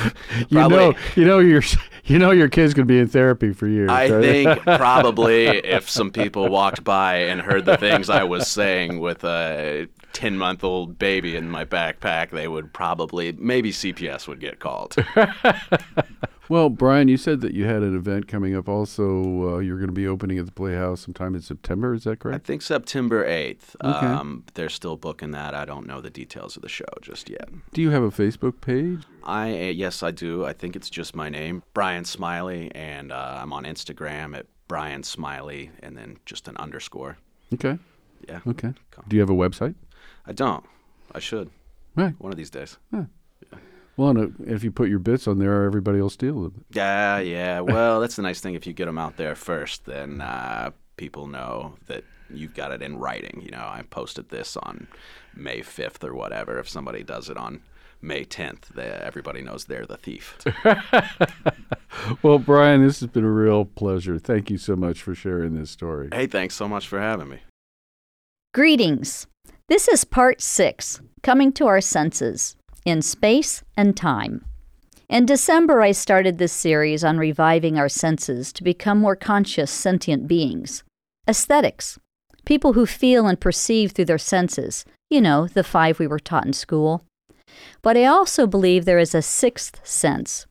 You 0.49 0.67
know, 0.67 0.93
you 1.15 1.25
know 1.25 1.39
your, 1.39 1.61
you 2.05 2.19
know 2.19 2.31
your 2.31 2.49
kid's 2.49 2.73
gonna 2.73 2.85
be 2.85 2.99
in 2.99 3.07
therapy 3.07 3.53
for 3.53 3.67
years. 3.67 3.89
I 3.89 4.09
right? 4.09 4.21
think 4.21 4.61
probably 4.63 5.47
if 5.47 5.89
some 5.89 6.11
people 6.11 6.49
walked 6.49 6.83
by 6.83 7.15
and 7.15 7.41
heard 7.41 7.65
the 7.65 7.77
things 7.77 8.09
I 8.09 8.23
was 8.23 8.47
saying 8.47 8.99
with 8.99 9.23
a 9.23 9.87
10 10.13 10.37
month 10.37 10.63
old 10.63 10.99
baby 10.99 11.35
in 11.35 11.49
my 11.49 11.65
backpack, 11.65 12.31
they 12.31 12.47
would 12.47 12.73
probably, 12.73 13.31
maybe 13.33 13.71
CPS 13.71 14.27
would 14.27 14.39
get 14.39 14.59
called. 14.59 14.95
Well, 16.49 16.69
Brian, 16.71 17.07
you 17.07 17.17
said 17.17 17.41
that 17.41 17.53
you 17.53 17.65
had 17.65 17.83
an 17.83 17.95
event 17.95 18.27
coming 18.27 18.55
up. 18.55 18.67
Also, 18.67 19.03
uh, 19.53 19.57
you're 19.59 19.77
going 19.77 19.89
to 19.89 19.93
be 19.93 20.07
opening 20.07 20.39
at 20.39 20.47
the 20.47 20.51
Playhouse 20.51 21.01
sometime 21.01 21.35
in 21.35 21.41
September. 21.41 21.93
Is 21.93 22.05
that 22.05 22.19
correct? 22.19 22.43
I 22.43 22.45
think 22.45 22.63
September 22.63 23.23
8th. 23.23 23.75
Okay. 23.83 24.07
Um, 24.07 24.45
they're 24.55 24.67
still 24.67 24.97
booking 24.97 25.29
that. 25.31 25.53
I 25.53 25.63
don't 25.65 25.85
know 25.85 26.01
the 26.01 26.09
details 26.09 26.55
of 26.55 26.63
the 26.63 26.69
show 26.69 26.85
just 27.03 27.29
yet. 27.29 27.49
Do 27.73 27.83
you 27.83 27.91
have 27.91 28.01
a 28.01 28.09
Facebook 28.09 28.61
page? 28.61 29.03
I 29.23 29.51
uh, 29.51 29.71
yes, 29.71 30.01
I 30.01 30.09
do. 30.09 30.43
I 30.43 30.53
think 30.53 30.75
it's 30.75 30.89
just 30.89 31.15
my 31.15 31.29
name, 31.29 31.61
Brian 31.75 32.03
Smiley, 32.03 32.71
and 32.73 33.11
uh, 33.11 33.37
I'm 33.41 33.53
on 33.53 33.65
Instagram 33.65 34.35
at 34.35 34.47
Brian 34.67 35.03
Smiley, 35.03 35.69
and 35.83 35.95
then 35.95 36.17
just 36.25 36.47
an 36.47 36.57
underscore. 36.57 37.17
Okay. 37.53 37.77
Yeah. 38.27 38.39
Okay. 38.47 38.73
Do 39.07 39.15
you 39.15 39.21
have 39.21 39.29
a 39.29 39.33
website? 39.33 39.75
I 40.25 40.33
don't. 40.33 40.65
I 41.11 41.19
should. 41.19 41.51
Right. 41.95 42.15
One 42.17 42.31
of 42.31 42.37
these 42.37 42.49
days. 42.49 42.77
Well, 43.99 44.13
no, 44.13 44.31
if 44.47 44.63
you 44.63 44.71
put 44.71 44.87
your 44.87 44.99
bits 44.99 45.27
on 45.27 45.39
there, 45.39 45.65
everybody 45.65 45.99
will 45.99 46.09
steal 46.09 46.41
them. 46.43 46.63
Yeah, 46.71 47.19
yeah. 47.19 47.59
Well, 47.59 47.99
that's 47.99 48.15
the 48.15 48.21
nice 48.21 48.39
thing. 48.39 48.55
If 48.55 48.65
you 48.65 48.71
get 48.71 48.85
them 48.85 48.97
out 48.97 49.17
there 49.17 49.35
first, 49.35 49.83
then 49.83 50.21
uh, 50.21 50.71
people 50.95 51.27
know 51.27 51.75
that 51.87 52.05
you've 52.33 52.53
got 52.53 52.71
it 52.71 52.81
in 52.81 52.97
writing. 52.97 53.41
You 53.43 53.51
know, 53.51 53.57
I 53.57 53.83
posted 53.89 54.29
this 54.29 54.55
on 54.55 54.87
May 55.35 55.59
5th 55.59 56.01
or 56.05 56.15
whatever. 56.15 56.59
If 56.59 56.69
somebody 56.69 57.03
does 57.03 57.29
it 57.29 57.35
on 57.35 57.59
May 58.01 58.23
10th, 58.23 58.69
they, 58.73 58.85
everybody 58.85 59.41
knows 59.41 59.65
they're 59.65 59.85
the 59.85 59.97
thief. 59.97 60.37
Well, 62.21 62.37
Brian, 62.37 62.85
this 62.85 63.01
has 63.01 63.09
been 63.09 63.25
a 63.25 63.31
real 63.31 63.65
pleasure. 63.65 64.19
Thank 64.19 64.49
you 64.49 64.57
so 64.57 64.75
much 64.75 65.01
for 65.01 65.13
sharing 65.15 65.55
this 65.55 65.71
story. 65.71 66.07
hey, 66.13 66.27
thanks 66.27 66.55
so 66.55 66.67
much 66.67 66.87
for 66.87 67.01
having 67.01 67.27
me. 67.27 67.39
Greetings. 68.53 69.27
This 69.67 69.87
is 69.87 70.05
part 70.05 70.39
six 70.39 71.01
Coming 71.23 71.51
to 71.53 71.65
Our 71.65 71.81
Senses 71.81 72.55
in 72.85 73.01
Space 73.01 73.63
and 73.75 73.95
Time. 73.95 74.45
In 75.09 75.25
December, 75.25 75.81
I 75.81 75.91
started 75.91 76.37
this 76.37 76.53
series 76.53 77.03
on 77.03 77.17
reviving 77.17 77.77
our 77.77 77.89
senses 77.89 78.53
to 78.53 78.63
become 78.63 78.99
more 78.99 79.15
conscious, 79.15 79.71
sentient 79.71 80.27
beings. 80.27 80.83
Aesthetics. 81.27 81.97
People 82.45 82.73
who 82.73 82.85
feel 82.85 83.25
and 83.25 83.39
perceive 83.39 83.91
through 83.91 84.05
their 84.05 84.17
senses. 84.17 84.85
You 85.09 85.21
know, 85.21 85.47
the 85.47 85.63
five 85.63 85.97
we 85.97 86.07
were 86.07 86.19
taught 86.19 86.45
in 86.45 86.53
school. 86.53 87.03
But 87.81 87.97
I 87.97 88.05
also 88.05 88.45
believe 88.45 88.85
there 88.85 88.99
is 88.99 89.15
a 89.15 89.21
sixth 89.21 89.85
sense. 89.85 90.45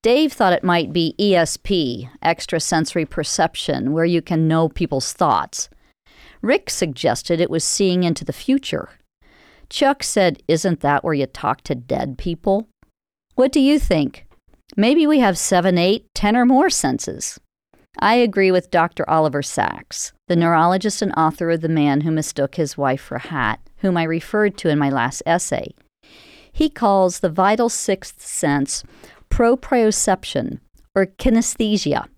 Dave 0.00 0.32
thought 0.32 0.52
it 0.52 0.64
might 0.64 0.92
be 0.92 1.14
ESP, 1.18 2.08
extrasensory 2.22 3.04
perception, 3.04 3.92
where 3.92 4.04
you 4.04 4.22
can 4.22 4.48
know 4.48 4.68
people's 4.68 5.12
thoughts. 5.12 5.68
Rick 6.40 6.70
suggested 6.70 7.40
it 7.40 7.50
was 7.50 7.64
seeing 7.64 8.04
into 8.04 8.24
the 8.24 8.32
future. 8.32 8.90
Chuck 9.70 10.02
said, 10.02 10.42
Isn't 10.48 10.80
that 10.80 11.04
where 11.04 11.14
you 11.14 11.26
talk 11.26 11.62
to 11.62 11.74
dead 11.74 12.18
people? 12.18 12.68
What 13.34 13.52
do 13.52 13.60
you 13.60 13.78
think? 13.78 14.26
Maybe 14.76 15.06
we 15.06 15.18
have 15.20 15.38
seven, 15.38 15.78
eight, 15.78 16.06
ten, 16.14 16.36
or 16.36 16.44
more 16.44 16.70
senses. 16.70 17.38
I 17.98 18.14
agree 18.14 18.50
with 18.50 18.70
Dr. 18.70 19.08
Oliver 19.08 19.42
Sacks, 19.42 20.12
the 20.28 20.36
neurologist 20.36 21.02
and 21.02 21.12
author 21.16 21.50
of 21.50 21.62
The 21.62 21.68
Man 21.68 22.02
Who 22.02 22.10
Mistook 22.10 22.54
His 22.54 22.76
Wife 22.78 23.00
for 23.00 23.18
Hat, 23.18 23.60
whom 23.78 23.96
I 23.96 24.04
referred 24.04 24.56
to 24.58 24.68
in 24.68 24.78
my 24.78 24.90
last 24.90 25.22
essay. 25.26 25.74
He 26.52 26.68
calls 26.68 27.20
the 27.20 27.28
vital 27.28 27.68
sixth 27.68 28.24
sense 28.24 28.84
proprioception, 29.30 30.58
or 30.94 31.06
kinesthesia, 31.06 32.08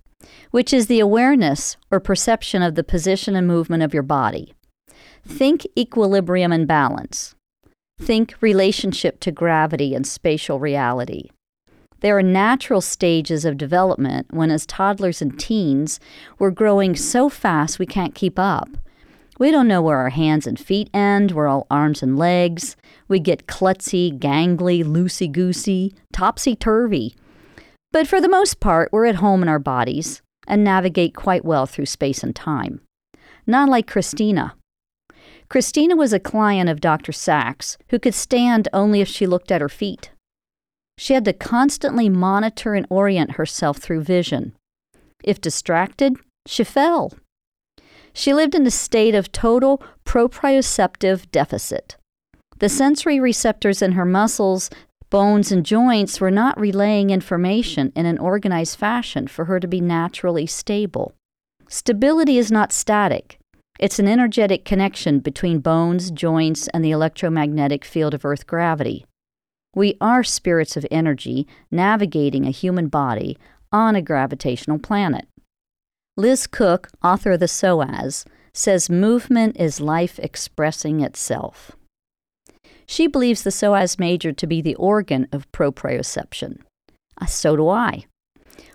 which 0.50 0.72
is 0.72 0.86
the 0.86 1.00
awareness 1.00 1.76
or 1.90 2.00
perception 2.00 2.62
of 2.62 2.74
the 2.74 2.84
position 2.84 3.36
and 3.36 3.46
movement 3.46 3.82
of 3.82 3.92
your 3.92 4.02
body. 4.02 4.54
Think 5.26 5.66
equilibrium 5.76 6.52
and 6.52 6.66
balance. 6.66 7.34
Think 8.00 8.34
relationship 8.40 9.20
to 9.20 9.30
gravity 9.30 9.94
and 9.94 10.06
spatial 10.06 10.58
reality. 10.58 11.28
There 12.00 12.16
are 12.16 12.22
natural 12.22 12.80
stages 12.80 13.44
of 13.44 13.58
development 13.58 14.28
when, 14.30 14.50
as 14.50 14.64
toddlers 14.64 15.20
and 15.20 15.38
teens, 15.38 16.00
we're 16.38 16.50
growing 16.50 16.96
so 16.96 17.28
fast 17.28 17.78
we 17.78 17.84
can't 17.84 18.14
keep 18.14 18.38
up. 18.38 18.70
We 19.38 19.50
don't 19.50 19.68
know 19.68 19.82
where 19.82 19.98
our 19.98 20.08
hands 20.08 20.46
and 20.46 20.58
feet 20.58 20.88
end, 20.94 21.32
we're 21.32 21.46
all 21.46 21.66
arms 21.70 22.02
and 22.02 22.18
legs. 22.18 22.74
We 23.06 23.20
get 23.20 23.46
klutzy, 23.46 24.18
gangly, 24.18 24.82
loosey 24.82 25.30
goosey, 25.30 25.94
topsy 26.12 26.56
turvy. 26.56 27.14
But 27.92 28.08
for 28.08 28.20
the 28.20 28.28
most 28.28 28.60
part, 28.60 28.90
we're 28.92 29.06
at 29.06 29.16
home 29.16 29.42
in 29.42 29.48
our 29.48 29.58
bodies 29.58 30.22
and 30.46 30.64
navigate 30.64 31.14
quite 31.14 31.44
well 31.44 31.66
through 31.66 31.86
space 31.86 32.22
and 32.22 32.34
time. 32.34 32.80
Not 33.46 33.68
like 33.68 33.86
Christina. 33.86 34.54
Christina 35.50 35.96
was 35.96 36.12
a 36.12 36.20
client 36.20 36.70
of 36.70 36.80
Dr. 36.80 37.10
Sacks 37.10 37.76
who 37.88 37.98
could 37.98 38.14
stand 38.14 38.68
only 38.72 39.00
if 39.00 39.08
she 39.08 39.26
looked 39.26 39.50
at 39.50 39.60
her 39.60 39.68
feet. 39.68 40.12
She 40.96 41.12
had 41.12 41.24
to 41.24 41.32
constantly 41.32 42.08
monitor 42.08 42.74
and 42.74 42.86
orient 42.88 43.32
herself 43.32 43.78
through 43.78 44.02
vision. 44.02 44.54
If 45.24 45.40
distracted, 45.40 46.14
she 46.46 46.62
fell. 46.62 47.12
She 48.12 48.32
lived 48.32 48.54
in 48.54 48.64
a 48.64 48.70
state 48.70 49.16
of 49.16 49.32
total 49.32 49.82
proprioceptive 50.04 51.28
deficit. 51.32 51.96
The 52.60 52.68
sensory 52.68 53.18
receptors 53.18 53.82
in 53.82 53.92
her 53.92 54.04
muscles, 54.04 54.70
bones, 55.10 55.50
and 55.50 55.66
joints 55.66 56.20
were 56.20 56.30
not 56.30 56.60
relaying 56.60 57.10
information 57.10 57.92
in 57.96 58.06
an 58.06 58.18
organized 58.18 58.78
fashion 58.78 59.26
for 59.26 59.46
her 59.46 59.58
to 59.58 59.66
be 59.66 59.80
naturally 59.80 60.46
stable. 60.46 61.12
Stability 61.68 62.38
is 62.38 62.52
not 62.52 62.70
static. 62.72 63.39
It's 63.80 63.98
an 63.98 64.06
energetic 64.06 64.66
connection 64.66 65.20
between 65.20 65.60
bones, 65.60 66.10
joints, 66.10 66.68
and 66.68 66.84
the 66.84 66.90
electromagnetic 66.90 67.82
field 67.82 68.12
of 68.12 68.26
Earth 68.26 68.46
gravity. 68.46 69.06
We 69.74 69.96
are 70.02 70.22
spirits 70.22 70.76
of 70.76 70.84
energy 70.90 71.46
navigating 71.70 72.44
a 72.44 72.50
human 72.50 72.88
body 72.88 73.38
on 73.72 73.96
a 73.96 74.02
gravitational 74.02 74.78
planet. 74.78 75.26
Liz 76.18 76.46
Cook, 76.46 76.88
author 77.02 77.32
of 77.32 77.40
The 77.40 77.46
Psoas, 77.46 78.26
says 78.52 78.90
movement 78.90 79.56
is 79.58 79.80
life 79.80 80.18
expressing 80.18 81.00
itself. 81.00 81.72
She 82.84 83.06
believes 83.06 83.44
the 83.44 83.50
psoas 83.50 83.98
major 83.98 84.32
to 84.32 84.46
be 84.46 84.60
the 84.60 84.74
organ 84.74 85.26
of 85.32 85.50
proprioception. 85.52 86.58
Uh, 87.18 87.24
so 87.24 87.56
do 87.56 87.70
I. 87.70 88.04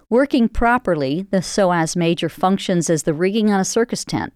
Working 0.09 0.49
properly, 0.49 1.27
the 1.29 1.41
psoas 1.41 1.95
major 1.95 2.29
functions 2.29 2.89
as 2.89 3.03
the 3.03 3.13
rigging 3.13 3.51
on 3.51 3.59
a 3.59 3.65
circus 3.65 4.03
tent 4.03 4.33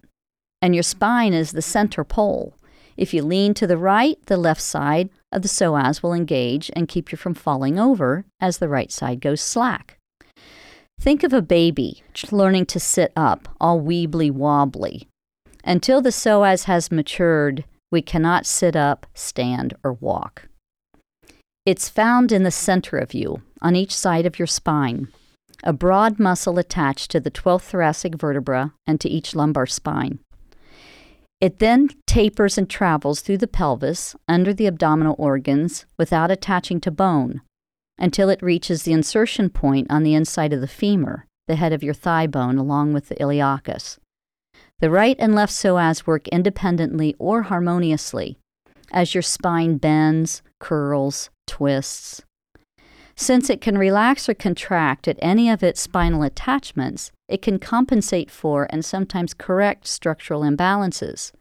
and 0.62 0.74
your 0.74 0.84
spine 0.84 1.34
is 1.34 1.52
the 1.52 1.62
center 1.62 2.04
pole. 2.04 2.54
If 2.98 3.14
you 3.14 3.24
lean 3.24 3.54
to 3.56 3.68
the 3.68 3.78
right, 3.78 4.18
the 4.26 4.38
left 4.38 4.62
side 4.62 5.10
of 5.32 5.42
the 5.42 5.48
psoas 5.48 6.04
will 6.04 6.14
engage 6.14 6.70
and 6.76 6.88
keep 6.88 7.12
you 7.12 7.18
from 7.18 7.34
falling 7.34 7.80
over 7.80 8.26
as 8.42 8.58
the 8.58 8.68
right 8.68 8.92
side 8.92 9.22
goes 9.22 9.42
slack. 9.42 9.98
Think 11.00 11.24
of 11.24 11.32
a 11.32 11.42
baby 11.42 12.04
learning 12.32 12.66
to 12.68 12.80
sit 12.80 13.14
up, 13.16 13.48
all 13.62 13.80
weebly 13.80 14.30
wobbly. 14.30 15.08
Until 15.64 16.02
the 16.02 16.10
psoas 16.10 16.66
has 16.66 16.92
matured, 16.92 17.64
we 17.92 18.02
cannot 18.02 18.46
sit 18.46 18.76
up, 18.76 19.06
stand, 19.14 19.74
or 19.84 19.94
walk. 19.94 20.50
It's 21.66 21.88
found 21.88 22.32
in 22.32 22.44
the 22.44 22.52
center 22.52 22.98
of 22.98 23.14
you, 23.14 23.42
on 23.62 23.76
each 23.76 23.96
side 23.96 24.26
of 24.26 24.40
your 24.40 24.48
spine, 24.48 25.08
a 25.64 25.74
broad 25.74 26.20
muscle 26.20 26.58
attached 26.58 27.12
to 27.12 27.20
the 27.20 27.32
12th 27.32 27.62
thoracic 27.62 28.16
vertebra 28.16 28.74
and 28.88 29.00
to 29.02 29.10
each 29.10 29.36
lumbar 29.36 29.66
spine. 29.66 30.20
It 31.42 31.60
then 31.60 31.90
tapers 32.06 32.58
and 32.58 32.70
travels 32.70 33.22
through 33.22 33.38
the 33.38 33.48
pelvis 33.48 34.16
under 34.28 34.54
the 34.54 34.68
abdominal 34.68 35.16
organs 35.18 35.86
without 35.98 36.32
attaching 36.32 36.82
to 36.82 36.92
bone 36.92 37.42
until 37.98 38.30
it 38.30 38.44
reaches 38.44 38.84
the 38.84 38.94
insertion 38.94 39.50
point 39.50 39.88
on 39.90 40.04
the 40.04 40.14
inside 40.14 40.52
of 40.52 40.62
the 40.62 40.68
femur, 40.68 41.28
the 41.48 41.56
head 41.56 41.72
of 41.72 41.84
your 41.84 41.94
thigh 41.94 42.28
bone, 42.28 42.58
along 42.58 42.94
with 42.94 43.08
the 43.08 43.16
iliacus. 43.16 44.00
The 44.80 44.90
right 44.90 45.16
and 45.20 45.34
left 45.34 45.54
psoas 45.54 46.06
work 46.06 46.28
independently 46.30 47.16
or 47.20 47.44
harmoniously 47.44 48.38
as 48.92 49.14
your 49.14 49.22
spine 49.22 49.78
bends, 49.78 50.42
curls, 50.60 51.30
twists. 51.48 52.22
Since 53.22 53.50
it 53.50 53.60
can 53.60 53.78
relax 53.78 54.30
or 54.30 54.34
contract 54.34 55.06
at 55.06 55.20
any 55.22 55.50
of 55.50 55.62
its 55.62 55.82
spinal 55.82 56.24
attachments, 56.24 57.12
it 57.28 57.42
can 57.42 57.60
compensate 57.60 58.32
for 58.32 58.66
and 58.70 58.84
sometimes 58.84 59.34
correct 59.34 59.88
structural 59.88 60.44
imbalances. 60.44 61.34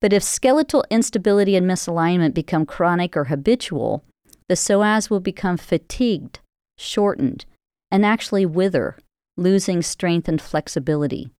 But 0.00 0.12
if 0.12 0.24
skeletal 0.24 0.84
instability 0.90 1.54
and 1.54 1.70
misalignment 1.70 2.34
become 2.34 2.66
chronic 2.66 3.16
or 3.16 3.26
habitual, 3.26 4.02
the 4.48 4.56
psoas 4.56 5.08
will 5.08 5.20
become 5.20 5.56
fatigued, 5.56 6.40
shortened, 6.78 7.44
and 7.92 8.04
actually 8.04 8.44
wither, 8.44 8.98
losing 9.36 9.82
strength 9.82 10.28
and 10.28 10.42
flexibility. 10.42 11.30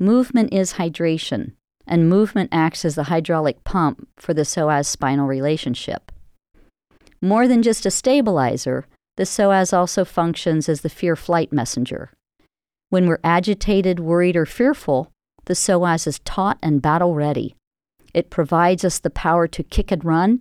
Movement 0.00 0.52
is 0.52 0.72
hydration, 0.72 1.52
and 1.86 2.08
movement 2.08 2.48
acts 2.50 2.84
as 2.84 2.96
the 2.96 3.04
hydraulic 3.04 3.62
pump 3.62 4.08
for 4.16 4.34
the 4.34 4.42
psoas 4.42 4.86
spinal 4.86 5.28
relationship. 5.28 6.10
More 7.24 7.46
than 7.46 7.62
just 7.62 7.86
a 7.86 7.90
stabilizer, 7.90 8.86
the 9.16 9.22
psoas 9.22 9.72
also 9.72 10.04
functions 10.04 10.68
as 10.68 10.80
the 10.80 10.88
fear 10.88 11.14
flight 11.14 11.52
messenger. 11.52 12.10
When 12.90 13.06
we're 13.06 13.20
agitated, 13.22 14.00
worried, 14.00 14.36
or 14.36 14.44
fearful, 14.44 15.12
the 15.44 15.54
psoas 15.54 16.06
is 16.08 16.18
taut 16.24 16.58
and 16.60 16.82
battle 16.82 17.14
ready. 17.14 17.54
It 18.12 18.28
provides 18.28 18.84
us 18.84 18.98
the 18.98 19.08
power 19.08 19.46
to 19.46 19.62
kick 19.62 19.92
and 19.92 20.04
run, 20.04 20.40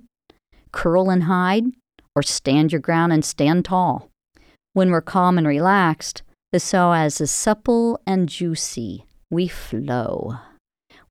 curl 0.72 1.12
and 1.12 1.24
hide, 1.24 1.66
or 2.16 2.24
stand 2.24 2.72
your 2.72 2.82
ground 2.82 3.14
and 3.14 3.24
stand 3.24 3.66
tall. 3.66 4.10
When 4.74 4.90
we're 4.90 5.02
calm 5.02 5.38
and 5.38 5.48
relaxed, 5.48 6.24
the 6.52 6.58
psoas 6.58 7.22
is 7.22 7.30
supple 7.30 8.02
and 8.08 8.28
juicy. 8.28 9.06
We 9.30 9.48
flow. 9.48 10.38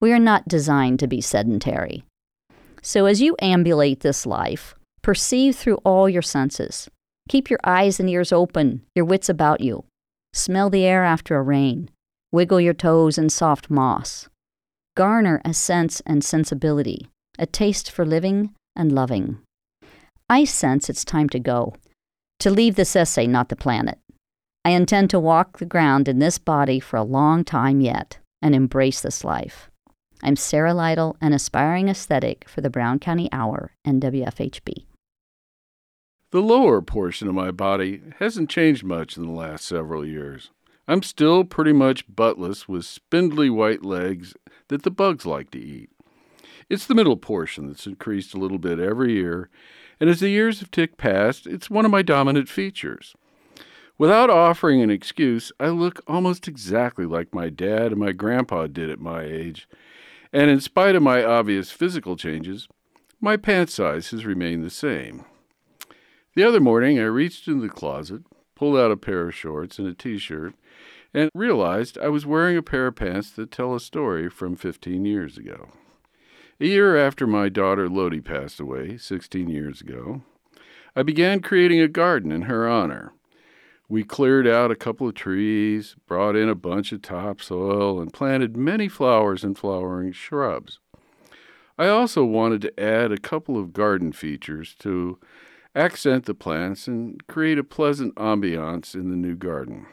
We 0.00 0.12
are 0.12 0.18
not 0.18 0.48
designed 0.48 0.98
to 1.00 1.06
be 1.06 1.20
sedentary. 1.20 2.04
So 2.82 3.06
as 3.06 3.22
you 3.22 3.36
ambulate 3.40 4.00
this 4.00 4.26
life, 4.26 4.74
Perceive 5.02 5.56
through 5.56 5.76
all 5.84 6.08
your 6.08 6.22
senses. 6.22 6.88
Keep 7.28 7.48
your 7.48 7.60
eyes 7.64 7.98
and 7.98 8.08
ears 8.10 8.32
open, 8.32 8.82
your 8.94 9.04
wits 9.04 9.28
about 9.28 9.60
you. 9.60 9.84
Smell 10.32 10.68
the 10.68 10.84
air 10.84 11.04
after 11.04 11.36
a 11.36 11.42
rain. 11.42 11.90
Wiggle 12.32 12.60
your 12.60 12.74
toes 12.74 13.18
in 13.18 13.30
soft 13.30 13.70
moss. 13.70 14.28
Garner 14.96 15.40
a 15.44 15.54
sense 15.54 16.00
and 16.06 16.22
sensibility, 16.22 17.08
a 17.38 17.46
taste 17.46 17.90
for 17.90 18.04
living 18.04 18.54
and 18.76 18.92
loving. 18.92 19.38
I 20.28 20.44
sense 20.44 20.90
it's 20.90 21.04
time 21.04 21.28
to 21.30 21.40
go, 21.40 21.74
to 22.40 22.50
leave 22.50 22.76
this 22.76 22.94
essay, 22.94 23.26
not 23.26 23.48
the 23.48 23.56
planet. 23.56 23.98
I 24.64 24.70
intend 24.70 25.10
to 25.10 25.20
walk 25.20 25.58
the 25.58 25.64
ground 25.64 26.06
in 26.08 26.18
this 26.18 26.38
body 26.38 26.80
for 26.80 26.96
a 26.96 27.02
long 27.02 27.44
time 27.44 27.80
yet 27.80 28.18
and 28.42 28.54
embrace 28.54 29.00
this 29.00 29.24
life. 29.24 29.70
I'm 30.22 30.36
Sarah 30.36 30.74
Lytle, 30.74 31.16
an 31.20 31.32
aspiring 31.32 31.88
aesthetic 31.88 32.46
for 32.48 32.60
the 32.60 32.70
Brown 32.70 32.98
County 32.98 33.28
Hour 33.32 33.72
and 33.84 34.02
WFHB. 34.02 34.84
The 36.32 36.40
lower 36.40 36.80
portion 36.80 37.26
of 37.26 37.34
my 37.34 37.50
body 37.50 38.02
hasn't 38.20 38.50
changed 38.50 38.84
much 38.84 39.16
in 39.16 39.24
the 39.24 39.32
last 39.32 39.64
several 39.64 40.06
years. 40.06 40.50
I'm 40.86 41.02
still 41.02 41.42
pretty 41.42 41.72
much 41.72 42.08
buttless 42.08 42.68
with 42.68 42.84
spindly 42.84 43.50
white 43.50 43.84
legs 43.84 44.34
that 44.68 44.84
the 44.84 44.92
bugs 44.92 45.26
like 45.26 45.50
to 45.50 45.58
eat. 45.58 45.90
It's 46.68 46.86
the 46.86 46.94
middle 46.94 47.16
portion 47.16 47.66
that's 47.66 47.86
increased 47.88 48.32
a 48.32 48.38
little 48.38 48.58
bit 48.58 48.78
every 48.78 49.14
year, 49.14 49.50
and 49.98 50.08
as 50.08 50.20
the 50.20 50.28
years 50.28 50.60
have 50.60 50.70
ticked 50.70 50.98
past, 50.98 51.48
it's 51.48 51.68
one 51.68 51.84
of 51.84 51.90
my 51.90 52.02
dominant 52.02 52.48
features. 52.48 53.16
Without 53.98 54.30
offering 54.30 54.80
an 54.80 54.90
excuse, 54.90 55.50
I 55.58 55.70
look 55.70 56.00
almost 56.06 56.46
exactly 56.46 57.06
like 57.06 57.34
my 57.34 57.50
dad 57.50 57.90
and 57.90 57.96
my 57.96 58.12
grandpa 58.12 58.68
did 58.68 58.88
at 58.88 59.00
my 59.00 59.24
age, 59.24 59.68
and 60.32 60.48
in 60.48 60.60
spite 60.60 60.94
of 60.94 61.02
my 61.02 61.24
obvious 61.24 61.72
physical 61.72 62.16
changes, 62.16 62.68
my 63.20 63.36
pant 63.36 63.68
size 63.68 64.10
has 64.12 64.24
remained 64.24 64.62
the 64.62 64.70
same. 64.70 65.24
The 66.36 66.44
other 66.44 66.60
morning, 66.60 67.00
I 67.00 67.04
reached 67.04 67.48
into 67.48 67.62
the 67.62 67.68
closet, 67.68 68.22
pulled 68.54 68.76
out 68.76 68.92
a 68.92 68.96
pair 68.96 69.26
of 69.26 69.34
shorts 69.34 69.80
and 69.80 69.88
a 69.88 69.94
t 69.94 70.16
shirt, 70.16 70.54
and 71.12 71.28
realized 71.34 71.98
I 71.98 72.06
was 72.06 72.24
wearing 72.24 72.56
a 72.56 72.62
pair 72.62 72.86
of 72.86 72.94
pants 72.94 73.32
that 73.32 73.50
tell 73.50 73.74
a 73.74 73.80
story 73.80 74.30
from 74.30 74.54
15 74.54 75.04
years 75.04 75.36
ago. 75.36 75.70
A 76.60 76.66
year 76.66 76.96
after 76.96 77.26
my 77.26 77.48
daughter 77.48 77.88
Lodi 77.88 78.20
passed 78.20 78.60
away, 78.60 78.96
16 78.96 79.48
years 79.48 79.80
ago, 79.80 80.22
I 80.94 81.02
began 81.02 81.40
creating 81.40 81.80
a 81.80 81.88
garden 81.88 82.30
in 82.30 82.42
her 82.42 82.68
honor. 82.68 83.12
We 83.88 84.04
cleared 84.04 84.46
out 84.46 84.70
a 84.70 84.76
couple 84.76 85.08
of 85.08 85.14
trees, 85.14 85.96
brought 86.06 86.36
in 86.36 86.48
a 86.48 86.54
bunch 86.54 86.92
of 86.92 87.02
topsoil, 87.02 88.00
and 88.00 88.12
planted 88.12 88.56
many 88.56 88.86
flowers 88.86 89.42
and 89.42 89.58
flowering 89.58 90.12
shrubs. 90.12 90.78
I 91.76 91.88
also 91.88 92.24
wanted 92.24 92.60
to 92.62 92.80
add 92.80 93.10
a 93.10 93.18
couple 93.18 93.58
of 93.58 93.72
garden 93.72 94.12
features 94.12 94.76
to 94.78 95.18
accent 95.74 96.26
the 96.26 96.34
plants, 96.34 96.86
and 96.86 97.26
create 97.26 97.58
a 97.58 97.64
pleasant 97.64 98.14
ambiance 98.16 98.94
in 98.94 99.10
the 99.10 99.16
new 99.16 99.34
garden. 99.34 99.86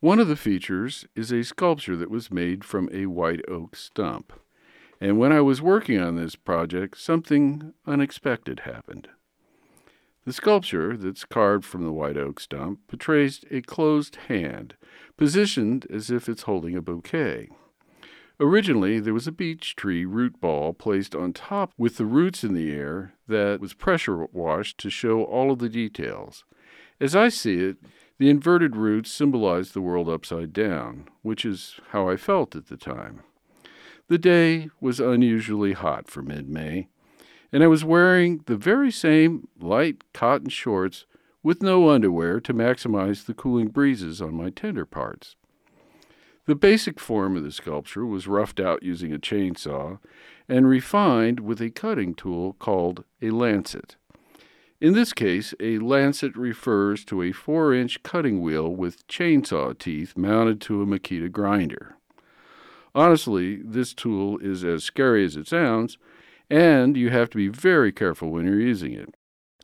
One 0.00 0.18
of 0.18 0.28
the 0.28 0.36
features 0.36 1.06
is 1.14 1.30
a 1.30 1.44
sculpture 1.44 1.96
that 1.96 2.10
was 2.10 2.30
made 2.30 2.64
from 2.64 2.88
a 2.92 3.06
white 3.06 3.42
oak 3.48 3.76
stump. 3.76 4.32
And 5.00 5.18
when 5.18 5.32
I 5.32 5.40
was 5.40 5.62
working 5.62 6.00
on 6.00 6.16
this 6.16 6.36
project, 6.36 6.98
something 6.98 7.74
unexpected 7.86 8.60
happened. 8.60 9.08
The 10.26 10.32
sculpture 10.32 10.96
that's 10.96 11.24
carved 11.24 11.64
from 11.64 11.84
the 11.84 11.92
white 11.92 12.16
oak 12.16 12.40
stump 12.40 12.80
portrays 12.88 13.44
a 13.50 13.62
closed 13.62 14.16
hand, 14.28 14.74
positioned 15.16 15.86
as 15.90 16.10
if 16.10 16.28
it's 16.28 16.42
holding 16.42 16.76
a 16.76 16.82
bouquet. 16.82 17.48
Originally, 18.42 19.00
there 19.00 19.12
was 19.12 19.26
a 19.26 19.32
beech 19.32 19.76
tree 19.76 20.06
root 20.06 20.40
ball 20.40 20.72
placed 20.72 21.14
on 21.14 21.34
top 21.34 21.74
with 21.76 21.98
the 21.98 22.06
roots 22.06 22.42
in 22.42 22.54
the 22.54 22.72
air 22.72 23.12
that 23.28 23.60
was 23.60 23.74
pressure 23.74 24.24
washed 24.32 24.78
to 24.78 24.88
show 24.88 25.22
all 25.22 25.50
of 25.50 25.58
the 25.58 25.68
details. 25.68 26.44
As 26.98 27.14
I 27.14 27.28
see 27.28 27.56
it, 27.56 27.76
the 28.16 28.30
inverted 28.30 28.76
roots 28.76 29.12
symbolize 29.12 29.72
the 29.72 29.82
world 29.82 30.08
upside 30.08 30.54
down, 30.54 31.06
which 31.20 31.44
is 31.44 31.80
how 31.90 32.08
I 32.08 32.16
felt 32.16 32.56
at 32.56 32.68
the 32.68 32.78
time. 32.78 33.20
The 34.08 34.18
day 34.18 34.70
was 34.80 35.00
unusually 35.00 35.74
hot 35.74 36.08
for 36.08 36.22
mid 36.22 36.48
May, 36.48 36.88
and 37.52 37.62
I 37.62 37.66
was 37.66 37.84
wearing 37.84 38.42
the 38.46 38.56
very 38.56 38.90
same 38.90 39.48
light 39.60 40.02
cotton 40.14 40.48
shorts 40.48 41.04
with 41.42 41.62
no 41.62 41.90
underwear 41.90 42.40
to 42.40 42.54
maximize 42.54 43.26
the 43.26 43.34
cooling 43.34 43.68
breezes 43.68 44.22
on 44.22 44.34
my 44.34 44.48
tender 44.48 44.86
parts. 44.86 45.36
The 46.50 46.56
basic 46.56 46.98
form 46.98 47.36
of 47.36 47.44
the 47.44 47.52
sculpture 47.52 48.04
was 48.04 48.26
roughed 48.26 48.58
out 48.58 48.82
using 48.82 49.12
a 49.12 49.20
chainsaw 49.20 50.00
and 50.48 50.68
refined 50.68 51.38
with 51.38 51.60
a 51.60 51.70
cutting 51.70 52.12
tool 52.12 52.54
called 52.54 53.04
a 53.22 53.30
Lancelot. 53.30 53.94
In 54.80 54.92
this 54.92 55.12
case, 55.12 55.54
a 55.60 55.78
Lancelot 55.78 56.36
refers 56.36 57.04
to 57.04 57.22
a 57.22 57.30
4 57.30 57.72
inch 57.72 58.02
cutting 58.02 58.40
wheel 58.40 58.68
with 58.68 59.06
chainsaw 59.06 59.78
teeth 59.78 60.16
mounted 60.16 60.60
to 60.62 60.82
a 60.82 60.86
Makita 60.86 61.30
grinder. 61.30 61.94
Honestly, 62.96 63.62
this 63.62 63.94
tool 63.94 64.36
is 64.38 64.64
as 64.64 64.82
scary 64.82 65.24
as 65.24 65.36
it 65.36 65.46
sounds, 65.46 65.98
and 66.50 66.96
you 66.96 67.10
have 67.10 67.30
to 67.30 67.36
be 67.36 67.46
very 67.46 67.92
careful 67.92 68.32
when 68.32 68.46
you're 68.46 68.58
using 68.58 68.92
it. 68.92 69.14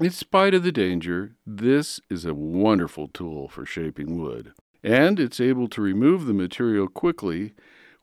In 0.00 0.10
spite 0.10 0.54
of 0.54 0.62
the 0.62 0.70
danger, 0.70 1.34
this 1.44 1.98
is 2.08 2.24
a 2.24 2.32
wonderful 2.32 3.08
tool 3.08 3.48
for 3.48 3.66
shaping 3.66 4.22
wood, 4.22 4.52
and 4.86 5.18
it's 5.18 5.40
able 5.40 5.66
to 5.68 5.82
remove 5.82 6.26
the 6.26 6.32
material 6.32 6.86
quickly 6.86 7.52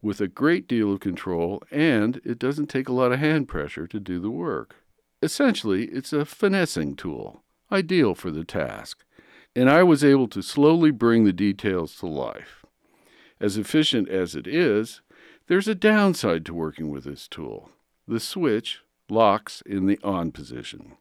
with 0.02 0.20
a 0.20 0.28
great 0.28 0.68
deal 0.68 0.92
of 0.92 1.00
control, 1.00 1.64
and 1.72 2.20
it 2.26 2.38
doesn't 2.38 2.68
take 2.68 2.90
a 2.90 2.94
lot 2.94 3.14
of 3.14 3.20
hand 3.20 3.48
pressure 3.48 3.88
to 3.88 4.02
do 4.02 4.20
the 4.20 4.30
work. 4.30 4.76
Essentially, 5.22 5.86
it's 5.86 6.12
a 6.12 6.26
finessing 6.26 6.98
tool, 6.98 7.42
ideal 7.72 8.14
for 8.14 8.32
the 8.32 8.44
task, 8.44 9.06
and 9.56 9.70
I 9.70 9.82
was 9.84 10.04
able 10.04 10.28
to 10.28 10.42
slowly 10.42 10.92
bring 10.92 11.24
the 11.24 11.32
details 11.32 11.96
to 11.98 12.08
life. 12.08 12.66
As 13.40 13.56
efficient 13.56 14.10
as 14.10 14.36
it 14.36 14.46
is, 14.46 15.00
there's 15.48 15.70
a 15.70 15.76
downside 15.76 16.46
to 16.48 16.54
working 16.54 16.90
with 16.90 17.06
this 17.06 17.30
tool. 17.30 17.70
The 18.06 18.20
switch 18.20 18.82
locks 19.10 19.64
in 19.66 19.86
the 19.86 20.00
on 20.04 20.34
position 20.34 20.98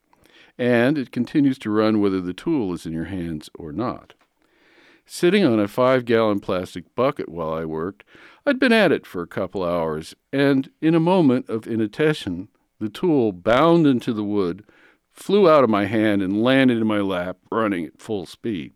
and 0.58 0.98
it 0.98 1.10
continues 1.10 1.58
to 1.58 1.70
run 1.70 2.00
whether 2.00 2.20
the 2.20 2.34
tool 2.34 2.72
is 2.74 2.84
in 2.86 2.92
your 2.92 3.06
hands 3.06 3.48
or 3.54 3.72
not. 3.72 4.14
Sitting 5.04 5.44
on 5.44 5.58
a 5.58 5.68
five 5.68 6.04
gallon 6.04 6.40
plastic 6.40 6.94
bucket 6.94 7.28
while 7.28 7.52
I 7.52 7.64
worked, 7.64 8.04
I'd 8.46 8.58
been 8.58 8.72
at 8.72 8.92
it 8.92 9.06
for 9.06 9.22
a 9.22 9.26
couple 9.26 9.64
hours, 9.64 10.14
and 10.32 10.70
in 10.80 10.94
a 10.94 11.00
moment 11.00 11.48
of 11.48 11.66
inattention, 11.66 12.48
the 12.78 12.88
tool 12.88 13.32
bound 13.32 13.86
into 13.86 14.12
the 14.12 14.24
wood, 14.24 14.64
flew 15.10 15.48
out 15.48 15.64
of 15.64 15.70
my 15.70 15.84
hand, 15.84 16.22
and 16.22 16.42
landed 16.42 16.78
in 16.78 16.86
my 16.86 17.00
lap, 17.00 17.38
running 17.50 17.84
at 17.84 18.00
full 18.00 18.26
speed. 18.26 18.72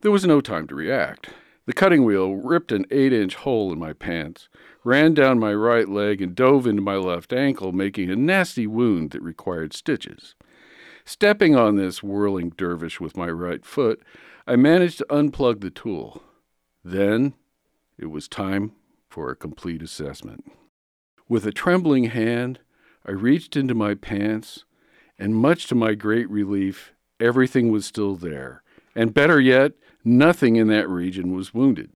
There 0.00 0.10
was 0.10 0.26
no 0.26 0.40
time 0.40 0.66
to 0.68 0.74
react. 0.74 1.30
The 1.66 1.72
cutting 1.72 2.04
wheel 2.04 2.34
ripped 2.34 2.72
an 2.72 2.84
eight 2.90 3.12
inch 3.12 3.36
hole 3.36 3.72
in 3.72 3.78
my 3.78 3.94
pants, 3.94 4.48
ran 4.82 5.14
down 5.14 5.38
my 5.38 5.54
right 5.54 5.88
leg, 5.88 6.20
and 6.20 6.34
dove 6.34 6.66
into 6.66 6.82
my 6.82 6.96
left 6.96 7.32
ankle, 7.32 7.72
making 7.72 8.10
a 8.10 8.16
nasty 8.16 8.66
wound 8.66 9.12
that 9.12 9.22
required 9.22 9.72
stitches. 9.72 10.34
Stepping 11.06 11.56
on 11.56 11.76
this 11.76 12.02
whirling 12.02 12.52
dervish 12.56 13.00
with 13.00 13.16
my 13.16 13.28
right 13.28 13.64
foot, 13.64 14.02
I 14.46 14.56
managed 14.56 14.98
to 14.98 15.06
unplug 15.08 15.60
the 15.60 15.70
tool. 15.70 16.22
Then 16.84 17.32
it 17.96 18.06
was 18.06 18.28
time 18.28 18.72
for 19.08 19.30
a 19.30 19.36
complete 19.36 19.80
assessment. 19.80 20.44
With 21.30 21.46
a 21.46 21.52
trembling 21.52 22.04
hand, 22.04 22.60
I 23.06 23.12
reached 23.12 23.56
into 23.56 23.74
my 23.74 23.94
pants, 23.94 24.64
and 25.18 25.34
much 25.34 25.66
to 25.68 25.74
my 25.74 25.94
great 25.94 26.28
relief, 26.28 26.92
everything 27.18 27.72
was 27.72 27.86
still 27.86 28.16
there. 28.16 28.62
And 28.94 29.14
better 29.14 29.40
yet, 29.40 29.72
nothing 30.04 30.56
in 30.56 30.68
that 30.68 30.90
region 30.90 31.34
was 31.34 31.54
wounded. 31.54 31.92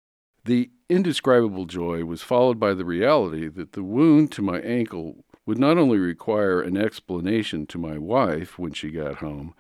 The 0.46 0.70
indescribable 0.88 1.66
joy 1.66 2.06
was 2.06 2.22
followed 2.22 2.58
by 2.58 2.72
the 2.72 2.86
reality 2.86 3.48
that 3.48 3.72
the 3.72 3.82
wound 3.82 4.32
to 4.32 4.42
my 4.42 4.60
ankle 4.60 5.24
would 5.44 5.58
not 5.58 5.76
only 5.76 5.98
require 5.98 6.62
an 6.62 6.78
explanation 6.78 7.66
to 7.66 7.78
my 7.78 7.98
wife 7.98 8.58
when 8.58 8.72
she 8.72 8.90
got 8.90 9.16
home, 9.16 9.54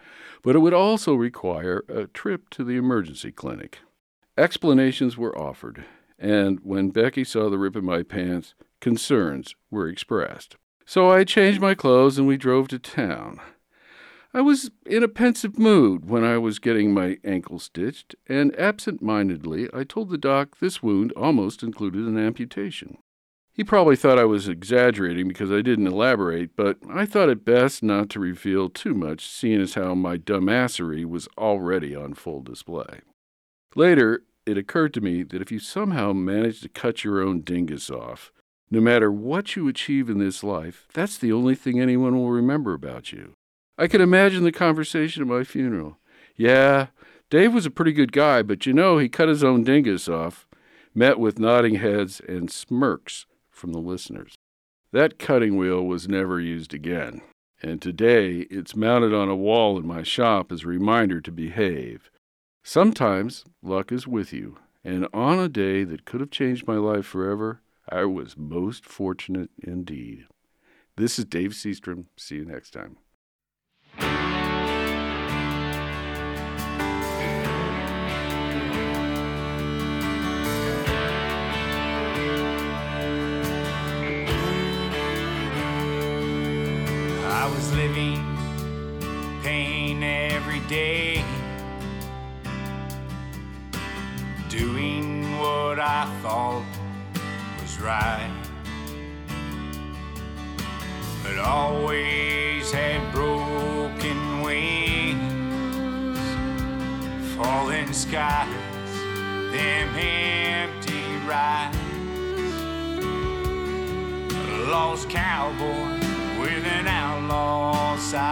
but 0.48 0.56
it 0.56 0.60
would 0.60 0.72
also 0.72 1.12
require 1.12 1.84
a 1.90 2.06
trip 2.06 2.48
to 2.48 2.64
the 2.64 2.78
emergency 2.78 3.30
clinic. 3.30 3.80
Explanations 4.38 5.14
were 5.14 5.38
offered, 5.38 5.84
and 6.18 6.58
when 6.62 6.88
Becky 6.88 7.22
saw 7.22 7.50
the 7.50 7.58
rip 7.58 7.76
in 7.76 7.84
my 7.84 8.02
pants, 8.02 8.54
concerns 8.80 9.54
were 9.70 9.86
expressed. 9.90 10.56
So 10.86 11.10
I 11.10 11.24
changed 11.24 11.60
my 11.60 11.74
clothes 11.74 12.16
and 12.16 12.26
we 12.26 12.38
drove 12.38 12.68
to 12.68 12.78
town. 12.78 13.42
I 14.32 14.40
was 14.40 14.70
in 14.86 15.02
a 15.02 15.08
pensive 15.08 15.58
mood 15.58 16.08
when 16.08 16.24
I 16.24 16.38
was 16.38 16.58
getting 16.58 16.94
my 16.94 17.18
ankle 17.22 17.58
stitched, 17.58 18.14
and 18.26 18.58
absent 18.58 19.02
mindedly 19.02 19.68
I 19.74 19.84
told 19.84 20.08
the 20.08 20.16
doc 20.16 20.60
this 20.60 20.82
wound 20.82 21.12
almost 21.12 21.62
included 21.62 22.06
an 22.06 22.18
amputation. 22.18 22.96
He 23.58 23.64
probably 23.64 23.96
thought 23.96 24.20
I 24.20 24.24
was 24.24 24.46
exaggerating 24.46 25.26
because 25.26 25.50
I 25.50 25.62
didn't 25.62 25.88
elaborate, 25.88 26.54
but 26.54 26.78
I 26.88 27.04
thought 27.04 27.28
it 27.28 27.44
best 27.44 27.82
not 27.82 28.08
to 28.10 28.20
reveal 28.20 28.70
too 28.70 28.94
much, 28.94 29.28
seeing 29.28 29.60
as 29.60 29.74
how 29.74 29.96
my 29.96 30.16
dumbassery 30.16 31.04
was 31.04 31.26
already 31.36 31.92
on 31.92 32.14
full 32.14 32.40
display. 32.40 33.00
Later, 33.74 34.22
it 34.46 34.56
occurred 34.56 34.94
to 34.94 35.00
me 35.00 35.24
that 35.24 35.42
if 35.42 35.50
you 35.50 35.58
somehow 35.58 36.12
manage 36.12 36.60
to 36.60 36.68
cut 36.68 37.02
your 37.02 37.20
own 37.20 37.40
dingus 37.40 37.90
off, 37.90 38.30
no 38.70 38.80
matter 38.80 39.10
what 39.10 39.56
you 39.56 39.66
achieve 39.66 40.08
in 40.08 40.18
this 40.18 40.44
life, 40.44 40.86
that's 40.94 41.18
the 41.18 41.32
only 41.32 41.56
thing 41.56 41.80
anyone 41.80 42.16
will 42.16 42.30
remember 42.30 42.74
about 42.74 43.10
you. 43.10 43.32
I 43.76 43.88
could 43.88 44.00
imagine 44.00 44.44
the 44.44 44.52
conversation 44.52 45.20
at 45.22 45.28
my 45.28 45.42
funeral. 45.42 45.98
Yeah, 46.36 46.88
Dave 47.28 47.54
was 47.54 47.66
a 47.66 47.72
pretty 47.72 47.92
good 47.92 48.12
guy, 48.12 48.42
but 48.42 48.66
you 48.66 48.72
know, 48.72 48.98
he 48.98 49.08
cut 49.08 49.28
his 49.28 49.42
own 49.42 49.64
dingus 49.64 50.08
off, 50.08 50.46
met 50.94 51.18
with 51.18 51.40
nodding 51.40 51.74
heads 51.74 52.20
and 52.20 52.52
smirks 52.52 53.26
from 53.58 53.72
the 53.72 53.78
listeners. 53.78 54.34
That 54.92 55.18
cutting 55.18 55.56
wheel 55.56 55.84
was 55.84 56.08
never 56.08 56.40
used 56.40 56.72
again, 56.72 57.20
and 57.62 57.82
today 57.82 58.46
it's 58.50 58.74
mounted 58.74 59.12
on 59.12 59.28
a 59.28 59.36
wall 59.36 59.78
in 59.78 59.86
my 59.86 60.02
shop 60.02 60.50
as 60.50 60.64
a 60.64 60.68
reminder 60.68 61.20
to 61.20 61.30
behave. 61.30 62.10
Sometimes 62.64 63.44
luck 63.62 63.92
is 63.92 64.06
with 64.06 64.32
you, 64.32 64.58
and 64.84 65.06
on 65.12 65.38
a 65.38 65.48
day 65.48 65.84
that 65.84 66.04
could 66.06 66.20
have 66.20 66.30
changed 66.30 66.66
my 66.66 66.76
life 66.76 67.04
forever, 67.04 67.60
I 67.90 68.04
was 68.04 68.36
most 68.36 68.84
fortunate 68.84 69.50
indeed. 69.62 70.26
This 70.96 71.18
is 71.18 71.24
Dave 71.24 71.50
Seastrom. 71.50 72.06
See 72.16 72.36
you 72.36 72.44
next 72.44 72.70
time. 72.70 72.96
I 87.48 87.50
was 87.54 87.72
living 87.72 88.20
pain 89.42 90.02
every 90.02 90.60
day, 90.68 91.24
doing 94.50 95.38
what 95.38 95.80
I 95.80 96.04
thought 96.20 96.62
was 97.58 97.80
right, 97.80 98.30
but 101.22 101.38
always 101.38 102.70
had 102.70 103.00
broken 103.14 104.42
wings, 104.42 106.18
falling 107.34 107.94
skies, 107.94 108.92
them 109.52 109.96
empty 109.96 111.02
rides, 111.26 111.78
lost 114.68 115.08
cowboy 115.08 115.97
with 116.54 116.64
an 116.64 116.86
outlaw 116.86 117.96
side. 117.96 118.22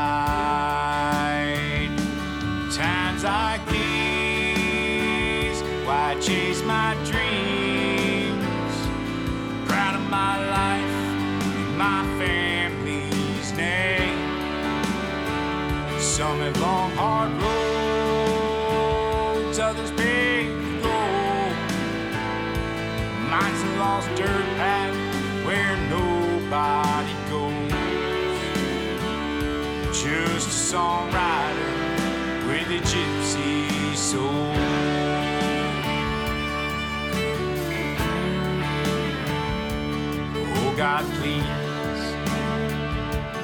Times 2.72 3.24
like 3.24 3.66
these, 3.66 5.60
why 5.84 6.16
chase 6.20 6.62
my 6.62 6.94
dreams? 7.04 8.74
Proud 9.68 9.96
of 9.96 10.08
my 10.08 10.38
life 10.58 10.94
and 11.60 11.76
my 11.76 12.04
family's 12.18 13.52
name. 13.52 14.18
Some 16.00 16.38
have 16.40 16.58
long, 16.58 16.90
hard 16.92 17.32
roads, 19.42 19.58
others 19.58 19.90
paved 19.90 20.82
gold. 20.82 21.56
Mine's 23.30 23.62
a 23.62 23.64
lost 23.78 24.08
dirt 24.14 24.46
path 24.56 24.96
where 25.44 25.76
nobody 25.90 26.85
just 30.06 30.46
a 30.46 30.76
songwriter 30.76 31.72
with 32.46 32.68
a 32.70 32.80
gypsy 32.92 33.96
soul. 33.96 34.52
Oh 40.54 40.74
God, 40.76 41.04
please 41.14 42.06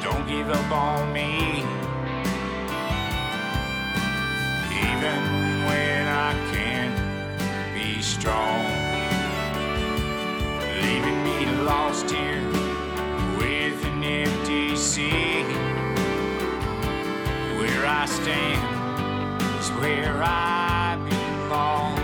don't 0.05 0.27
give 0.29 0.51
up 0.51 0.71
on 0.71 1.13
me. 1.13 1.65
Even 4.87 5.21
when 5.67 6.07
I 6.07 6.33
can't 6.53 6.97
be 7.75 8.01
strong. 8.01 8.65
Leaving 10.81 11.25
me 11.25 11.65
lost 11.65 12.09
here 12.09 12.45
with 13.39 13.85
an 13.85 14.05
empty 14.05 14.77
seat. 14.77 15.72
Where 17.83 17.91
I 17.91 18.07
stand 18.07 19.43
is 19.59 19.69
where 19.71 20.23
I 20.23 20.97
belong. 21.11 21.99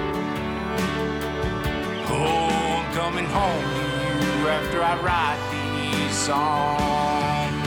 Oh, 2.11 2.83
I'm 2.83 2.93
coming 2.95 3.26
home 3.26 3.62
to 3.62 3.83
you 4.18 4.49
after 4.49 4.83
I 4.83 4.95
write 5.07 5.41
these 5.55 6.16
songs. 6.16 7.62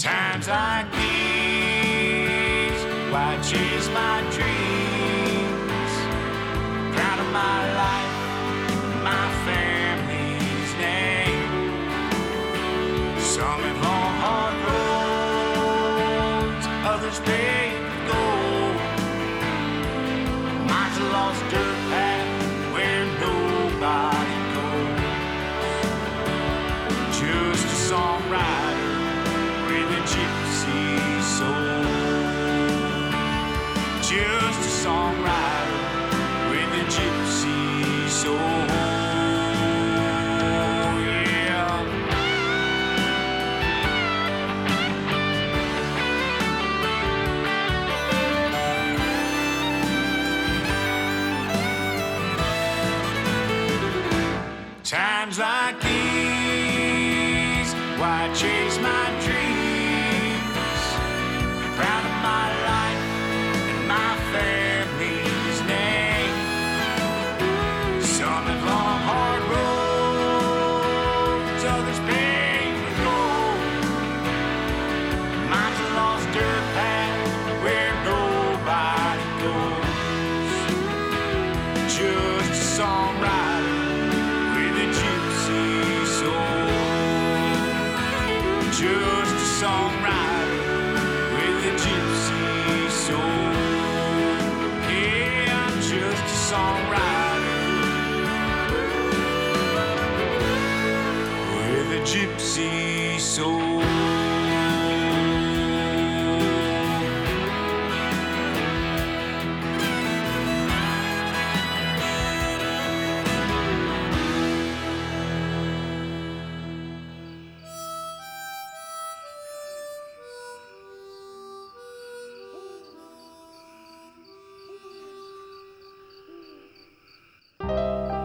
Times 0.00 0.46
like 0.46 0.88
these, 0.92 2.82
why 3.12 3.36
chase 3.42 3.88
my 3.88 4.22
dreams? 4.30 5.92
Proud 6.94 7.18
of 7.18 7.28
my 7.32 7.58
life, 7.82 8.03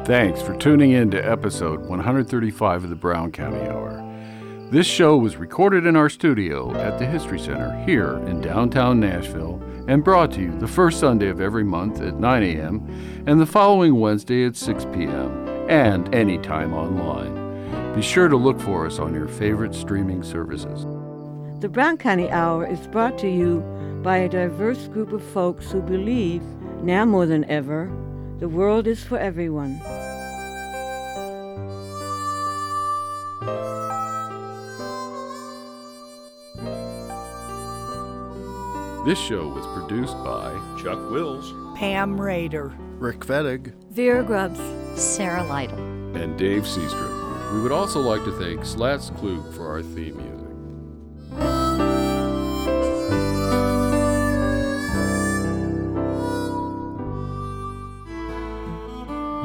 Thanks 0.10 0.42
for 0.42 0.58
tuning 0.58 0.90
in 0.90 1.12
to 1.12 1.20
episode 1.20 1.82
135 1.82 2.84
of 2.84 2.90
the 2.90 2.96
Brown 2.96 3.32
County 3.32 3.62
Hour. 3.70 4.04
This 4.72 4.88
show 4.88 5.16
was 5.16 5.38
recorded 5.38 5.86
in 5.86 5.96
our 5.96 6.10
studio 6.10 6.74
at 6.78 6.98
the 6.98 7.06
History 7.06 7.38
Center 7.38 7.80
here 7.86 8.18
in 8.26 8.42
downtown 8.42 9.00
Nashville 9.00 9.62
and 9.88 10.04
brought 10.04 10.32
to 10.32 10.42
you 10.42 10.58
the 10.58 10.68
first 10.68 11.00
Sunday 11.00 11.28
of 11.28 11.40
every 11.40 11.64
month 11.64 12.02
at 12.02 12.16
9 12.16 12.42
a.m. 12.42 13.24
and 13.28 13.40
the 13.40 13.46
following 13.46 14.00
Wednesday 14.00 14.46
at 14.46 14.56
6 14.56 14.86
p.m. 14.86 15.48
and 15.70 16.12
anytime 16.16 16.74
online. 16.74 17.94
Be 17.94 18.02
sure 18.02 18.30
to 18.30 18.36
look 18.36 18.60
for 18.60 18.88
us 18.88 18.98
on 18.98 19.14
your 19.14 19.28
favorite 19.28 19.76
streaming 19.76 20.24
services. 20.24 20.86
The 21.62 21.70
Brown 21.70 21.98
County 21.98 22.32
Hour 22.32 22.66
is 22.66 22.88
brought 22.88 23.20
to 23.20 23.30
you 23.30 23.60
by 24.02 24.18
a 24.18 24.28
diverse 24.28 24.88
group 24.88 25.14
of 25.14 25.22
folks 25.22 25.70
who 25.70 25.84
believe, 25.84 26.42
now 26.82 27.06
more 27.06 27.28
than 27.28 27.44
ever, 27.46 27.96
the 28.40 28.50
world 28.50 28.88
is 28.88 29.04
for 29.04 29.20
everyone. 29.20 29.80
This 39.10 39.18
show 39.18 39.48
was 39.48 39.66
produced 39.66 40.16
by 40.24 40.54
Chuck 40.78 41.00
Wills, 41.10 41.52
Pam 41.76 42.22
Rader, 42.22 42.72
Rick 43.00 43.22
Fettig, 43.22 43.74
Vera 43.90 44.24
Grubbs, 44.24 44.60
Sarah 45.02 45.44
Lytle. 45.48 45.80
and 46.16 46.38
Dave 46.38 46.62
Seastrom. 46.62 47.56
We 47.56 47.62
would 47.64 47.72
also 47.72 48.00
like 48.02 48.24
to 48.26 48.32
thank 48.34 48.64
Slats 48.64 49.10
Klug 49.10 49.52
for 49.56 49.68
our 49.68 49.82
theme 49.82 50.16
music. 50.18 50.36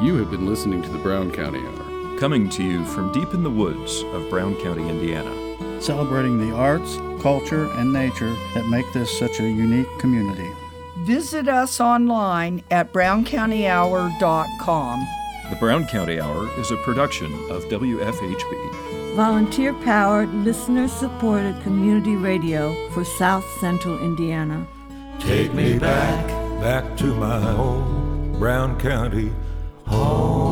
You 0.05 0.15
have 0.17 0.29
been 0.29 0.45
listening 0.45 0.83
to 0.83 0.89
the 0.89 0.99
Brown 0.99 1.31
County 1.31 1.57
Hour. 1.57 2.19
coming 2.19 2.49
to 2.49 2.63
you 2.63 2.85
from 2.85 3.11
deep 3.11 3.33
in 3.33 3.41
the 3.41 3.49
woods 3.49 4.03
of 4.13 4.29
Brown 4.29 4.55
County, 4.61 4.87
Indiana. 4.87 5.44
Celebrating 5.79 6.37
the 6.37 6.53
arts, 6.55 6.97
culture, 7.21 7.71
and 7.73 7.93
nature 7.93 8.35
that 8.53 8.67
make 8.67 8.85
this 8.93 9.17
such 9.17 9.39
a 9.39 9.49
unique 9.49 9.87
community. 9.99 10.49
Visit 11.05 11.47
us 11.47 11.79
online 11.79 12.63
at 12.71 12.91
browncountyhour.com. 12.91 15.07
The 15.49 15.55
Brown 15.57 15.85
County 15.85 16.19
Hour 16.19 16.49
is 16.59 16.71
a 16.71 16.77
production 16.77 17.31
of 17.51 17.65
WFHB. 17.65 19.15
Volunteer 19.15 19.73
powered, 19.73 20.33
listener 20.33 20.87
supported 20.87 21.61
community 21.61 22.15
radio 22.15 22.73
for 22.89 23.05
South 23.05 23.45
Central 23.59 23.99
Indiana. 23.99 24.65
Take 25.19 25.53
me 25.53 25.77
back, 25.77 26.27
back 26.59 26.97
to 26.97 27.13
my 27.15 27.55
old 27.55 28.39
Brown 28.39 28.79
County 28.79 29.31
home. 29.85 30.44